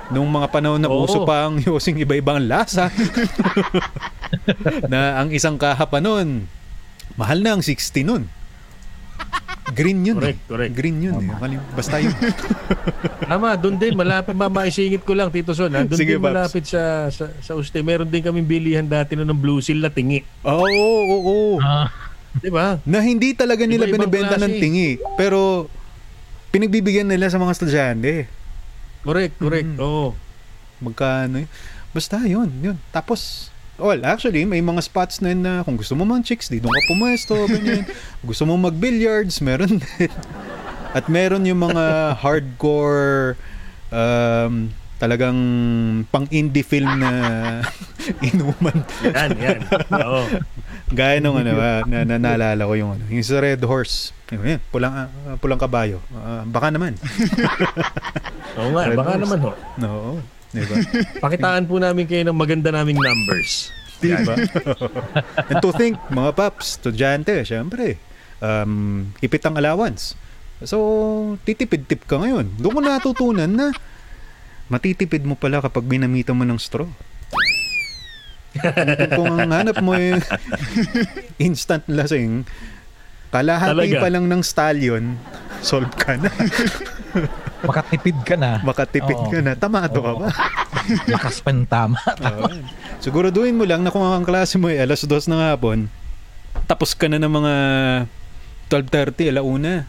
Nung 0.06 0.26
mga 0.26 0.48
panahon 0.48 0.78
na 0.78 0.86
Oo. 0.86 1.02
uso 1.02 1.22
pa 1.22 1.44
ang 1.44 1.58
Yossing 1.58 1.98
iba-ibang 1.98 2.40
lasa. 2.40 2.88
na 4.92 5.20
ang 5.20 5.28
isang 5.30 5.56
kaha 5.56 5.84
pa 5.84 5.98
nun, 5.98 6.46
mahal 7.14 7.38
na 7.38 7.54
ang 7.54 7.62
60 7.62 7.76
nun. 8.02 8.24
Green 9.66 9.98
yun 10.00 10.14
Correct, 10.14 10.38
eh. 10.38 10.46
correct. 10.46 10.72
Green 10.72 11.02
yun 11.02 11.18
eh. 11.18 11.26
Kalim- 11.34 11.68
Basta 11.74 11.98
yun. 11.98 12.14
Tama, 13.26 13.58
doon 13.58 13.74
din 13.74 13.98
malapit 13.98 14.30
mamaisingit 14.32 15.02
ko 15.02 15.10
lang 15.10 15.26
Tito 15.28 15.52
Son? 15.52 15.66
Doon 15.66 15.90
din 15.90 16.06
Paps. 16.14 16.22
malapit 16.22 16.64
sa 16.64 17.10
sa, 17.10 17.26
sa 17.42 17.52
Uste. 17.52 17.82
Meron 17.82 18.06
din 18.06 18.22
kaming 18.22 18.46
bilihan 18.46 18.86
dati 18.86 19.12
no 19.12 19.26
ng 19.26 19.34
Blue 19.34 19.58
Seal 19.58 19.82
na 19.82 19.90
tingi, 19.90 20.22
Oo, 20.40 20.62
oo, 20.62 21.16
oo. 21.18 21.54
Ah, 21.58 21.90
'di 22.38 22.50
ba? 22.50 22.78
Na 22.82 23.00
hindi 23.00 23.32
talaga 23.32 23.64
nila 23.64 23.84
Iba-ibang 23.84 24.06
binibenta 24.06 24.36
ng 24.36 24.50
klase. 24.50 24.62
tingi. 24.62 24.90
Pero, 25.14 25.68
pinagbibigyan 26.50 27.04
nila 27.04 27.28
sa 27.28 27.36
mga 27.36 27.52
estudyante. 27.52 28.12
Correct, 29.02 29.34
correct. 29.36 29.68
Mm. 29.68 29.78
Oo. 29.78 30.16
Magkano. 30.78 31.44
Basta 31.90 32.20
yun, 32.22 32.50
yun. 32.60 32.76
Tapos, 32.90 33.48
well, 33.76 34.00
actually, 34.02 34.44
may 34.44 34.60
mga 34.60 34.80
spots 34.80 35.20
na 35.20 35.30
yun 35.30 35.40
na 35.40 35.52
kung 35.62 35.76
gusto 35.76 35.92
mo 35.92 36.04
mang 36.04 36.20
chicks, 36.20 36.48
di 36.48 36.60
doon 36.60 36.72
ka 36.72 36.82
pumuesto, 36.86 37.34
ganyan. 37.52 37.84
gusto 38.20 38.44
mo 38.44 38.56
mag-billiards, 38.56 39.40
meron 39.40 39.78
din. 39.96 40.12
At 40.92 41.06
meron 41.06 41.44
yung 41.44 41.60
mga 41.62 42.16
hardcore 42.16 43.36
um, 43.88 44.72
talagang 44.96 45.36
pang 46.08 46.24
indie 46.30 46.64
film 46.64 46.88
na 46.96 47.12
inuman. 48.28 48.80
Yan, 49.04 49.30
yan. 49.36 49.60
Oo. 49.92 50.24
Gaya 50.86 51.18
nung 51.18 51.34
ano, 51.34 51.58
ah, 51.58 51.82
na, 51.82 52.06
na, 52.06 52.14
naalala 52.14 52.62
ko 52.62 52.74
yung 52.78 52.94
ano, 52.94 53.04
yung 53.10 53.26
sa 53.26 53.42
Red 53.42 53.58
Horse. 53.66 54.14
Yun, 54.30 54.58
yan, 54.58 54.60
pulang, 54.70 54.92
ah, 54.94 55.08
pulang 55.42 55.58
kabayo. 55.58 55.98
Ah, 56.14 56.46
baka 56.46 56.70
naman. 56.70 56.94
Oo 58.58 58.70
nga, 58.70 58.82
Red 58.86 58.98
baka 58.98 59.10
Horse. 59.18 59.22
naman 59.26 59.38
ho. 59.42 59.50
No, 59.82 59.90
diba? 60.54 60.76
Pakitaan 61.24 61.66
po 61.66 61.82
namin 61.82 62.06
kayo 62.06 62.22
ng 62.30 62.38
maganda 62.38 62.70
naming 62.70 63.02
numbers. 63.02 63.74
diba? 63.98 64.38
And 65.50 65.58
to 65.58 65.74
think, 65.74 65.98
mga 66.06 66.30
paps, 66.38 66.78
estudyante, 66.78 67.34
syempre, 67.42 67.98
um, 68.38 69.10
ipit 69.18 69.42
ang 69.42 69.58
allowance. 69.58 70.14
So, 70.62 70.78
titipid-tip 71.42 72.06
ka 72.06 72.22
ngayon. 72.22 72.62
Doon 72.62 72.74
ko 72.78 72.80
natutunan 72.80 73.50
na 73.50 73.74
matitipid 74.70 75.26
mo 75.26 75.34
pala 75.34 75.58
kapag 75.58 75.82
binamita 75.82 76.30
mo 76.30 76.46
ng 76.46 76.56
straw. 76.62 76.86
Kung, 79.14 79.32
ang 79.40 79.52
hanap 79.52 79.78
mo 79.80 79.94
yung 79.96 80.20
instant 81.46 81.84
lasing, 81.88 82.44
kalahati 83.30 83.72
Talaga? 83.74 84.02
pa 84.02 84.08
lang 84.08 84.24
ng 84.26 84.42
stallion, 84.42 85.04
solve 85.60 85.92
ka 85.96 86.16
na. 86.16 86.30
makatipid 87.68 88.16
ka 88.22 88.36
na. 88.38 88.62
Makatipid 88.62 89.18
Oo. 89.18 89.30
ka 89.32 89.38
na. 89.42 89.52
Tamado 89.56 89.98
ka 89.98 90.12
Oo. 90.12 90.20
ba? 90.22 90.28
Lakas 91.12 91.40
pa 91.42 91.50
ng 91.50 91.66
tama. 91.66 91.98
Oo. 91.98 92.48
Siguraduhin 93.02 93.56
mo 93.56 93.64
lang 93.64 93.82
na 93.82 93.90
kung 93.90 94.04
ang 94.04 94.24
klase 94.24 94.56
mo 94.56 94.68
ay 94.68 94.80
alas 94.80 95.02
dos 95.04 95.26
ng 95.26 95.40
hapon, 95.40 95.88
tapos 96.64 96.94
ka 96.94 97.08
na 97.10 97.20
ng 97.20 97.32
mga 97.32 97.54
12.30, 98.70 99.32
alauna. 99.34 99.86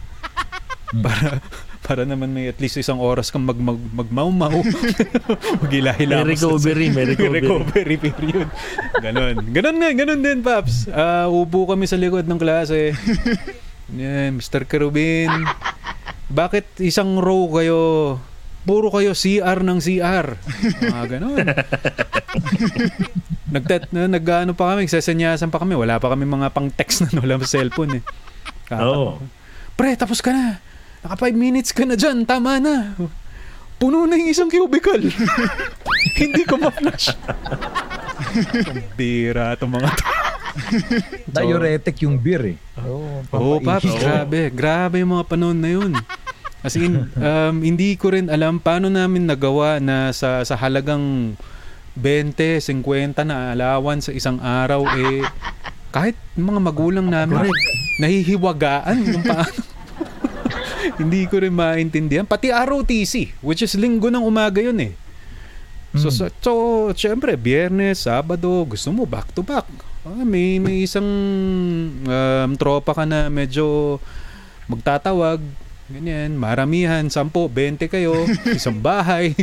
Para 0.87 1.43
para 1.87 2.03
naman 2.03 2.29
may 2.29 2.45
at 2.45 2.59
least 2.59 2.75
isang 2.75 2.99
oras 2.99 3.31
kang 3.31 3.41
mag, 3.41 3.55
mag, 3.55 3.79
magmaumaw. 3.95 4.51
Maghila-hila 5.63 6.21
May 6.21 6.35
recovery, 6.35 6.87
may 6.95 7.05
recovery. 7.07 7.41
recovery 7.41 7.95
period. 7.97 8.47
Ganon. 8.99 9.35
Ganon 9.49 9.77
nga, 9.77 9.89
ganon 9.95 10.19
din, 10.19 10.39
Paps. 10.41 10.91
Ah, 10.91 11.25
upo 11.25 11.63
kami 11.65 11.87
sa 11.87 11.95
likod 11.95 12.27
ng 12.27 12.35
klase. 12.35 12.91
Yan, 13.95 14.35
Mr. 14.35 14.67
Kerubin. 14.67 15.31
Bakit 16.27 16.83
isang 16.83 17.15
row 17.17 17.47
kayo 17.49 17.79
puro 18.67 18.91
kayo 18.91 19.15
CR 19.15 19.63
ng 19.63 19.79
CR. 19.79 20.27
Mga 20.83 21.05
ganon. 21.09 21.39
Nagtet 23.47 23.87
na 23.95 24.11
nagano 24.11 24.51
pa 24.51 24.75
kami, 24.75 24.91
sasanyasan 24.91 25.47
pa 25.47 25.63
kami. 25.63 25.71
Wala 25.73 26.03
pa 26.03 26.11
kami 26.11 26.27
mga 26.27 26.51
pang-text 26.51 27.07
na 27.07 27.23
wala 27.23 27.39
sa 27.39 27.55
cellphone 27.55 27.99
eh. 27.99 28.03
Kaka- 28.67 28.83
Oo. 28.83 29.23
Pre, 29.71 29.95
tapos 29.95 30.19
ka 30.19 30.35
na. 30.35 30.59
Naka 31.07 31.31
5 31.31 31.39
minutes 31.39 31.71
ka 31.71 31.87
na 31.87 31.95
dyan. 31.95 32.27
Tama 32.27 32.59
na. 32.59 32.91
Puno 33.79 34.03
na 34.03 34.19
yung 34.19 34.27
isang 34.27 34.51
cubicle. 34.51 35.07
Hindi 36.19 36.43
ko 36.43 36.59
ma-flash. 36.59 37.15
Bira 38.99 39.55
itong 39.55 39.71
mga 39.71 39.87
to. 39.95 40.03
Diuretic 41.39 42.03
yung 42.03 42.19
beer 42.19 42.43
eh. 42.43 42.57
Oo, 42.83 43.23
pampaihi. 43.31 43.63
Paps, 43.63 43.93
grabe. 44.03 44.51
Grabe 44.51 44.99
yung 44.99 45.15
mga 45.15 45.25
panahon 45.31 45.55
na 45.55 45.69
yun. 45.71 45.95
As 46.59 46.75
in, 46.75 47.07
um, 47.15 47.55
hindi 47.63 47.95
ko 47.95 48.11
rin 48.11 48.27
alam 48.27 48.59
paano 48.59 48.91
namin 48.91 49.31
nagawa 49.31 49.79
na 49.79 50.11
sa, 50.11 50.43
sa 50.43 50.59
halagang 50.59 51.39
20, 51.95 52.59
50 52.59 53.15
na 53.23 53.55
alawan 53.55 54.03
sa 54.03 54.11
isang 54.11 54.43
araw, 54.43 54.83
eh, 54.91 55.23
kahit 55.95 56.19
mga 56.35 56.59
magulang 56.59 57.07
namin, 57.07 57.47
nahihiwagaan 58.03 59.07
kung 59.07 59.23
paano. 59.23 59.66
Hindi 60.95 61.27
ko 61.27 61.43
rin 61.43 61.51
maintindihan. 61.51 62.23
Pati 62.23 62.53
ROTC, 62.53 63.43
which 63.43 63.61
is 63.65 63.75
linggo 63.75 64.07
ng 64.07 64.23
umaga 64.23 64.63
yun 64.63 64.79
eh. 64.79 64.93
So, 65.97 66.13
so, 66.13 66.29
so 66.43 66.51
syempre, 66.93 67.33
biyernes, 67.33 68.05
sabado, 68.05 68.47
gusto 68.67 68.93
mo 68.93 69.07
back 69.09 69.33
to 69.33 69.41
back. 69.41 69.65
Ah, 70.05 70.23
may, 70.23 70.61
may 70.61 70.85
isang 70.85 71.07
um, 72.05 72.51
tropa 72.55 72.93
ka 72.93 73.03
na 73.03 73.27
medyo 73.33 73.97
magtatawag, 74.69 75.41
ganyan, 75.89 76.37
maramihan, 76.37 77.07
10, 77.07 77.33
20 77.33 77.87
kayo, 77.89 78.13
isang 78.59 78.77
bahay. 78.77 79.33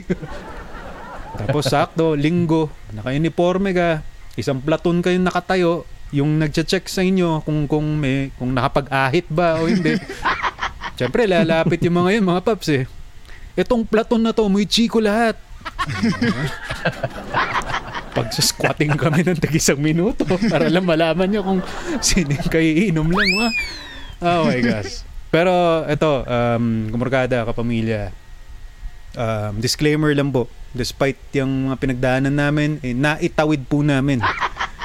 Tapos 1.34 1.66
sakto, 1.66 2.14
linggo, 2.14 2.70
naka-uniforme 2.95 3.74
ka, 3.74 3.90
isang 4.38 4.62
platoon 4.62 5.03
kayo 5.03 5.18
nakatayo, 5.18 5.72
yung 6.14 6.38
nagche-check 6.38 6.86
sa 6.86 7.03
inyo 7.03 7.42
kung 7.42 7.66
kung 7.66 7.99
may 7.99 8.30
kung 8.38 8.55
nakapag-ahit 8.55 9.26
ba 9.26 9.59
o 9.59 9.66
hindi. 9.66 9.99
Siyempre, 10.95 11.26
lalapit 11.26 11.82
yung 11.82 11.99
mga 11.99 12.11
yun, 12.18 12.24
mga 12.26 12.42
paps 12.47 12.68
eh. 12.70 12.84
Itong 13.55 13.86
platoon 13.86 14.22
na 14.22 14.34
to, 14.34 14.47
may 14.51 14.66
chiko 14.66 14.99
lahat. 14.99 15.38
Pag 18.14 18.30
squatting 18.30 18.95
kami 18.95 19.26
ng 19.26 19.38
tag 19.38 19.55
isang 19.55 19.78
minuto 19.82 20.22
para 20.47 20.70
lang 20.70 20.86
malaman 20.86 21.26
nyo 21.26 21.42
kung 21.42 21.61
sino 21.99 22.30
yung 22.30 22.51
kaiinom 22.51 23.09
lang. 23.11 23.30
Ma. 23.34 23.49
Oh 24.22 24.47
my 24.47 24.61
gosh. 24.62 25.03
Pero 25.34 25.82
ito, 25.90 26.22
um, 26.22 26.86
kumurkada, 26.95 27.42
kapamilya, 27.42 28.14
um, 29.18 29.59
disclaimer 29.59 30.14
lang 30.14 30.30
po, 30.30 30.47
despite 30.70 31.18
yung 31.34 31.70
mga 31.70 31.76
pinagdaanan 31.82 32.34
namin, 32.34 32.78
eh, 32.86 32.95
naitawid 32.95 33.66
po 33.66 33.82
namin 33.82 34.22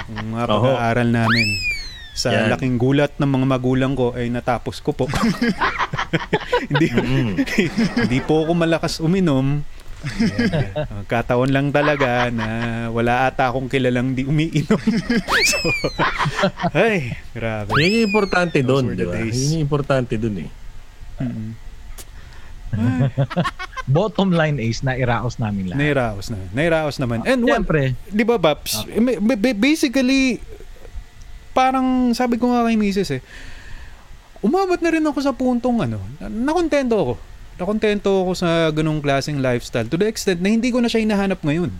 yung 0.09 0.33
mga 0.33 0.45
pag-aaral 0.49 1.09
namin. 1.09 1.47
Sa 2.17 2.33
Yan. 2.33 2.51
laking 2.51 2.81
gulat 2.81 3.15
ng 3.15 3.29
mga 3.29 3.45
magulang 3.45 3.93
ko 3.93 4.11
ay 4.17 4.27
natapos 4.33 4.81
ko 4.81 4.91
po. 4.91 5.05
hindi, 6.69 6.87
hindi 7.95 8.19
po 8.21 8.43
ako 8.43 8.51
malakas 8.53 8.99
uminom. 8.99 9.61
Ayan. 9.99 11.03
Kataon 11.11 11.51
lang 11.51 11.75
talaga 11.75 12.31
na 12.31 12.47
wala 12.87 13.27
ata 13.27 13.51
akong 13.51 13.67
kilalang 13.67 14.15
di 14.15 14.23
umiinom. 14.23 14.79
so, 15.51 15.59
ay, 16.71 17.19
grabe. 17.35 17.75
Yun 17.75 17.99
yung 17.99 18.07
importante 18.07 18.63
doon, 18.63 18.95
di 18.95 19.03
ba? 19.03 19.19
Yun 19.19 19.59
yung 19.59 19.63
importante 19.63 20.15
doon 20.15 20.47
eh. 20.47 20.49
Mm-mm. 21.19 21.49
Bottom 23.89 24.29
line 24.29 24.61
is, 24.61 24.85
nairaos 24.85 25.41
namin 25.41 25.73
lahat. 25.73 25.79
Nairaos 25.81 26.29
na. 26.29 26.37
Nairaos 26.53 26.95
naman. 27.01 27.25
And 27.25 27.41
one, 27.41 27.65
Siyempre, 27.65 27.97
di 28.07 28.23
ba, 28.23 28.37
Baps? 28.37 28.85
eh, 28.85 29.01
may- 29.01 29.17
ba- 29.17 29.57
basically, 29.57 30.37
parang 31.51 32.13
sabi 32.13 32.37
ko 32.37 32.53
nga 32.53 32.63
kay 32.63 32.77
Mrs. 32.77 33.17
eh, 33.17 33.21
umabot 34.39 34.79
na 34.79 34.89
rin 34.89 35.03
ako 35.03 35.19
sa 35.19 35.31
puntong 35.31 35.83
ano, 35.83 35.99
na- 36.17 36.31
nakontento 36.31 36.95
ako. 36.95 37.13
Nakontento 37.59 38.09
ako 38.23 38.31
sa 38.33 38.71
ganong 38.71 39.03
klaseng 39.03 39.43
lifestyle 39.43 39.87
to 39.87 39.99
the 39.99 40.07
extent 40.07 40.39
na 40.39 40.47
hindi 40.47 40.71
ko 40.71 40.79
na 40.79 40.87
siya 40.87 41.03
hinahanap 41.03 41.43
ngayon. 41.43 41.71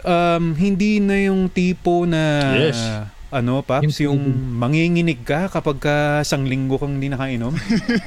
Um, 0.00 0.54
hindi 0.54 1.02
na 1.02 1.18
yung 1.18 1.50
tipo 1.50 2.08
na 2.08 2.54
Yes. 2.56 2.80
ano, 3.28 3.60
Paps, 3.60 4.00
Yung 4.00 4.16
yung, 4.16 4.20
manginginig 4.56 5.20
ka 5.26 5.50
kapag 5.50 5.76
ka 5.76 5.94
isang 6.22 6.48
linggo 6.48 6.80
kang 6.80 6.96
hindi 6.96 7.12
nakainom. 7.12 7.52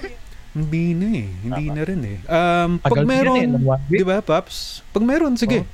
hindi 0.57 0.85
na 0.97 1.07
eh. 1.13 1.27
Hindi 1.43 1.65
na 1.69 1.81
rin 1.85 2.01
eh. 2.01 2.17
Um, 2.25 2.81
pag 2.81 2.97
Tagal 2.97 3.05
meron, 3.05 3.37
eh, 3.37 3.47
di 3.91 4.01
ba, 4.01 4.17
Paps? 4.23 4.81
Pag 4.89 5.05
meron, 5.05 5.37
sige. 5.37 5.69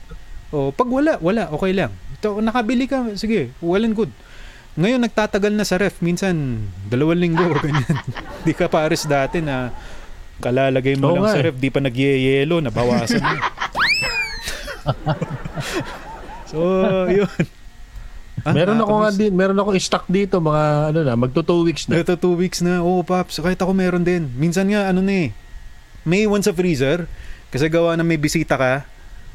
O, 0.52 0.76
pag 0.76 0.90
wala, 0.92 1.16
wala, 1.24 1.48
okay 1.56 1.72
lang. 1.72 1.96
Ito, 2.20 2.44
nakabili 2.44 2.88
ka, 2.88 3.16
sige, 3.16 3.56
well 3.64 3.84
and 3.84 3.96
good. 3.96 4.12
Ngayon, 4.76 5.02
nagtatagal 5.08 5.52
na 5.56 5.64
sa 5.64 5.80
ref. 5.80 6.04
Minsan, 6.04 6.68
dalawang 6.92 7.20
linggo, 7.20 7.48
ganyan. 7.64 7.96
di 8.44 8.52
ka 8.52 8.68
pares 8.68 9.08
dati 9.08 9.40
na 9.40 9.72
kalalagay 10.44 11.00
mo 11.00 11.12
Oo 11.12 11.16
lang 11.16 11.24
nga 11.24 11.34
sa 11.36 11.40
eh. 11.40 11.46
ref, 11.48 11.56
di 11.56 11.72
pa 11.72 11.80
nagyeyelo, 11.80 12.60
nabawasan 12.60 13.24
mo. 13.24 13.36
so, 16.52 16.60
yun. 17.08 17.30
Ah, 18.46 18.54
meron 18.54 18.78
ako 18.78 18.94
nga 18.94 19.10
nakakamiss. 19.10 19.18
din, 19.18 19.32
meron 19.34 19.58
ako 19.58 19.70
stock 19.82 20.06
dito 20.06 20.38
mga 20.38 20.94
ano 20.94 21.00
na, 21.02 21.14
magto 21.18 21.42
two 21.42 21.66
weeks 21.66 21.90
na. 21.90 21.98
Ito 22.04 22.14
two 22.14 22.38
weeks 22.38 22.62
na. 22.62 22.84
Oo, 22.86 23.02
Paps. 23.02 23.42
Kahit 23.42 23.58
ako 23.58 23.74
meron 23.74 24.06
din. 24.06 24.30
Minsan 24.38 24.70
nga, 24.70 24.92
ano 24.92 25.02
na 25.02 25.26
eh. 25.26 25.30
May 26.06 26.30
iwan 26.30 26.46
sa 26.46 26.54
freezer. 26.54 27.10
Kasi 27.50 27.72
gawa 27.72 27.98
na 27.98 28.06
may 28.06 28.22
bisita 28.22 28.54
ka. 28.54 28.86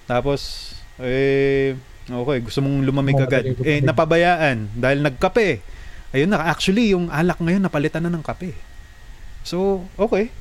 Tapos, 0.06 0.70
eh, 1.02 1.74
okay, 2.12 2.38
gusto 2.42 2.58
mong 2.60 2.82
lumamig 2.82 3.16
Oo, 3.18 3.26
agad. 3.26 3.44
lumamig. 3.46 3.66
Eh, 3.66 3.80
napabayaan. 3.80 4.70
Dahil 4.74 4.98
nagkape. 5.02 5.62
Ayun 6.10 6.30
na, 6.34 6.42
actually, 6.50 6.90
yung 6.90 7.06
alak 7.06 7.38
ngayon, 7.38 7.62
napalitan 7.62 8.02
na 8.02 8.10
ng 8.10 8.24
kape. 8.24 8.54
So, 9.46 9.86
okay. 9.94 10.34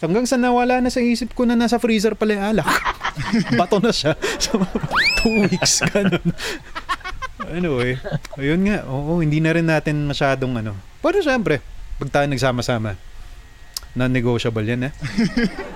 Hanggang 0.00 0.24
sa 0.24 0.40
nawala 0.40 0.80
na 0.80 0.88
sa 0.92 1.00
isip 1.00 1.32
ko 1.36 1.44
na 1.44 1.56
nasa 1.56 1.76
freezer 1.80 2.16
pala 2.16 2.36
yung 2.36 2.46
alak. 2.56 2.68
Bato 3.60 3.78
na 3.80 3.92
siya. 3.92 4.16
So, 4.44 4.60
two 5.20 5.48
weeks, 5.48 5.84
ganun. 5.92 6.34
Anyway, 7.52 8.00
ayun 8.40 8.64
nga. 8.64 8.84
Oo, 8.88 9.20
hindi 9.20 9.38
na 9.40 9.52
rin 9.52 9.68
natin 9.68 10.08
masyadong 10.08 10.56
ano. 10.60 10.72
Pero 11.04 11.20
syempre, 11.20 11.60
pag 12.00 12.10
tayo 12.10 12.26
nagsama-sama, 12.28 12.96
non-negotiable 13.94 14.64
yan 14.64 14.88
eh. 14.88 14.92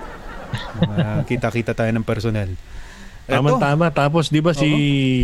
Mga 0.81 1.29
kita-kita 1.29 1.71
tayo 1.77 1.91
ng 1.93 2.05
personal. 2.05 2.49
Eto, 3.29 3.37
Tama-tama. 3.37 3.93
Tapos 3.93 4.33
'di 4.33 4.41
ba 4.41 4.57
si 4.57 4.69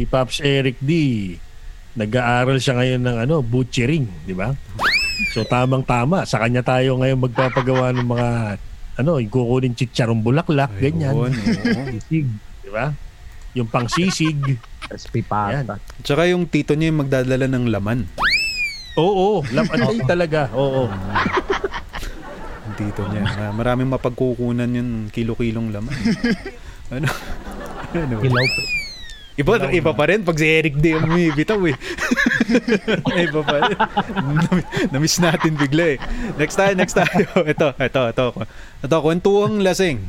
Pops 0.05 0.37
Eric 0.45 0.77
D 0.77 0.91
nag-aaral 1.95 2.59
siya 2.59 2.75
ngayon 2.77 3.01
ng 3.01 3.17
ano, 3.25 3.35
butchering, 3.41 4.05
'di 4.27 4.35
ba? 4.37 4.53
So 5.33 5.47
tamang-tama, 5.47 6.27
sa 6.27 6.43
kanya 6.43 6.61
tayo 6.61 6.99
ngayon 6.99 7.23
magpapagawa 7.23 7.95
ng 7.95 8.05
mga 8.05 8.29
ano, 8.99 9.17
yung 9.17 9.31
kukunin 9.31 9.73
chicharong 9.73 10.21
bulaklak, 10.21 10.69
ganyan, 10.77 11.15
ayun, 11.15 11.31
oo. 11.33 11.95
sisig, 11.97 12.27
'di 12.61 12.69
ba? 12.69 12.91
Yung 13.55 13.71
pangsisig. 13.71 14.59
crispy 14.85 15.25
pasta. 15.25 15.79
Tsaka 16.05 16.29
yung 16.29 16.45
tito 16.45 16.77
niya 16.77 16.93
yung 16.93 17.07
magdadala 17.07 17.49
ng 17.49 17.65
laman. 17.73 18.05
Oo, 18.99 19.41
laman 19.49 19.79
ay 19.81 19.99
talaga. 20.05 20.51
Oo. 20.53 20.91
Yung 22.69 22.75
tito 22.77 23.01
niya. 23.09 23.49
Maraming 23.55 23.89
mapagkukunan 23.89 24.69
yung 24.69 24.91
kilo-kilong 25.09 25.73
laman. 25.73 25.95
ano? 26.93 27.07
Ano? 28.03 28.19
Hilaw 28.19 28.45
po. 28.45 28.61
Iba, 29.35 29.67
iba 29.67 29.91
pa 29.91 30.07
rin 30.07 30.23
pag 30.23 30.39
si 30.39 30.47
Eric 30.47 30.79
D 30.79 30.95
ang 30.95 31.11
bumibitaw 31.11 31.59
eh. 31.67 31.75
iba 33.27 33.41
pa 33.43 33.67
rin. 33.67 33.77
Nam- 34.15 34.67
Namiss 34.95 35.19
natin 35.19 35.59
bigla 35.59 35.95
eh. 35.95 35.97
Next 36.39 36.55
tayo, 36.55 36.71
next 36.71 36.95
tayo. 36.95 37.27
Ito, 37.51 37.75
ito, 37.75 38.01
ito. 38.15 38.25
Ito, 38.79 38.95
kwentuang 39.03 39.59
lasing. 39.59 39.99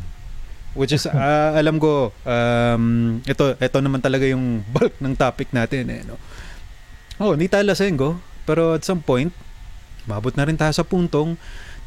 Which 0.79 0.95
is, 0.95 1.11
ah, 1.11 1.59
alam 1.59 1.83
ko, 1.83 2.15
um, 2.23 3.19
ito, 3.27 3.59
ito 3.59 3.79
naman 3.83 3.99
talaga 3.99 4.31
yung 4.31 4.63
bulk 4.71 4.95
ng 5.03 5.19
topic 5.19 5.51
natin 5.51 5.91
eh. 5.91 6.07
No? 6.07 6.21
Oh, 7.19 7.35
hindi 7.35 7.51
tayo 7.51 7.67
lasing 7.67 7.99
go. 7.99 8.23
Pero 8.47 8.79
at 8.79 8.87
some 8.87 9.03
point, 9.03 9.35
mabot 10.07 10.31
na 10.39 10.47
rin 10.47 10.55
tayo 10.55 10.71
sa 10.71 10.87
puntong 10.87 11.35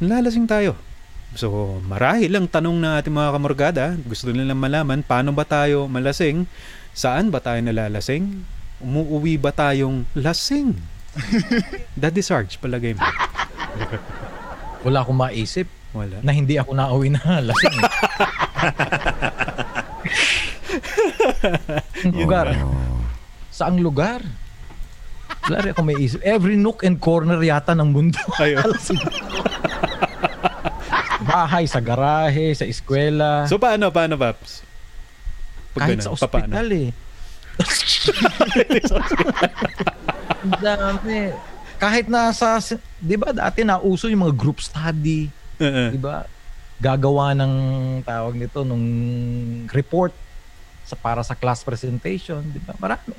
nalalasing 0.04 0.43
tayo. 0.43 0.76
So, 1.38 1.78
marahil 1.86 2.34
lang 2.34 2.50
tanong 2.50 2.82
ng 2.82 2.94
ating 2.98 3.14
mga 3.14 3.34
kamorgada, 3.38 3.86
gusto 4.02 4.34
nilang 4.34 4.58
malaman, 4.58 5.06
paano 5.06 5.30
ba 5.30 5.46
tayo 5.46 5.86
malasing? 5.86 6.50
Saan 6.98 7.30
ba 7.30 7.38
tayo 7.38 7.62
nalalasing? 7.62 8.42
Umuuwi 8.82 9.38
ba 9.38 9.54
tayong 9.54 10.10
lasing? 10.18 10.74
Daddy 12.02 12.26
Sarge, 12.26 12.58
palagay 12.58 12.98
mo. 12.98 13.06
Wala 14.82 15.06
akong 15.06 15.20
maisip 15.22 15.70
Wala. 15.94 16.18
na 16.26 16.32
hindi 16.34 16.58
ako 16.58 16.74
nauwi 16.74 17.14
na 17.14 17.46
lasing. 17.46 17.78
lugar. 22.18 22.58
Saang 23.54 23.78
lugar? 23.84 24.26
Wala 25.46 25.58
rin 25.62 25.72
ako 25.78 25.82
may 25.86 25.98
isip. 25.98 26.22
Every 26.26 26.58
nook 26.58 26.82
and 26.82 26.98
corner 26.98 27.38
yata 27.42 27.78
ng 27.78 27.90
mundo. 27.94 28.18
Ayun. 28.42 28.66
Bahay, 31.30 31.70
sa 31.70 31.78
garahe, 31.78 32.58
sa 32.58 32.66
eskwela. 32.66 33.46
So, 33.46 33.62
paano, 33.62 33.94
paano, 33.94 34.18
Paps? 34.18 34.66
kahit 35.78 36.02
ganun, 36.02 36.06
sa 36.10 36.12
ospital 36.18 36.68
eh. 36.74 36.90
Ang 40.44 40.56
dami. 40.60 41.20
Kahit 41.80 42.12
nasa, 42.12 42.60
di 43.00 43.16
ba 43.16 43.32
dati 43.32 43.64
nauso 43.64 44.12
yung 44.12 44.28
mga 44.28 44.36
group 44.36 44.60
study, 44.60 45.32
Uh-uh. 45.62 45.94
di 45.94 46.00
ba? 46.00 46.28
Gagawa 46.80 47.32
ng 47.36 47.54
tawag 48.04 48.36
nito 48.36 48.64
nung 48.64 48.84
report 49.72 50.12
sa 50.84 50.96
para 50.98 51.22
sa 51.24 51.36
class 51.38 51.64
presentation, 51.64 52.42
di 52.44 52.60
ba? 52.60 52.74
Marami. 52.80 53.14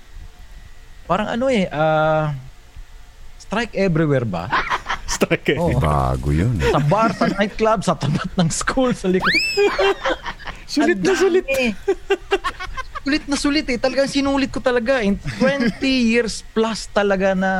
parang 1.06 1.26
ano 1.26 1.50
eh, 1.50 1.66
ah, 1.70 2.30
strike 3.40 3.74
everywhere 3.74 4.26
ba? 4.28 4.46
Strike 5.20 5.52
eh. 5.52 5.58
Oo. 5.60 5.76
Bago 5.76 6.32
yun. 6.32 6.56
sa 6.56 6.80
bar, 6.80 7.12
sa 7.12 7.28
nightclub, 7.28 7.84
sa 7.84 7.92
tapat 7.92 8.32
ng 8.32 8.48
school, 8.48 8.96
sa 8.96 9.04
likod. 9.04 9.28
Sulit 10.70 10.96
na 10.96 11.12
sulit. 11.12 11.44
sulit 13.02 13.24
na 13.26 13.36
sulit 13.36 13.66
eh. 13.66 13.76
Talagang 13.76 14.06
sinulit 14.06 14.48
ko 14.48 14.62
talaga. 14.62 15.02
In 15.02 15.18
20 15.36 15.76
years 16.14 16.46
plus 16.54 16.88
talaga 16.88 17.34
na 17.34 17.52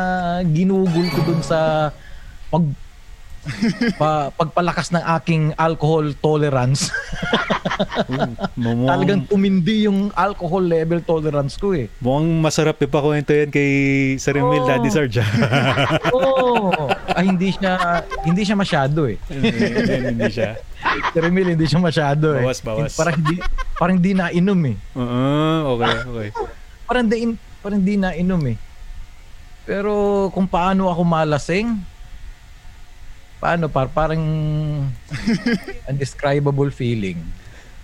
ginugol 0.46 1.04
ko 1.10 1.20
dun 1.20 1.42
sa 1.42 1.90
pag 2.48 2.64
pa, 3.96 4.30
pagpalakas 4.30 4.92
ng 4.92 5.02
aking 5.18 5.42
alcohol 5.56 6.06
tolerance. 6.16 6.88
Mukhang, 8.54 8.84
Talagang 8.86 9.20
tumindi 9.24 9.88
yung 9.88 10.12
alcohol 10.12 10.60
level 10.60 11.00
tolerance 11.00 11.56
ko 11.56 11.72
eh. 11.72 11.88
mukhang 11.98 12.28
masarap 12.38 12.76
ipakwento 12.78 13.32
yan 13.32 13.48
kay 13.48 13.70
Sir 14.16 14.36
Emil 14.36 14.60
Oo. 14.60 14.68
Daddy 14.68 14.90
Sarge. 14.92 15.24
Oo. 16.12 16.79
Ay, 17.16 17.24
hindi 17.30 17.48
siya 17.52 17.72
hindi 18.22 18.42
siya 18.46 18.56
masyado 18.56 19.00
eh. 19.10 19.16
hindi 19.30 20.28
siya. 20.30 20.58
Si 21.12 21.18
Remil, 21.18 21.54
hindi 21.54 21.66
siya 21.66 21.80
masyado 21.82 22.34
eh. 22.38 22.44
Bawas, 22.44 22.60
bawas. 22.62 22.92
Parang 22.94 23.16
hindi, 23.18 23.36
parang 23.76 23.96
hindi 23.98 24.12
nainom 24.14 24.60
eh. 24.70 24.76
Oo, 24.96 25.78
okay, 25.78 25.94
okay. 26.06 26.28
Parang 26.86 27.06
di, 27.06 27.16
parang 27.62 27.80
di 27.82 27.94
nainom 27.98 28.42
eh. 28.50 28.56
Pero 29.66 29.92
kung 30.34 30.50
paano 30.50 30.90
ako 30.90 31.02
malasing, 31.06 31.78
paano 33.40 33.72
par 33.72 33.88
parang 33.88 34.22
undescribable 35.90 36.68
feeling. 36.70 37.18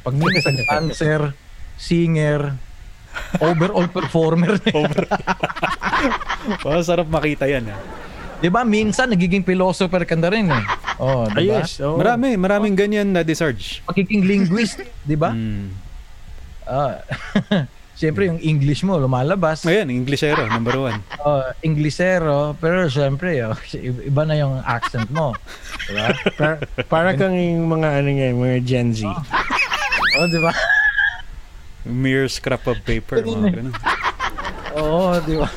Pag 0.02 0.14
minsan 0.14 0.54
dancer, 0.66 1.34
singer, 1.76 2.54
overall 3.40 3.88
performer. 3.88 4.58
Oh, 6.62 6.78
sarap 6.86 7.10
makita 7.10 7.48
yan. 7.48 7.66
ah. 7.72 7.80
'Di 8.46 8.54
ba? 8.54 8.62
Minsan 8.62 9.10
nagiging 9.10 9.42
philosopher 9.42 10.06
ka 10.06 10.14
na 10.14 10.30
rin 10.30 10.46
eh. 10.46 10.64
Oh, 11.02 11.26
Ah, 11.26 11.34
'di 11.34 11.50
ba? 11.50 11.66
yes. 11.66 11.82
oo. 11.82 11.98
Marami, 11.98 12.38
maraming 12.38 12.78
ganyan, 12.78 13.10
Daddy 13.10 13.34
Sarge. 13.34 13.82
Magiging 13.90 14.22
linguist, 14.22 14.86
'di 15.02 15.18
ba? 15.18 15.34
Mm. 15.34 15.74
Ah. 16.62 17.02
Siyempre 17.98 18.30
yung 18.30 18.38
English 18.38 18.86
mo 18.86 18.94
lumalabas. 19.02 19.66
Ayan, 19.66 19.90
Englishero, 19.90 20.46
number 20.46 20.78
one. 20.78 21.02
Oh, 21.26 21.42
Inglesero, 21.66 22.54
pero 22.62 22.86
siyempre 22.86 23.40
oh, 23.42 23.56
iba 23.82 24.22
na 24.22 24.36
yung 24.38 24.60
accent 24.62 25.10
mo. 25.10 25.34
Diba? 25.90 26.12
Para, 26.38 26.54
para 26.86 27.10
kang 27.18 27.34
yung 27.34 27.66
mga 27.66 27.88
ano 27.98 28.08
nga, 28.14 28.26
yung 28.30 28.40
mga 28.46 28.58
Gen 28.62 28.88
Z. 28.94 29.08
Oh, 30.20 30.28
di 30.28 30.38
ba? 30.38 30.52
Mere 31.82 32.28
scrap 32.30 32.68
of 32.68 32.78
paper. 32.84 33.24
Mga 33.24 33.64
ganun. 33.64 33.74
Oo, 34.76 35.16
di 35.24 35.34
ba? 35.34 35.48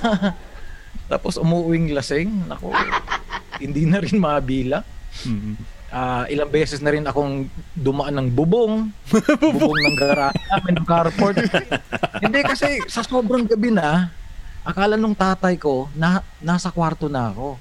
Tapos 1.10 1.42
umuuwing 1.42 1.90
lasing. 1.92 2.30
Naku, 2.46 2.70
hindi 3.64 3.90
na 3.90 4.00
rin 4.00 4.16
mabila. 4.22 4.86
Mm. 5.26 5.58
Ah, 5.90 6.30
ilang 6.30 6.54
beses 6.54 6.86
na 6.86 6.94
rin 6.94 7.02
akong 7.02 7.50
dumaan 7.74 8.14
ng 8.14 8.30
bubong. 8.30 8.94
bubong 9.42 9.80
ng 9.90 9.98
garahe 9.98 10.38
namin, 10.54 10.74
ng 10.78 10.88
carport. 10.88 11.36
hindi 12.24 12.40
kasi 12.46 12.86
sa 12.86 13.02
sobrang 13.02 13.50
gabi 13.50 13.74
na, 13.74 14.14
akala 14.62 14.94
nung 14.94 15.18
tatay 15.18 15.58
ko, 15.58 15.90
na, 15.98 16.22
nasa 16.40 16.70
kwarto 16.70 17.10
na 17.10 17.34
ako. 17.34 17.58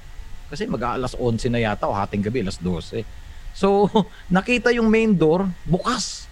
Kasi 0.52 0.68
mag-aalas 0.68 1.16
11 1.16 1.48
na 1.48 1.60
yata 1.64 1.88
o 1.88 1.96
hating 1.96 2.20
gabi, 2.20 2.44
alas 2.44 2.60
12. 2.60 3.02
So, 3.56 3.88
nakita 4.28 4.76
yung 4.76 4.92
main 4.92 5.16
door, 5.16 5.48
bukas. 5.64 6.28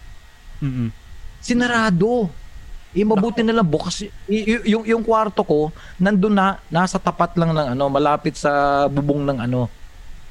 Mm-mm. 0.61 0.93
sinarado. 1.41 2.29
Eh, 2.97 3.05
mabuti 3.05 3.44
na 3.44 3.53
lang 3.53 3.68
bukas. 3.68 4.09
y- 4.24 4.64
yung, 4.64 4.88
yung 4.88 5.05
kwarto 5.05 5.44
ko, 5.44 5.68
nandun 6.01 6.32
na, 6.32 6.57
nasa 6.72 6.97
tapat 6.97 7.36
lang 7.36 7.53
ng 7.53 7.76
ano, 7.76 7.84
malapit 7.92 8.40
sa 8.40 8.84
bubong 8.88 9.20
ng 9.28 9.38
ano, 9.44 9.68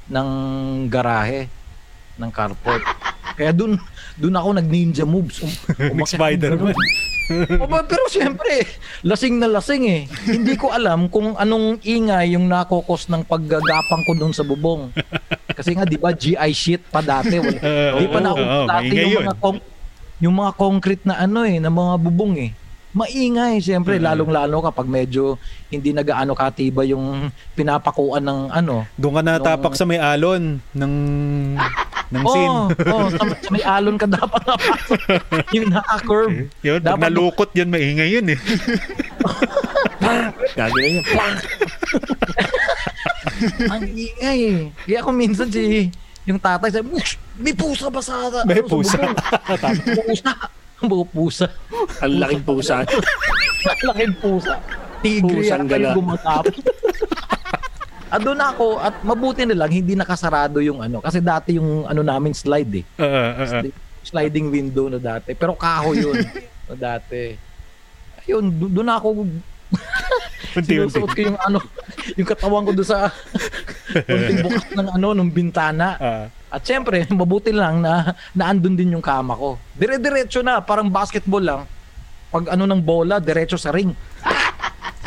ng 0.10 0.30
garahe, 0.90 1.46
ng 2.18 2.32
carport. 2.34 2.82
Kaya 3.38 3.54
dun, 3.54 3.78
dun 4.18 4.34
ako 4.34 4.58
nag-ninja 4.58 5.06
moves. 5.06 5.46
Um, 5.46 5.52
umakyat 5.94 6.02
ng 6.02 6.10
Spider-Man. 6.10 6.78
O, 7.58 7.66
pero 7.90 8.06
siyempre, 8.06 8.66
lasing 9.02 9.42
na 9.42 9.50
lasing 9.50 9.84
eh. 9.90 10.02
Hindi 10.30 10.54
ko 10.56 10.70
alam 10.70 11.10
kung 11.10 11.34
anong 11.34 11.82
ingay 11.82 12.38
yung 12.38 12.46
nakokos 12.46 13.10
ng 13.10 13.26
paggagapang 13.26 14.06
ko 14.06 14.14
dun 14.14 14.30
sa 14.30 14.46
bubong. 14.46 14.94
Kasi 15.50 15.74
nga, 15.74 15.90
di 15.90 15.98
ba, 15.98 16.14
GI 16.14 16.52
shit 16.54 16.86
pa 16.86 17.02
dati. 17.02 17.42
Wala, 17.42 17.58
di 17.98 18.06
pa 18.06 18.20
na 18.22 18.30
oo, 18.30 18.70
dati 18.70 18.94
maingay 18.94 19.06
yung 19.10 19.14
yun. 19.22 19.26
mga, 19.26 19.38
con- 19.42 19.66
yung 20.24 20.36
mga 20.40 20.52
concrete 20.56 21.04
na 21.04 21.20
ano 21.20 21.44
eh, 21.44 21.60
na 21.60 21.68
mga 21.68 21.94
bubong 22.00 22.36
eh. 22.40 22.52
Maingay, 22.96 23.60
siyempre, 23.60 24.00
lalong-lalo 24.00 24.64
kapag 24.64 24.88
medyo 24.88 25.36
hindi 25.68 25.92
nagaano 25.92 26.32
katiba 26.32 26.88
yung 26.88 27.28
pinapakuan 27.52 28.24
ng 28.24 28.40
ano. 28.56 28.88
Doon 28.96 29.20
ka 29.20 29.22
natapak 29.28 29.76
sa 29.76 29.84
may 29.84 30.00
alon 30.00 30.64
ng 30.72 30.94
ng 32.16 32.24
scene. 32.24 32.56
Oo, 32.72 32.96
oh, 32.96 33.08
sa, 33.12 33.24
sa 33.36 33.50
may 33.52 33.64
alon 33.68 34.00
ka 34.00 34.08
dapat 34.08 34.42
napasok. 34.48 35.02
yung 35.60 35.68
naka-curve. 35.76 36.48
Yun, 36.66 36.80
Dapat- 36.80 37.02
nalukot 37.04 37.50
yan, 37.52 37.68
maingay 37.68 38.16
yun 38.16 38.32
eh. 38.32 38.40
Gagawin. 40.56 41.04
Plank! 41.04 41.40
Ang 43.68 43.84
ingay 43.92 44.40
eh. 44.48 44.60
Kaya 44.88 44.98
ako 45.04 45.10
minsan 45.12 45.52
si 45.52 45.92
yung 46.26 46.38
tatay 46.38 46.70
sabi, 46.70 46.90
"Ush, 46.92 47.16
may 47.36 47.54
pusa 47.54 47.88
ba 47.88 48.02
sa 48.02 48.30
May 48.44 48.60
ano, 48.60 48.66
sa 48.66 48.72
pusa. 48.72 48.98
bubong?" 48.98 49.16
pusa. 50.06 50.32
Buo 50.82 51.02
pusa. 51.02 51.48
Ang 52.00 52.20
laking 52.20 52.44
pusa. 52.44 52.76
Laking 53.88 54.14
pusa. 54.20 54.54
Tigre 55.00 55.40
Pusang 55.40 55.66
yan 55.66 55.72
kayo 55.72 55.88
gala. 55.88 55.98
gumatap. 55.98 56.44
at 58.14 58.20
doon 58.22 58.38
ako, 58.38 58.66
at 58.78 58.96
mabuti 59.02 59.42
na 59.44 59.56
lang, 59.56 59.72
hindi 59.72 59.94
nakasarado 59.94 60.62
yung 60.62 60.84
ano. 60.84 61.02
Kasi 61.02 61.24
dati 61.24 61.58
yung 61.58 61.86
ano 61.86 62.02
namin 62.02 62.36
slide 62.36 62.74
eh. 62.76 62.86
Oo, 62.98 63.08
oo, 63.08 63.44
oo. 63.64 63.70
Sliding 64.04 64.48
window 64.52 64.86
na 64.86 65.00
dati. 65.00 65.34
Pero 65.34 65.58
kahoy 65.58 65.98
yun. 65.98 66.22
na 66.70 66.76
dati. 66.76 67.34
Ayun, 68.22 68.46
do- 68.52 68.70
doon 68.70 68.90
ako 68.92 69.08
Unti-unti. 70.56 71.02
sinusuot 71.02 71.12
ko 71.12 71.22
yung 71.24 71.40
ano, 71.40 71.60
yung 72.14 72.28
katawan 72.28 72.64
ko 72.64 72.72
doon 72.72 72.86
sa 72.86 73.10
kunting 74.08 74.42
bukas 74.42 74.64
ng 74.74 74.90
ano, 74.98 75.08
ng 75.14 75.30
bintana. 75.30 75.88
Ah, 75.98 76.26
At 76.50 76.62
syempre, 76.66 77.06
mabuti 77.14 77.54
lang 77.54 77.82
na 77.84 78.18
naandun 78.34 78.74
din 78.74 78.96
yung 78.98 79.06
kama 79.06 79.38
ko. 79.38 79.62
Dire-diretso 79.78 80.42
na, 80.42 80.62
parang 80.62 80.90
basketball 80.90 81.44
lang. 81.44 81.62
Pag 82.34 82.52
ano 82.52 82.64
ng 82.66 82.82
bola, 82.82 83.22
diretso 83.22 83.56
sa 83.56 83.72
ring. 83.72 83.94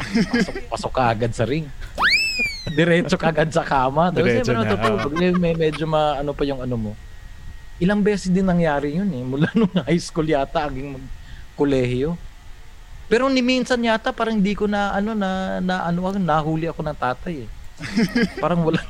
Pasok, 0.08 0.54
pasok 0.70 0.92
ka 0.94 1.02
agad 1.12 1.32
sa 1.34 1.44
ring. 1.44 1.66
Diretso 2.72 3.16
ka 3.18 3.34
agad 3.34 3.50
sa 3.50 3.66
kama. 3.66 4.14
Tapos 4.14 4.24
Diretso 4.24 4.52
siyempre, 4.54 4.76
na, 4.76 4.78
pag 4.78 5.12
may, 5.12 5.30
may 5.34 5.54
medyo 5.56 5.84
ma, 5.84 6.20
ano 6.20 6.32
pa 6.32 6.42
yung 6.46 6.62
ano 6.62 6.76
mo. 6.78 6.92
Ilang 7.78 8.02
beses 8.02 8.30
din 8.30 8.46
nangyari 8.46 8.96
yun 8.96 9.10
eh. 9.10 9.22
Mula 9.22 9.48
nung 9.58 9.72
high 9.84 10.00
school 10.00 10.26
yata, 10.26 10.66
hanggang 10.70 10.96
mag-kolehiyo. 10.98 12.14
Pero 13.08 13.24
ni 13.32 13.40
minsan 13.40 13.80
yata 13.80 14.12
parang 14.12 14.36
hindi 14.36 14.52
ko 14.52 14.68
na 14.68 14.92
ano 14.92 15.16
na, 15.16 15.60
na 15.64 15.88
ano 15.88 16.12
nahuli 16.20 16.68
ako 16.68 16.84
ng 16.84 16.98
tatay 17.00 17.48
eh. 17.48 17.48
Parang 18.42 18.66
wala 18.66 18.80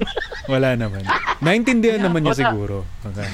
wala 0.49 0.69
naman. 0.75 1.05
Naintindihan 1.39 2.01
naman 2.01 2.25
niya 2.25 2.33
wala. 2.33 2.43
siguro. 2.43 2.77
Okay. 3.05 3.29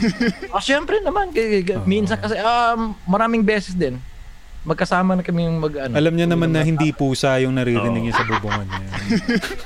Ah, 0.51 0.59
syempre 0.59 0.99
naman. 1.01 1.31
Oo. 1.31 1.85
Minsan 1.85 2.19
kasi, 2.19 2.35
um, 2.39 2.95
maraming 3.07 3.47
beses 3.47 3.75
din. 3.75 4.03
Magkasama 4.65 5.15
na 5.15 5.23
kami 5.23 5.45
mag 5.47 5.75
ano. 5.77 5.93
Alam 5.95 6.15
niya 6.17 6.27
naman 6.27 6.49
na 6.49 6.65
hindi 6.65 6.91
pusa 6.91 7.37
yung 7.39 7.55
naririnig 7.55 8.09
niya 8.09 8.17
sa 8.17 8.27
bubungan 8.27 8.65
niya. 8.65 8.89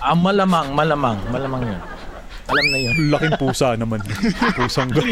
Ah, 0.03 0.13
malamang, 0.13 0.75
malamang. 0.75 1.17
Malamang 1.31 1.63
yun. 1.65 1.81
Alam 2.49 2.67
na 2.67 2.79
yun. 2.81 2.95
Laking 3.13 3.37
pusa 3.37 3.69
naman. 3.77 4.01
Pusang 4.57 4.89
gal. 4.91 5.05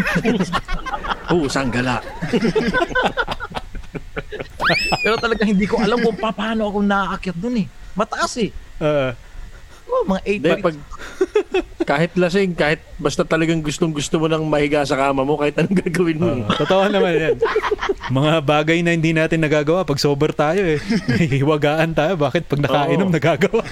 Pusang 1.30 1.68
gala. 1.68 2.00
Pero 5.04 5.14
talaga 5.16 5.42
hindi 5.44 5.66
ko 5.68 5.78
alam 5.78 6.00
kung 6.02 6.16
pa- 6.16 6.34
paano 6.34 6.66
ako 6.66 6.78
nakaakyat 6.82 7.36
dun 7.38 7.56
eh. 7.62 7.66
Mataas 7.94 8.32
eh. 8.42 8.50
Ah, 8.80 9.12
Oh, 9.86 10.02
mga 10.04 10.20
8 10.22 10.34
Hindi, 10.36 10.50
pag 10.60 10.76
kahit 11.90 12.10
lasing, 12.14 12.52
kahit 12.52 12.82
basta 12.98 13.22
talagang 13.22 13.62
gustong 13.62 13.94
gusto 13.94 14.18
mo 14.18 14.26
nang 14.26 14.42
mahiga 14.44 14.82
sa 14.82 14.98
kama 14.98 15.22
mo, 15.22 15.38
kahit 15.38 15.54
anong 15.56 15.78
gagawin 15.84 16.18
mo. 16.18 16.26
ah, 16.42 16.58
totoo 16.58 16.90
naman 16.90 17.12
yan. 17.14 17.36
Mga 18.10 18.32
bagay 18.42 18.78
na 18.82 18.90
hindi 18.90 19.14
natin 19.14 19.38
nagagawa 19.38 19.86
pag 19.86 19.96
sober 19.96 20.34
tayo 20.34 20.58
eh. 20.58 20.82
Nahihiwagaan 21.06 21.94
tayo. 21.94 22.18
Bakit 22.18 22.50
pag 22.50 22.60
nakainom 22.60 23.08
Oo. 23.08 23.14
nagagawa? 23.14 23.62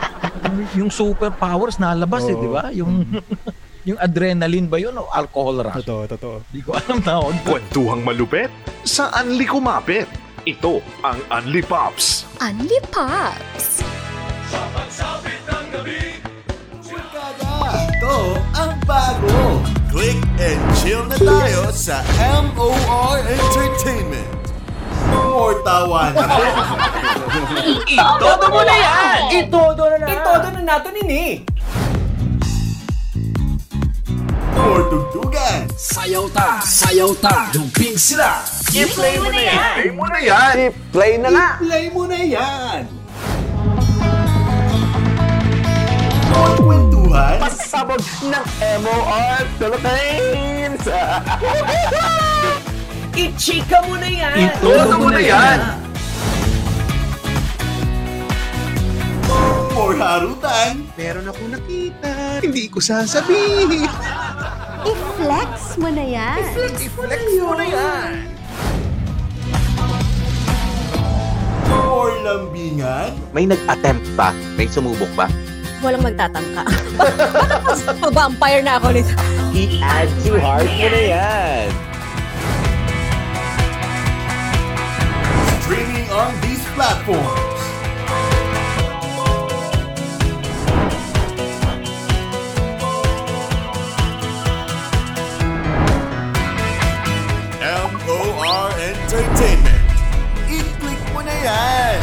yung 0.78 0.90
superpowers 0.90 1.76
nalabas 1.76 2.24
eh, 2.24 2.34
Oo. 2.34 2.40
di 2.40 2.48
ba? 2.48 2.62
Yung 2.70 3.06
yung 3.82 3.98
adrenaline 3.98 4.68
ba 4.68 4.76
yun 4.76 4.94
o 4.94 5.08
alcohol 5.10 5.64
rush? 5.64 5.82
totoo, 5.82 6.06
totoo. 6.06 6.36
Hindi 6.46 6.60
ko 6.62 6.70
alam 6.72 6.98
na 7.00 7.12
ako. 7.16 7.26
Kwentuhang 7.42 8.02
malupet 8.04 8.50
sa 8.84 9.10
Unli 9.18 9.44
Kumapit. 9.44 10.06
Ito 10.40 10.78
ang 11.02 11.18
Unli 11.28 11.60
Pops. 11.60 12.24
Unli 12.38 12.78
Pops! 12.86 13.82
Ito 14.50 15.09
bago. 18.90 19.62
Click 19.94 20.18
and 20.42 20.58
chill 20.82 21.06
na 21.06 21.14
tayo 21.14 21.70
sa 21.70 22.02
MOR 22.58 23.22
Entertainment. 23.22 24.26
More 25.10 25.62
tawanan. 25.62 26.26
Itodo 27.86 28.46
mo 28.50 28.60
na 28.66 28.74
yan! 28.74 29.18
Itodo 29.46 29.84
na 29.94 29.96
na. 30.02 30.06
Itodo 30.10 30.48
na 30.54 30.60
natin 30.62 30.94
ini. 31.06 31.46
More 34.58 34.84
tugtugan. 34.90 35.70
Sayaw 35.74 36.26
ta, 36.30 36.58
sayaw 36.62 37.10
ta, 37.18 37.50
jumping 37.54 37.94
sila. 37.94 38.42
I-play 38.70 39.18
mo 39.18 39.30
na 39.30 39.42
yan. 39.42 39.74
Play 39.74 39.90
mo 39.94 40.04
na 40.06 40.18
yan! 40.22 40.56
Play 40.94 41.12
na 41.18 41.28
nga. 41.30 41.48
Play 41.58 41.84
mo 41.90 42.02
na 42.06 42.18
yan. 42.22 42.80
More 46.30 46.58
kwentuhan. 47.10 47.36
Pasabog 47.42 48.02
ng 48.22 48.44
MOR 48.86 49.42
Philippines. 49.58 50.84
I-chika 53.20 53.82
mo 53.84 53.98
na 53.98 54.08
yan. 54.08 54.54
Itodo 54.54 54.94
mo 54.96 55.08
na 55.10 55.20
yan! 55.20 55.58
More 59.74 59.96
harutan. 59.98 60.86
Meron 60.94 61.26
ako 61.26 61.42
nakita, 61.50 62.38
hindi 62.40 62.70
ko 62.70 62.78
sasabihin. 62.78 63.90
I-flex 64.86 65.76
mo 65.76 65.90
na 65.90 66.04
yan. 66.06 66.38
I-flex 66.38 66.78
mo 67.42 67.52
na 67.58 67.66
yan. 67.66 68.10
More 71.68 72.14
lambingan. 72.24 73.10
May 73.34 73.44
nag-attempt 73.50 74.06
ba? 74.14 74.32
May 74.56 74.70
sumubok 74.70 75.10
ba? 75.18 75.26
Walang 75.80 76.04
magtatangka. 76.04 76.62
Pa-vampire 78.04 78.60
na 78.60 78.76
ako 78.76 78.92
nito. 78.92 79.16
I-add 79.56 80.12
to 80.28 80.36
heart 80.36 80.68
mo 80.68 80.86
na 80.92 81.02
yan. 81.08 81.68
Streaming 85.64 86.08
on 86.12 86.36
these 86.44 86.60
platforms. 86.76 87.60
M.O.R. 97.60 98.68
Entertainment. 98.76 99.84
I-click 100.44 101.00
mo 101.16 101.20
na 101.24 101.34
yan. 101.40 102.00